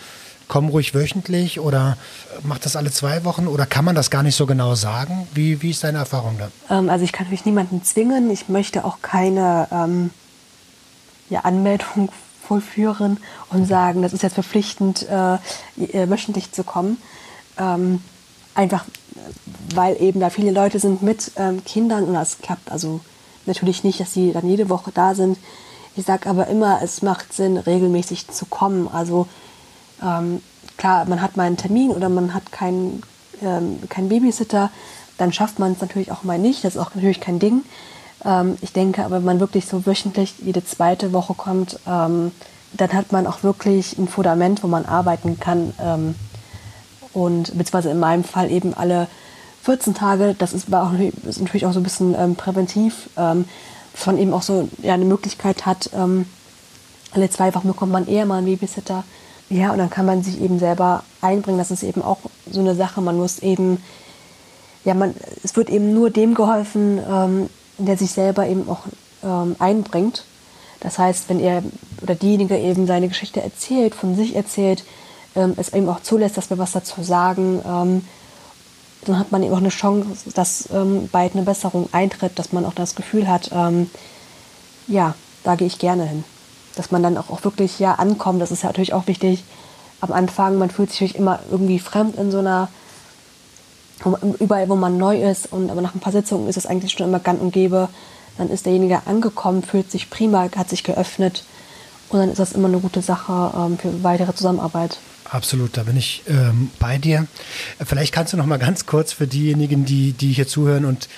komm 0.49 0.68
ruhig 0.68 0.94
wöchentlich 0.94 1.61
oder 1.61 1.96
mach 2.42 2.59
das 2.59 2.77
alle 2.77 2.90
zwei 2.90 3.25
Wochen 3.25 3.46
oder 3.46 3.66
kann 3.66 3.85
man 3.85 3.94
das 3.94 4.11
gar 4.11 4.22
nicht 4.22 4.37
so 4.37 4.46
genau 4.46 4.75
sagen? 4.75 5.29
Wie, 5.35 5.62
wie 5.62 5.70
ist 5.70 5.85
deine 5.85 5.99
Erfahrung 5.99 6.38
da? 6.38 6.51
Ähm, 6.75 6.88
also 6.88 7.05
ich 7.05 7.12
kann 7.12 7.27
natürlich 7.27 7.44
niemanden 7.44 7.83
zwingen. 7.85 8.31
Ich 8.31 8.49
möchte 8.49 8.85
auch 8.85 9.03
keine 9.03 9.68
ähm, 9.70 10.11
ja, 11.29 11.40
Anmeldung 11.40 12.11
vollführen 12.46 13.18
und 13.50 13.66
sagen, 13.66 14.02
das 14.02 14.12
ist 14.12 14.22
jetzt 14.22 14.35
verpflichtend, 14.35 15.06
äh, 15.09 15.35
äh, 15.35 16.09
wöchentlich 16.09 16.52
zu 16.52 16.64
kommen. 16.64 16.98
Ähm, 17.59 18.00
einfach, 18.54 18.85
weil 19.74 20.00
eben 20.00 20.20
da 20.20 20.30
viele 20.30 20.50
Leute 20.50 20.78
sind 20.78 21.02
mit 21.02 21.32
ähm, 21.37 21.64
Kindern 21.64 22.04
und 22.04 22.14
das 22.14 22.38
klappt 22.38 22.70
also 22.70 23.00
natürlich 23.46 23.85
nicht, 23.85 24.00
dass 24.00 24.12
sie 24.12 24.32
dann 24.32 24.48
jede 24.48 24.68
Woche 24.68 24.90
da 24.92 25.14
sind. 25.14 25.38
Ich 25.96 26.04
sage 26.04 26.28
aber 26.28 26.46
immer, 26.48 26.80
es 26.82 27.02
macht 27.02 27.32
Sinn, 27.32 27.56
regelmäßig 27.56 28.28
zu 28.28 28.46
kommen. 28.46 28.88
Also 28.88 29.26
ähm, 30.02 30.42
klar, 30.76 31.06
man 31.06 31.22
hat 31.22 31.37
mal 31.37 31.44
einen 31.44 31.56
Termin 31.56 31.90
oder 31.90 32.09
man 32.09 32.35
hat 32.35 32.52
keinen 32.52 33.02
ähm, 33.42 33.80
kein 33.88 34.09
Babysitter, 34.09 34.70
dann 35.18 35.32
schafft 35.32 35.59
man 35.59 35.72
es 35.72 35.80
natürlich 35.80 36.12
auch 36.12 36.22
mal 36.22 36.38
nicht. 36.38 36.64
Das 36.64 36.76
ist 36.76 36.80
auch 36.80 36.94
natürlich 36.94 37.20
kein 37.20 37.38
Ding. 37.38 37.62
Ähm, 38.26 38.58
ich 38.60 38.72
denke 38.72 39.04
aber, 39.04 39.16
wenn 39.16 39.24
man 39.24 39.40
wirklich 39.40 39.66
so 39.66 39.86
wöchentlich 39.86 40.34
jede 40.42 40.64
zweite 40.64 41.12
Woche 41.12 41.34
kommt, 41.34 41.78
ähm, 41.86 42.32
dann 42.72 42.92
hat 42.92 43.12
man 43.12 43.26
auch 43.26 43.42
wirklich 43.42 43.96
ein 43.98 44.08
Fundament, 44.08 44.62
wo 44.62 44.66
man 44.66 44.84
arbeiten 44.84 45.38
kann. 45.38 45.72
Ähm, 45.80 46.14
und 47.12 47.56
beziehungsweise 47.56 47.90
in 47.90 48.00
meinem 48.00 48.24
Fall 48.24 48.50
eben 48.50 48.74
alle 48.74 49.06
14 49.62 49.94
Tage, 49.94 50.34
das 50.38 50.52
ist, 50.52 50.72
auch, 50.74 50.92
ist 50.92 51.40
natürlich 51.40 51.66
auch 51.66 51.72
so 51.72 51.80
ein 51.80 51.84
bisschen 51.84 52.14
ähm, 52.14 52.36
präventiv, 52.36 53.08
ähm, 53.16 53.46
dass 53.94 54.14
eben 54.14 54.34
auch 54.34 54.42
so 54.42 54.68
ja, 54.82 54.94
eine 54.94 55.06
Möglichkeit 55.06 55.64
hat, 55.64 55.90
ähm, 55.94 56.26
alle 57.12 57.30
zwei 57.30 57.54
Wochen 57.54 57.68
bekommt 57.68 57.92
man 57.92 58.06
eher 58.06 58.26
mal 58.26 58.38
einen 58.38 58.46
Babysitter. 58.46 59.04
Ja, 59.48 59.72
und 59.72 59.78
dann 59.78 59.90
kann 59.90 60.06
man 60.06 60.22
sich 60.22 60.40
eben 60.40 60.58
selber 60.58 61.02
einbringen. 61.20 61.58
Das 61.58 61.70
ist 61.70 61.82
eben 61.82 62.02
auch 62.02 62.18
so 62.50 62.60
eine 62.60 62.74
Sache. 62.74 63.00
Man 63.00 63.16
muss 63.16 63.38
eben, 63.38 63.82
ja, 64.84 64.92
man, 64.92 65.14
es 65.42 65.56
wird 65.56 65.70
eben 65.70 65.94
nur 65.94 66.10
dem 66.10 66.34
geholfen, 66.34 66.98
ähm, 67.08 67.48
der 67.78 67.96
sich 67.96 68.10
selber 68.10 68.46
eben 68.46 68.68
auch 68.68 68.80
ähm, 69.22 69.56
einbringt. 69.58 70.24
Das 70.80 70.98
heißt, 70.98 71.28
wenn 71.28 71.40
er 71.40 71.62
oder 72.02 72.14
diejenige 72.14 72.56
eben 72.58 72.86
seine 72.86 73.08
Geschichte 73.08 73.42
erzählt, 73.42 73.94
von 73.94 74.14
sich 74.14 74.36
erzählt, 74.36 74.84
ähm, 75.34 75.54
es 75.56 75.72
eben 75.72 75.88
auch 75.88 76.00
zulässt, 76.00 76.36
dass 76.36 76.50
wir 76.50 76.58
was 76.58 76.72
dazu 76.72 77.02
sagen, 77.02 77.60
ähm, 77.66 78.04
dann 79.04 79.18
hat 79.18 79.32
man 79.32 79.42
eben 79.42 79.52
auch 79.52 79.58
eine 79.58 79.68
Chance, 79.68 80.30
dass 80.34 80.68
ähm, 80.72 81.08
bald 81.10 81.34
eine 81.34 81.44
Besserung 81.44 81.88
eintritt, 81.92 82.38
dass 82.38 82.52
man 82.52 82.64
auch 82.64 82.74
das 82.74 82.94
Gefühl 82.94 83.28
hat, 83.28 83.50
ähm, 83.52 83.90
ja, 84.88 85.14
da 85.44 85.54
gehe 85.54 85.66
ich 85.66 85.78
gerne 85.78 86.04
hin. 86.04 86.24
Dass 86.74 86.90
man 86.90 87.02
dann 87.02 87.16
auch, 87.16 87.30
auch 87.30 87.44
wirklich 87.44 87.78
ja 87.78 87.94
ankommt, 87.94 88.40
das 88.42 88.50
ist 88.50 88.62
ja 88.62 88.68
natürlich 88.68 88.94
auch 88.94 89.06
wichtig. 89.06 89.44
Am 90.00 90.12
Anfang, 90.12 90.58
man 90.58 90.70
fühlt 90.70 90.90
sich 90.90 91.00
natürlich 91.00 91.16
immer 91.16 91.40
irgendwie 91.50 91.78
fremd 91.78 92.16
in 92.16 92.30
so 92.30 92.38
einer, 92.38 92.68
überall 94.38 94.68
wo 94.68 94.76
man 94.76 94.98
neu 94.98 95.22
ist 95.22 95.52
und 95.52 95.70
aber 95.70 95.80
nach 95.80 95.94
ein 95.94 96.00
paar 96.00 96.12
Sitzungen 96.12 96.48
ist 96.48 96.56
es 96.56 96.66
eigentlich 96.66 96.92
schon 96.92 97.06
immer 97.06 97.20
gang 97.20 97.40
und 97.40 97.52
gäbe. 97.52 97.88
Dann 98.38 98.50
ist 98.50 98.66
derjenige 98.66 99.06
angekommen, 99.06 99.62
fühlt 99.62 99.90
sich 99.90 100.11
prima, 100.11 100.48
hat 100.54 100.68
sich 100.68 100.85
geöffnet 100.85 101.44
und 102.11 102.18
dann 102.18 102.30
ist 102.30 102.38
das 102.38 102.52
immer 102.52 102.68
eine 102.68 102.80
gute 102.80 103.02
Sache 103.02 103.52
ähm, 103.56 103.78
für 103.78 104.02
weitere 104.02 104.35
Zusammenarbeit. 104.35 104.98
Absolut, 105.24 105.76
da 105.76 105.82
bin 105.82 105.96
ich 105.96 106.22
ähm, 106.28 106.70
bei 106.78 106.98
dir. 106.98 107.26
Vielleicht 107.85 108.12
kannst 108.12 108.32
du 108.32 108.37
noch 108.37 108.46
mal 108.46 108.59
ganz 108.59 108.87
kurz 108.87 109.12
für 109.12 109.26
diejenigen, 109.26 109.85
die, 109.85 110.12
die 110.12 110.32
hier 110.32 110.46
zuhören 110.46 110.85
und 110.85 111.09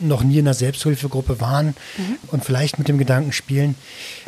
noch 0.00 0.22
nie 0.22 0.38
in 0.38 0.46
einer 0.46 0.54
Selbsthilfegruppe 0.54 1.40
waren 1.40 1.74
mhm. 1.98 2.16
und 2.28 2.44
vielleicht 2.44 2.78
mit 2.78 2.88
dem 2.88 2.96
Gedanken 2.96 3.32
spielen, 3.32 3.74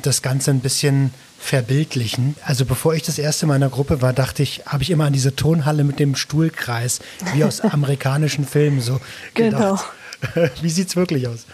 das 0.03 0.21
Ganze 0.21 0.51
ein 0.51 0.61
bisschen 0.61 1.15
verbildlichen. 1.43 2.37
Also 2.45 2.65
bevor 2.65 2.95
ich 2.95 3.03
das 3.03 3.19
erste 3.19 3.47
Mal 3.47 3.57
in 3.57 3.63
der 3.63 3.71
Gruppe 3.71 4.01
war, 4.01 4.13
dachte 4.13 4.45
ich, 4.45 4.63
habe 4.65 4.85
ich 4.85 4.91
immer 4.91 5.07
an 5.07 5.13
diese 5.13 5.35
Tonhalle 5.35 5.83
mit 5.83 5.99
dem 5.99 6.15
Stuhlkreis, 6.15 7.01
wie 7.35 7.43
aus 7.43 7.61
amerikanischen 7.61 8.47
Filmen 8.47 8.81
so 8.81 9.01
gedacht. 9.35 9.85
Genau. 10.33 10.49
Wie 10.63 10.71
sieht 10.71 10.87
es 10.87 10.95
wirklich 10.95 11.27
aus? 11.27 11.47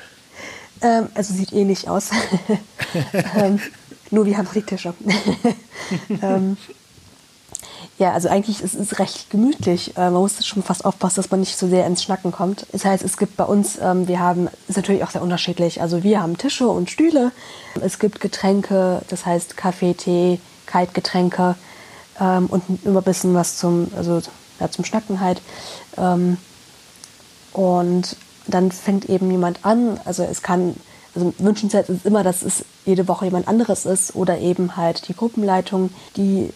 Ähm, 0.83 1.07
also 1.15 1.33
sieht 1.33 1.55
ähnlich 1.55 1.89
aus. 1.89 2.11
ähm, 3.35 3.59
nur 4.11 4.27
wir 4.27 4.37
haben 4.37 4.47
Friedtische. 4.47 4.93
ähm, 6.21 6.59
ja, 7.99 8.13
also 8.13 8.29
eigentlich 8.29 8.63
ist 8.63 8.75
es 8.75 9.01
recht 9.01 9.29
gemütlich. 9.29 9.97
Äh, 9.97 10.11
man 10.11 10.23
muss 10.23 10.47
schon 10.47 10.63
fast 10.63 10.85
aufpassen, 10.85 11.17
dass 11.17 11.31
man 11.31 11.41
nicht 11.41 11.59
so 11.59 11.69
sehr 11.69 11.85
ins 11.87 12.05
Schnacken 12.05 12.31
kommt. 12.31 12.65
Das 12.71 12.85
heißt, 12.85 13.03
es 13.03 13.17
gibt 13.17 13.37
bei 13.37 13.45
uns, 13.45 13.77
ähm, 13.83 14.07
wir 14.07 14.21
haben, 14.21 14.49
ist 14.69 14.77
natürlich 14.77 15.03
auch 15.03 15.11
sehr 15.11 15.23
unterschiedlich. 15.23 15.83
Also 15.83 16.05
wir 16.05 16.23
haben 16.23 16.39
Tische 16.39 16.69
und 16.69 16.91
Stühle. 16.91 17.33
Es 17.81 17.99
gibt 17.99 18.21
Getränke, 18.21 19.03
das 19.09 19.27
heißt 19.27 19.57
Kaffee, 19.57 19.95
Tee, 19.95 20.41
Kaltgetränke 20.67 21.57
ähm, 22.21 22.47
und 22.47 22.63
immer 22.85 23.01
ein 23.01 23.05
bisschen 23.05 23.35
was 23.35 23.57
zum, 23.59 23.89
also 23.97 24.23
ja, 24.61 24.71
zum 24.71 24.85
Schnacken 24.85 25.21
halt. 25.21 25.43
Ähm, 25.97 26.37
und 27.53 28.17
dann 28.47 28.71
fängt 28.71 29.09
eben 29.09 29.29
jemand 29.29 29.65
an. 29.65 29.99
Also 30.05 30.23
es 30.23 30.43
kann, 30.43 30.77
also 31.17 31.35
wünschenswert 31.39 31.89
ist 31.89 32.07
immer, 32.07 32.23
dass 32.23 32.43
es 32.43 32.65
jede 32.87 33.09
Woche 33.09 33.25
jemand 33.25 33.49
anderes 33.49 33.87
ist 33.87 34.15
oder 34.15 34.39
eben 34.39 34.77
halt 34.77 35.09
die 35.09 35.15
Gruppenleitung, 35.15 35.91
die 36.17 36.53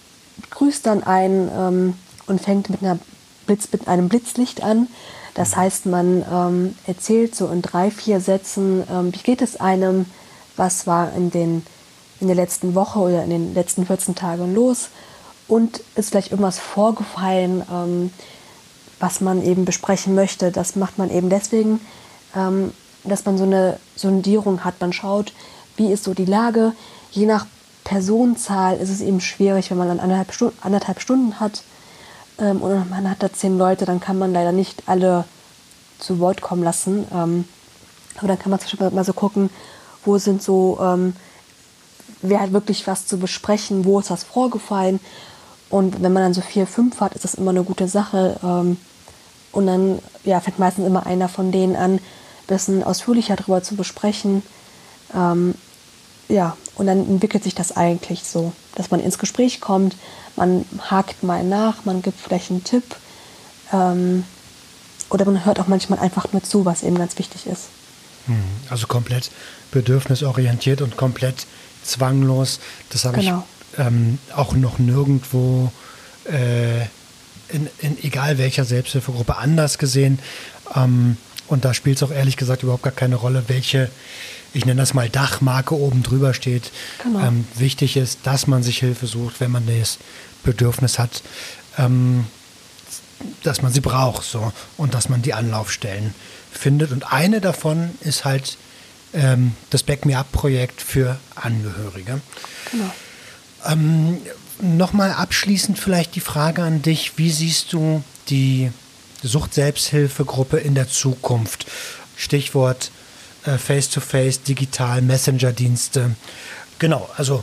grüßt 0.50 0.86
dann 0.86 1.02
ein 1.02 1.50
ähm, 1.56 1.94
und 2.26 2.40
fängt 2.40 2.70
mit, 2.70 2.82
einer 2.82 2.98
Blitz, 3.46 3.68
mit 3.72 3.88
einem 3.88 4.08
Blitzlicht 4.08 4.62
an. 4.62 4.88
Das 5.34 5.56
heißt, 5.56 5.86
man 5.86 6.24
ähm, 6.30 6.76
erzählt 6.86 7.34
so 7.34 7.48
in 7.48 7.62
drei, 7.62 7.90
vier 7.90 8.20
Sätzen, 8.20 8.84
ähm, 8.90 9.14
wie 9.14 9.22
geht 9.22 9.42
es 9.42 9.60
einem, 9.60 10.06
was 10.56 10.86
war 10.86 11.12
in 11.14 11.30
den 11.30 11.64
in 12.22 12.28
der 12.28 12.36
letzten 12.36 12.74
Woche 12.74 13.00
oder 13.00 13.24
in 13.24 13.30
den 13.30 13.52
letzten 13.52 13.84
14 13.84 14.14
Tagen 14.14 14.54
los 14.54 14.88
und 15.48 15.82
ist 15.96 16.10
vielleicht 16.10 16.30
irgendwas 16.30 16.58
vorgefallen, 16.58 17.62
ähm, 17.70 18.12
was 19.00 19.20
man 19.20 19.44
eben 19.44 19.64
besprechen 19.64 20.14
möchte. 20.14 20.52
Das 20.52 20.76
macht 20.76 20.98
man 20.98 21.10
eben 21.10 21.28
deswegen, 21.28 21.80
ähm, 22.36 22.72
dass 23.02 23.24
man 23.24 23.36
so 23.36 23.44
eine 23.44 23.78
Sondierung 23.96 24.64
hat. 24.64 24.80
Man 24.80 24.92
schaut, 24.92 25.32
wie 25.76 25.92
ist 25.92 26.04
so 26.04 26.14
die 26.14 26.24
Lage. 26.24 26.72
Je 27.10 27.26
nach 27.26 27.46
Personenzahl 27.84 28.76
ist 28.76 28.90
es 28.90 29.00
eben 29.00 29.20
schwierig, 29.20 29.70
wenn 29.70 29.78
man 29.78 29.88
dann 29.88 30.00
anderthalb, 30.00 30.32
Stunden, 30.32 30.58
anderthalb 30.62 31.00
Stunden 31.00 31.40
hat 31.40 31.62
ähm, 32.38 32.62
und 32.62 32.90
man 32.90 33.10
hat 33.10 33.22
da 33.22 33.32
zehn 33.32 33.58
Leute, 33.58 33.84
dann 33.84 34.00
kann 34.00 34.18
man 34.18 34.32
leider 34.32 34.52
nicht 34.52 34.84
alle 34.86 35.24
zu 35.98 36.18
Wort 36.18 36.40
kommen 36.40 36.62
lassen. 36.62 37.06
Ähm, 37.12 37.44
aber 38.18 38.28
dann 38.28 38.38
kann 38.38 38.50
man 38.50 38.60
zum 38.60 38.66
Beispiel 38.66 38.90
mal 38.90 39.04
so 39.04 39.12
gucken, 39.12 39.50
wo 40.04 40.18
sind 40.18 40.42
so, 40.42 40.78
ähm, 40.82 41.14
wer 42.20 42.40
hat 42.40 42.52
wirklich 42.52 42.86
was 42.86 43.06
zu 43.06 43.18
besprechen, 43.18 43.84
wo 43.84 44.00
ist 44.00 44.10
was 44.10 44.24
vorgefallen. 44.24 45.00
Und 45.70 46.02
wenn 46.02 46.12
man 46.12 46.22
dann 46.22 46.34
so 46.34 46.42
vier, 46.42 46.66
fünf 46.66 47.00
hat, 47.00 47.14
ist 47.14 47.24
das 47.24 47.34
immer 47.34 47.50
eine 47.50 47.64
gute 47.64 47.88
Sache. 47.88 48.38
Ähm, 48.42 48.76
und 49.52 49.66
dann 49.66 49.98
ja, 50.24 50.40
fängt 50.40 50.58
meistens 50.58 50.86
immer 50.86 51.06
einer 51.06 51.28
von 51.28 51.52
denen 51.52 51.76
an, 51.76 51.94
ein 51.94 52.00
bisschen 52.46 52.82
ausführlicher 52.82 53.36
darüber 53.36 53.62
zu 53.62 53.76
besprechen. 53.76 54.42
Ähm, 55.14 55.54
ja, 56.28 56.56
und 56.74 56.86
dann 56.86 57.06
entwickelt 57.06 57.44
sich 57.44 57.54
das 57.54 57.76
eigentlich 57.76 58.24
so, 58.24 58.52
dass 58.74 58.90
man 58.90 59.00
ins 59.00 59.18
Gespräch 59.18 59.60
kommt, 59.60 59.96
man 60.36 60.64
hakt 60.90 61.22
mal 61.22 61.44
nach, 61.44 61.84
man 61.84 62.02
gibt 62.02 62.20
vielleicht 62.20 62.50
einen 62.50 62.64
Tipp 62.64 62.84
ähm, 63.72 64.24
oder 65.10 65.24
man 65.24 65.44
hört 65.44 65.60
auch 65.60 65.68
manchmal 65.68 65.98
einfach 65.98 66.32
nur 66.32 66.42
zu, 66.42 66.64
was 66.64 66.82
eben 66.82 66.96
ganz 66.96 67.18
wichtig 67.18 67.46
ist. 67.46 67.64
Hm, 68.26 68.36
also 68.70 68.86
komplett 68.86 69.30
bedürfnisorientiert 69.70 70.80
und 70.80 70.96
komplett 70.96 71.46
zwanglos. 71.82 72.60
Das 72.90 73.04
habe 73.04 73.18
genau. 73.18 73.44
ich 73.72 73.78
ähm, 73.78 74.18
auch 74.34 74.54
noch 74.54 74.78
nirgendwo 74.78 75.72
äh, 76.24 76.82
in, 77.48 77.68
in, 77.80 78.02
egal 78.02 78.38
welcher 78.38 78.64
Selbsthilfegruppe 78.64 79.36
anders 79.36 79.78
gesehen. 79.78 80.18
Ähm, 80.74 81.16
und 81.48 81.64
da 81.64 81.74
spielt 81.74 81.96
es 81.96 82.02
auch 82.02 82.10
ehrlich 82.12 82.36
gesagt 82.36 82.62
überhaupt 82.62 82.82
gar 82.82 82.92
keine 82.92 83.16
Rolle, 83.16 83.44
welche, 83.48 83.90
ich 84.54 84.64
nenne 84.66 84.80
das 84.80 84.94
mal 84.94 85.08
Dachmarke 85.08 85.74
oben 85.74 86.02
drüber 86.02 86.34
steht. 86.34 86.70
Genau. 87.02 87.20
Ähm, 87.20 87.46
wichtig 87.56 87.96
ist, 87.96 88.20
dass 88.24 88.46
man 88.46 88.62
sich 88.62 88.78
Hilfe 88.78 89.06
sucht, 89.06 89.40
wenn 89.40 89.50
man 89.50 89.66
das 89.66 89.98
Bedürfnis 90.42 90.98
hat, 90.98 91.22
ähm, 91.78 92.26
dass 93.42 93.62
man 93.62 93.72
sie 93.72 93.80
braucht 93.80 94.24
so, 94.24 94.52
und 94.76 94.94
dass 94.94 95.08
man 95.08 95.22
die 95.22 95.34
Anlaufstellen 95.34 96.14
findet. 96.50 96.92
Und 96.92 97.12
eine 97.12 97.40
davon 97.40 97.90
ist 98.00 98.24
halt 98.24 98.58
ähm, 99.14 99.54
das 99.70 99.82
Back 99.82 100.04
Me 100.04 100.18
Up-Projekt 100.18 100.80
für 100.80 101.18
Angehörige. 101.34 102.20
Genau. 102.70 102.90
Ähm, 103.66 104.18
Nochmal 104.62 105.10
abschließend 105.10 105.76
vielleicht 105.76 106.14
die 106.14 106.20
Frage 106.20 106.62
an 106.62 106.82
dich, 106.82 107.18
wie 107.18 107.32
siehst 107.32 107.72
du 107.72 108.04
die 108.28 108.70
Sucht-Selbsthilfegruppe 109.24 110.58
in 110.58 110.76
der 110.76 110.88
Zukunft? 110.88 111.66
Stichwort 112.16 112.92
Face-to-Face, 113.44 114.38
-face, 114.38 114.44
digital, 114.44 115.02
Messenger-Dienste. 115.02 116.14
Genau, 116.78 117.08
also 117.16 117.42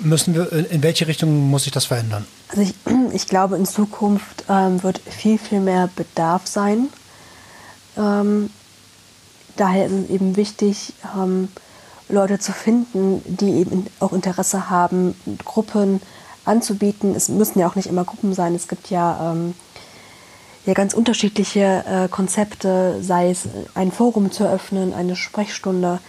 müssen 0.00 0.34
wir, 0.34 0.52
in 0.70 0.82
welche 0.82 1.06
Richtung 1.06 1.50
muss 1.50 1.64
sich 1.64 1.72
das 1.72 1.86
verändern? 1.86 2.26
Also 2.48 2.62
ich, 2.62 2.74
ich 3.12 3.26
glaube, 3.26 3.56
in 3.56 3.66
Zukunft 3.66 4.44
ähm, 4.48 4.82
wird 4.82 4.98
viel, 4.98 5.38
viel 5.38 5.60
mehr 5.60 5.88
Bedarf 5.94 6.46
sein. 6.46 6.88
Ähm, 7.96 8.50
daher 9.56 9.86
ist 9.86 9.92
es 9.92 10.10
eben 10.10 10.36
wichtig, 10.36 10.92
ähm, 11.16 11.48
Leute 12.08 12.38
zu 12.38 12.52
finden, 12.52 13.22
die 13.24 13.52
eben 13.52 13.86
auch 14.00 14.12
Interesse 14.12 14.68
haben, 14.70 15.14
Gruppen 15.44 16.00
anzubieten. 16.44 17.14
Es 17.14 17.28
müssen 17.28 17.58
ja 17.60 17.68
auch 17.68 17.76
nicht 17.76 17.88
immer 17.88 18.04
Gruppen 18.04 18.34
sein. 18.34 18.54
Es 18.54 18.68
gibt 18.68 18.90
ja, 18.90 19.32
ähm, 19.32 19.54
ja 20.66 20.74
ganz 20.74 20.94
unterschiedliche 20.94 21.84
äh, 21.86 22.08
Konzepte, 22.08 23.02
sei 23.02 23.30
es 23.30 23.48
ein 23.74 23.92
Forum 23.92 24.30
zu 24.30 24.44
eröffnen, 24.44 24.92
eine 24.92 25.16
Sprechstunde, 25.16 26.00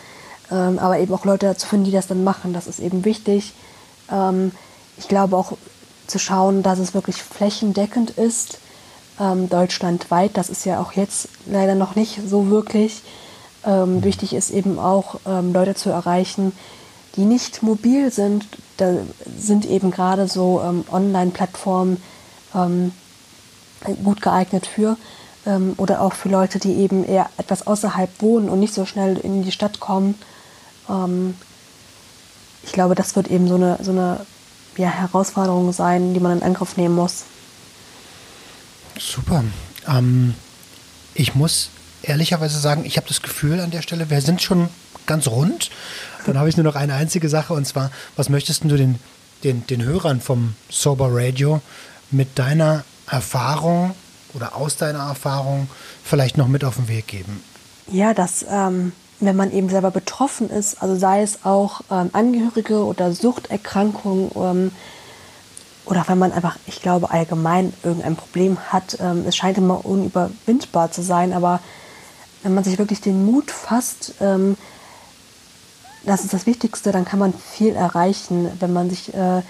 ähm, 0.52 0.80
aber 0.80 1.00
eben 1.00 1.14
auch 1.14 1.26
Leute 1.26 1.56
zu 1.56 1.68
finden, 1.68 1.86
die 1.86 1.92
das 1.92 2.08
dann 2.08 2.24
machen. 2.24 2.54
Das 2.54 2.68
ist 2.68 2.80
eben 2.80 3.06
wichtig. 3.06 3.54
Ähm, 4.12 4.52
ich 4.98 5.08
glaube 5.08 5.38
auch 5.38 5.54
zu 6.08 6.20
schauen, 6.20 6.64
dass 6.64 6.80
es 6.80 6.94
wirklich 6.94 7.24
flächendeckend 7.24 8.12
ist, 8.12 8.60
ähm, 9.20 9.50
deutschlandweit. 9.50 10.32
Das 10.36 10.50
ist 10.50 10.66
ja 10.66 10.82
auch 10.82 10.94
jetzt 10.94 11.30
leider 11.46 11.76
noch 11.76 11.96
nicht 11.96 12.20
so 12.28 12.50
wirklich. 12.50 13.02
Ähm, 13.66 13.98
mhm. 13.98 14.04
wichtig 14.04 14.34
ist 14.34 14.50
eben 14.50 14.80
auch, 14.80 15.20
ähm, 15.26 15.54
Leute 15.54 15.76
zu 15.76 15.90
erreichen, 15.90 16.52
die 17.16 17.26
nicht 17.26 17.64
mobil 17.64 18.12
sind. 18.12 18.46
Da 18.78 18.96
sind 19.38 19.66
eben 19.66 19.92
gerade 19.92 20.28
so 20.28 20.62
ähm, 20.62 20.84
Online-Plattformen 20.92 22.02
gut 24.04 24.22
geeignet 24.22 24.66
für. 24.68 24.98
Ähm, 25.46 25.74
oder 25.78 26.02
auch 26.02 26.14
für 26.14 26.30
Leute, 26.30 26.60
die 26.60 26.74
eben 26.74 27.04
eher 27.04 27.30
etwas 27.38 27.66
außerhalb 27.66 28.10
wohnen 28.22 28.50
und 28.50 28.60
nicht 28.60 28.74
so 28.74 28.86
schnell 28.86 29.18
in 29.18 29.44
die 29.44 29.52
Stadt 29.52 29.80
kommen. 29.80 30.16
Ähm, 30.90 31.36
ich 32.64 32.74
glaube, 32.74 32.96
das 32.96 33.16
wird 33.16 33.30
eben 33.30 33.48
so 33.48 33.56
eine, 33.56 33.80
so 33.82 33.92
eine 33.92 34.26
ja, 34.78 34.90
Herausforderung 34.90 35.74
sein, 35.74 36.14
die 36.14 36.20
man 36.20 36.38
in 36.38 36.44
Angriff 36.44 36.78
nehmen 36.78 36.96
muss. 36.96 37.24
Super. 39.00 39.44
ich 41.16 41.34
muss 41.34 41.70
ehrlicherweise 42.04 42.60
sagen, 42.60 42.86
ich 42.86 42.98
habe 42.98 43.08
das 43.08 43.24
Gefühl 43.24 43.60
an 43.60 43.72
der 43.72 43.82
Stelle, 43.82 44.12
wir 44.12 44.22
sind 44.22 44.44
schon 44.44 44.70
ganz 45.08 45.28
rund. 45.28 45.72
Dann 46.26 46.38
habe 46.38 46.50
ich 46.50 46.58
nur 46.58 46.64
noch 46.64 46.76
eine 46.76 46.94
einzige 46.94 47.30
Sache 47.30 47.54
und 47.54 47.66
zwar, 47.66 47.92
was 48.16 48.30
möchtest 48.30 48.64
du 48.64 48.78
den, 48.78 49.00
den, 49.44 49.66
den 49.68 49.84
Hörern 49.84 50.22
vom 50.22 50.54
Sober 50.70 51.10
Radio 51.12 51.62
mit 52.12 52.38
deiner 52.38 52.84
Erfahrung 53.12 53.94
oder 54.34 54.56
aus 54.56 54.78
deiner 54.78 55.08
Erfahrung 55.08 55.70
vielleicht 56.04 56.38
noch 56.38 56.48
mit 56.48 56.64
auf 56.64 56.76
den 56.78 56.88
Weg 56.88 57.08
geben? 57.08 57.44
Ja, 57.88 58.14
dass 58.14 58.46
ähm, 58.50 58.94
wenn 59.20 59.36
man 59.36 59.52
eben 59.52 59.70
selber 59.70 59.92
betroffen 59.92 60.50
ist, 60.50 60.82
also 60.82 60.96
sei 60.96 61.22
es 61.22 61.46
auch 61.46 61.82
ähm, 61.92 62.10
Angehörige 62.14 62.86
oder 62.86 63.12
Suchterkrankungen 63.12 64.32
ähm, 64.36 64.72
oder 65.86 66.06
wenn 66.08 66.18
man 66.18 66.32
einfach, 66.32 66.58
ich 66.68 66.82
glaube, 66.82 67.12
allgemein 67.12 67.74
irgendein 67.84 68.16
Problem 68.16 68.58
hat, 68.72 68.98
ähm, 69.00 69.26
es 69.28 69.36
scheint 69.36 69.58
immer 69.58 69.86
unüberwindbar 69.86 70.92
zu 70.92 71.02
sein, 71.02 71.34
aber 71.34 71.60
wenn 72.44 72.54
man 72.54 72.64
sich 72.64 72.78
wirklich 72.78 73.02
den 73.02 73.26
Mut 73.26 73.52
fasst, 73.52 74.16
ähm, 74.22 74.58
das 76.04 76.24
ist 76.24 76.34
das 76.34 76.46
Wichtigste, 76.48 76.92
dann 76.92 77.06
kann 77.06 77.20
man 77.20 77.34
viel 77.34 77.76
erreichen, 77.76 78.50
wenn 78.60 78.74
man 78.74 78.90
sich 78.90 79.14
äh, 79.14 79.44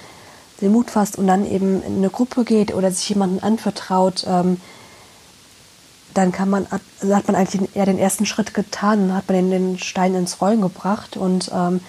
den 0.61 0.71
Mut 0.71 0.91
fasst 0.91 1.17
und 1.17 1.27
dann 1.27 1.49
eben 1.49 1.83
in 1.83 1.97
eine 1.97 2.09
Gruppe 2.09 2.43
geht 2.43 2.73
oder 2.73 2.91
sich 2.91 3.09
jemanden 3.09 3.39
anvertraut, 3.39 4.25
ähm, 4.27 4.61
dann 6.13 6.31
kann 6.31 6.49
man, 6.49 6.67
also 6.69 7.15
hat 7.15 7.27
man 7.27 7.35
eigentlich 7.35 7.75
eher 7.75 7.85
den 7.85 7.97
ersten 7.97 8.25
Schritt 8.25 8.53
getan, 8.53 9.13
hat 9.13 9.29
man 9.29 9.49
den, 9.49 9.79
Stein 9.79 10.13
ins 10.13 10.41
Rollen 10.41 10.61
gebracht 10.61 11.17
und 11.17 11.51
ähm, 11.53 11.79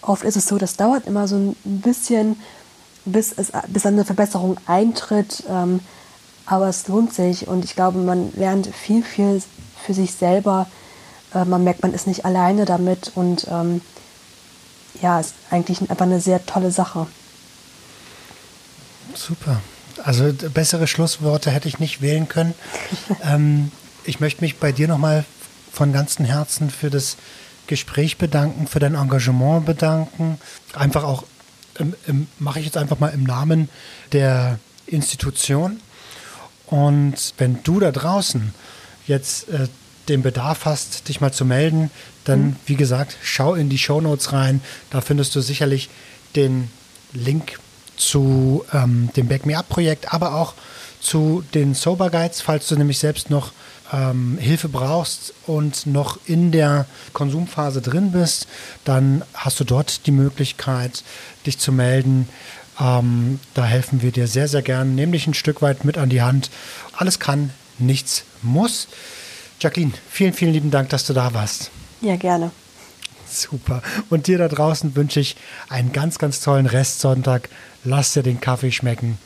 oft 0.00 0.24
ist 0.24 0.36
es 0.36 0.46
so, 0.46 0.58
das 0.58 0.76
dauert 0.76 1.06
immer 1.06 1.28
so 1.28 1.36
ein 1.36 1.56
bisschen, 1.64 2.40
bis, 3.04 3.32
es, 3.32 3.52
bis 3.68 3.86
eine 3.86 4.04
Verbesserung 4.04 4.56
eintritt, 4.66 5.44
ähm, 5.48 5.80
aber 6.46 6.68
es 6.68 6.88
lohnt 6.88 7.14
sich 7.14 7.46
und 7.48 7.64
ich 7.64 7.76
glaube, 7.76 7.98
man 7.98 8.32
lernt 8.34 8.66
viel, 8.66 9.02
viel 9.02 9.42
für 9.84 9.94
sich 9.94 10.14
selber. 10.14 10.66
Äh, 11.34 11.44
man 11.44 11.64
merkt, 11.64 11.82
man 11.82 11.94
ist 11.94 12.06
nicht 12.06 12.24
alleine 12.24 12.64
damit 12.64 13.12
und 13.14 13.46
ähm, 13.50 13.80
ja, 15.00 15.20
ist 15.20 15.34
eigentlich 15.50 15.80
einfach 15.80 16.06
eine 16.06 16.20
sehr 16.20 16.44
tolle 16.46 16.70
Sache. 16.70 17.06
Super. 19.14 19.60
Also 20.02 20.32
bessere 20.32 20.86
Schlussworte 20.86 21.50
hätte 21.50 21.68
ich 21.68 21.78
nicht 21.78 22.00
wählen 22.00 22.28
können. 22.28 22.54
ähm, 23.24 23.70
ich 24.04 24.20
möchte 24.20 24.42
mich 24.42 24.58
bei 24.58 24.72
dir 24.72 24.88
nochmal 24.88 25.24
von 25.72 25.92
ganzem 25.92 26.24
Herzen 26.24 26.70
für 26.70 26.90
das 26.90 27.16
Gespräch 27.66 28.18
bedanken, 28.18 28.66
für 28.66 28.80
dein 28.80 28.94
Engagement 28.94 29.64
bedanken. 29.64 30.38
Einfach 30.74 31.04
auch, 31.04 31.24
mache 32.38 32.58
ich 32.58 32.66
jetzt 32.66 32.76
einfach 32.76 32.98
mal 32.98 33.08
im 33.08 33.24
Namen 33.24 33.68
der 34.12 34.58
Institution. 34.86 35.80
Und 36.66 37.34
wenn 37.38 37.62
du 37.62 37.80
da 37.80 37.92
draußen 37.92 38.52
jetzt 39.06 39.48
äh, 39.48 39.68
den 40.08 40.22
Bedarf 40.22 40.64
hast, 40.64 41.08
dich 41.08 41.20
mal 41.20 41.32
zu 41.32 41.44
melden, 41.44 41.90
dann, 42.24 42.42
mhm. 42.42 42.56
wie 42.66 42.76
gesagt, 42.76 43.16
schau 43.22 43.54
in 43.54 43.68
die 43.68 43.78
Show 43.78 44.00
Notes 44.00 44.32
rein. 44.32 44.60
Da 44.90 45.00
findest 45.00 45.34
du 45.34 45.40
sicherlich 45.40 45.88
den 46.34 46.70
Link 47.12 47.58
zu 47.96 48.64
ähm, 48.72 49.10
dem 49.16 49.28
Back 49.28 49.46
Me 49.46 49.56
Up 49.56 49.68
Projekt, 49.68 50.12
aber 50.12 50.34
auch 50.34 50.54
zu 51.00 51.44
den 51.54 51.74
Sober 51.74 52.10
Guides, 52.10 52.40
falls 52.40 52.68
du 52.68 52.76
nämlich 52.76 52.98
selbst 52.98 53.28
noch 53.28 53.52
ähm, 53.92 54.38
Hilfe 54.40 54.68
brauchst 54.68 55.34
und 55.46 55.86
noch 55.86 56.18
in 56.26 56.52
der 56.52 56.86
Konsumphase 57.12 57.82
drin 57.82 58.12
bist, 58.12 58.46
dann 58.84 59.22
hast 59.34 59.60
du 59.60 59.64
dort 59.64 60.06
die 60.06 60.12
Möglichkeit, 60.12 61.02
dich 61.44 61.58
zu 61.58 61.72
melden. 61.72 62.28
Ähm, 62.80 63.40
da 63.54 63.64
helfen 63.64 64.02
wir 64.02 64.12
dir 64.12 64.26
sehr, 64.26 64.48
sehr 64.48 64.62
gern, 64.62 64.94
nämlich 64.94 65.26
ein 65.26 65.34
Stück 65.34 65.60
weit 65.60 65.84
mit 65.84 65.98
an 65.98 66.08
die 66.08 66.22
Hand. 66.22 66.50
Alles 66.96 67.18
kann, 67.18 67.50
nichts 67.78 68.24
muss. 68.40 68.88
Jacqueline, 69.60 69.92
vielen, 70.08 70.32
vielen 70.32 70.52
lieben 70.52 70.70
Dank, 70.70 70.88
dass 70.88 71.06
du 71.06 71.12
da 71.12 71.34
warst. 71.34 71.70
Ja, 72.00 72.16
gerne. 72.16 72.50
Super. 73.32 73.82
Und 74.10 74.26
dir 74.26 74.38
da 74.38 74.48
draußen 74.48 74.94
wünsche 74.94 75.20
ich 75.20 75.36
einen 75.68 75.92
ganz, 75.92 76.18
ganz 76.18 76.40
tollen 76.40 76.66
Restsonntag. 76.66 77.48
Lass 77.84 78.12
dir 78.12 78.22
den 78.22 78.40
Kaffee 78.40 78.72
schmecken. 78.72 79.18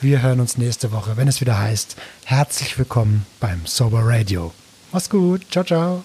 Wir 0.00 0.22
hören 0.22 0.40
uns 0.40 0.56
nächste 0.56 0.92
Woche, 0.92 1.16
wenn 1.16 1.26
es 1.26 1.40
wieder 1.40 1.58
heißt, 1.58 1.96
herzlich 2.24 2.78
willkommen 2.78 3.26
beim 3.40 3.66
Sober 3.66 4.00
Radio. 4.04 4.52
Mach's 4.92 5.10
gut. 5.10 5.42
Ciao, 5.50 5.64
ciao. 5.64 6.04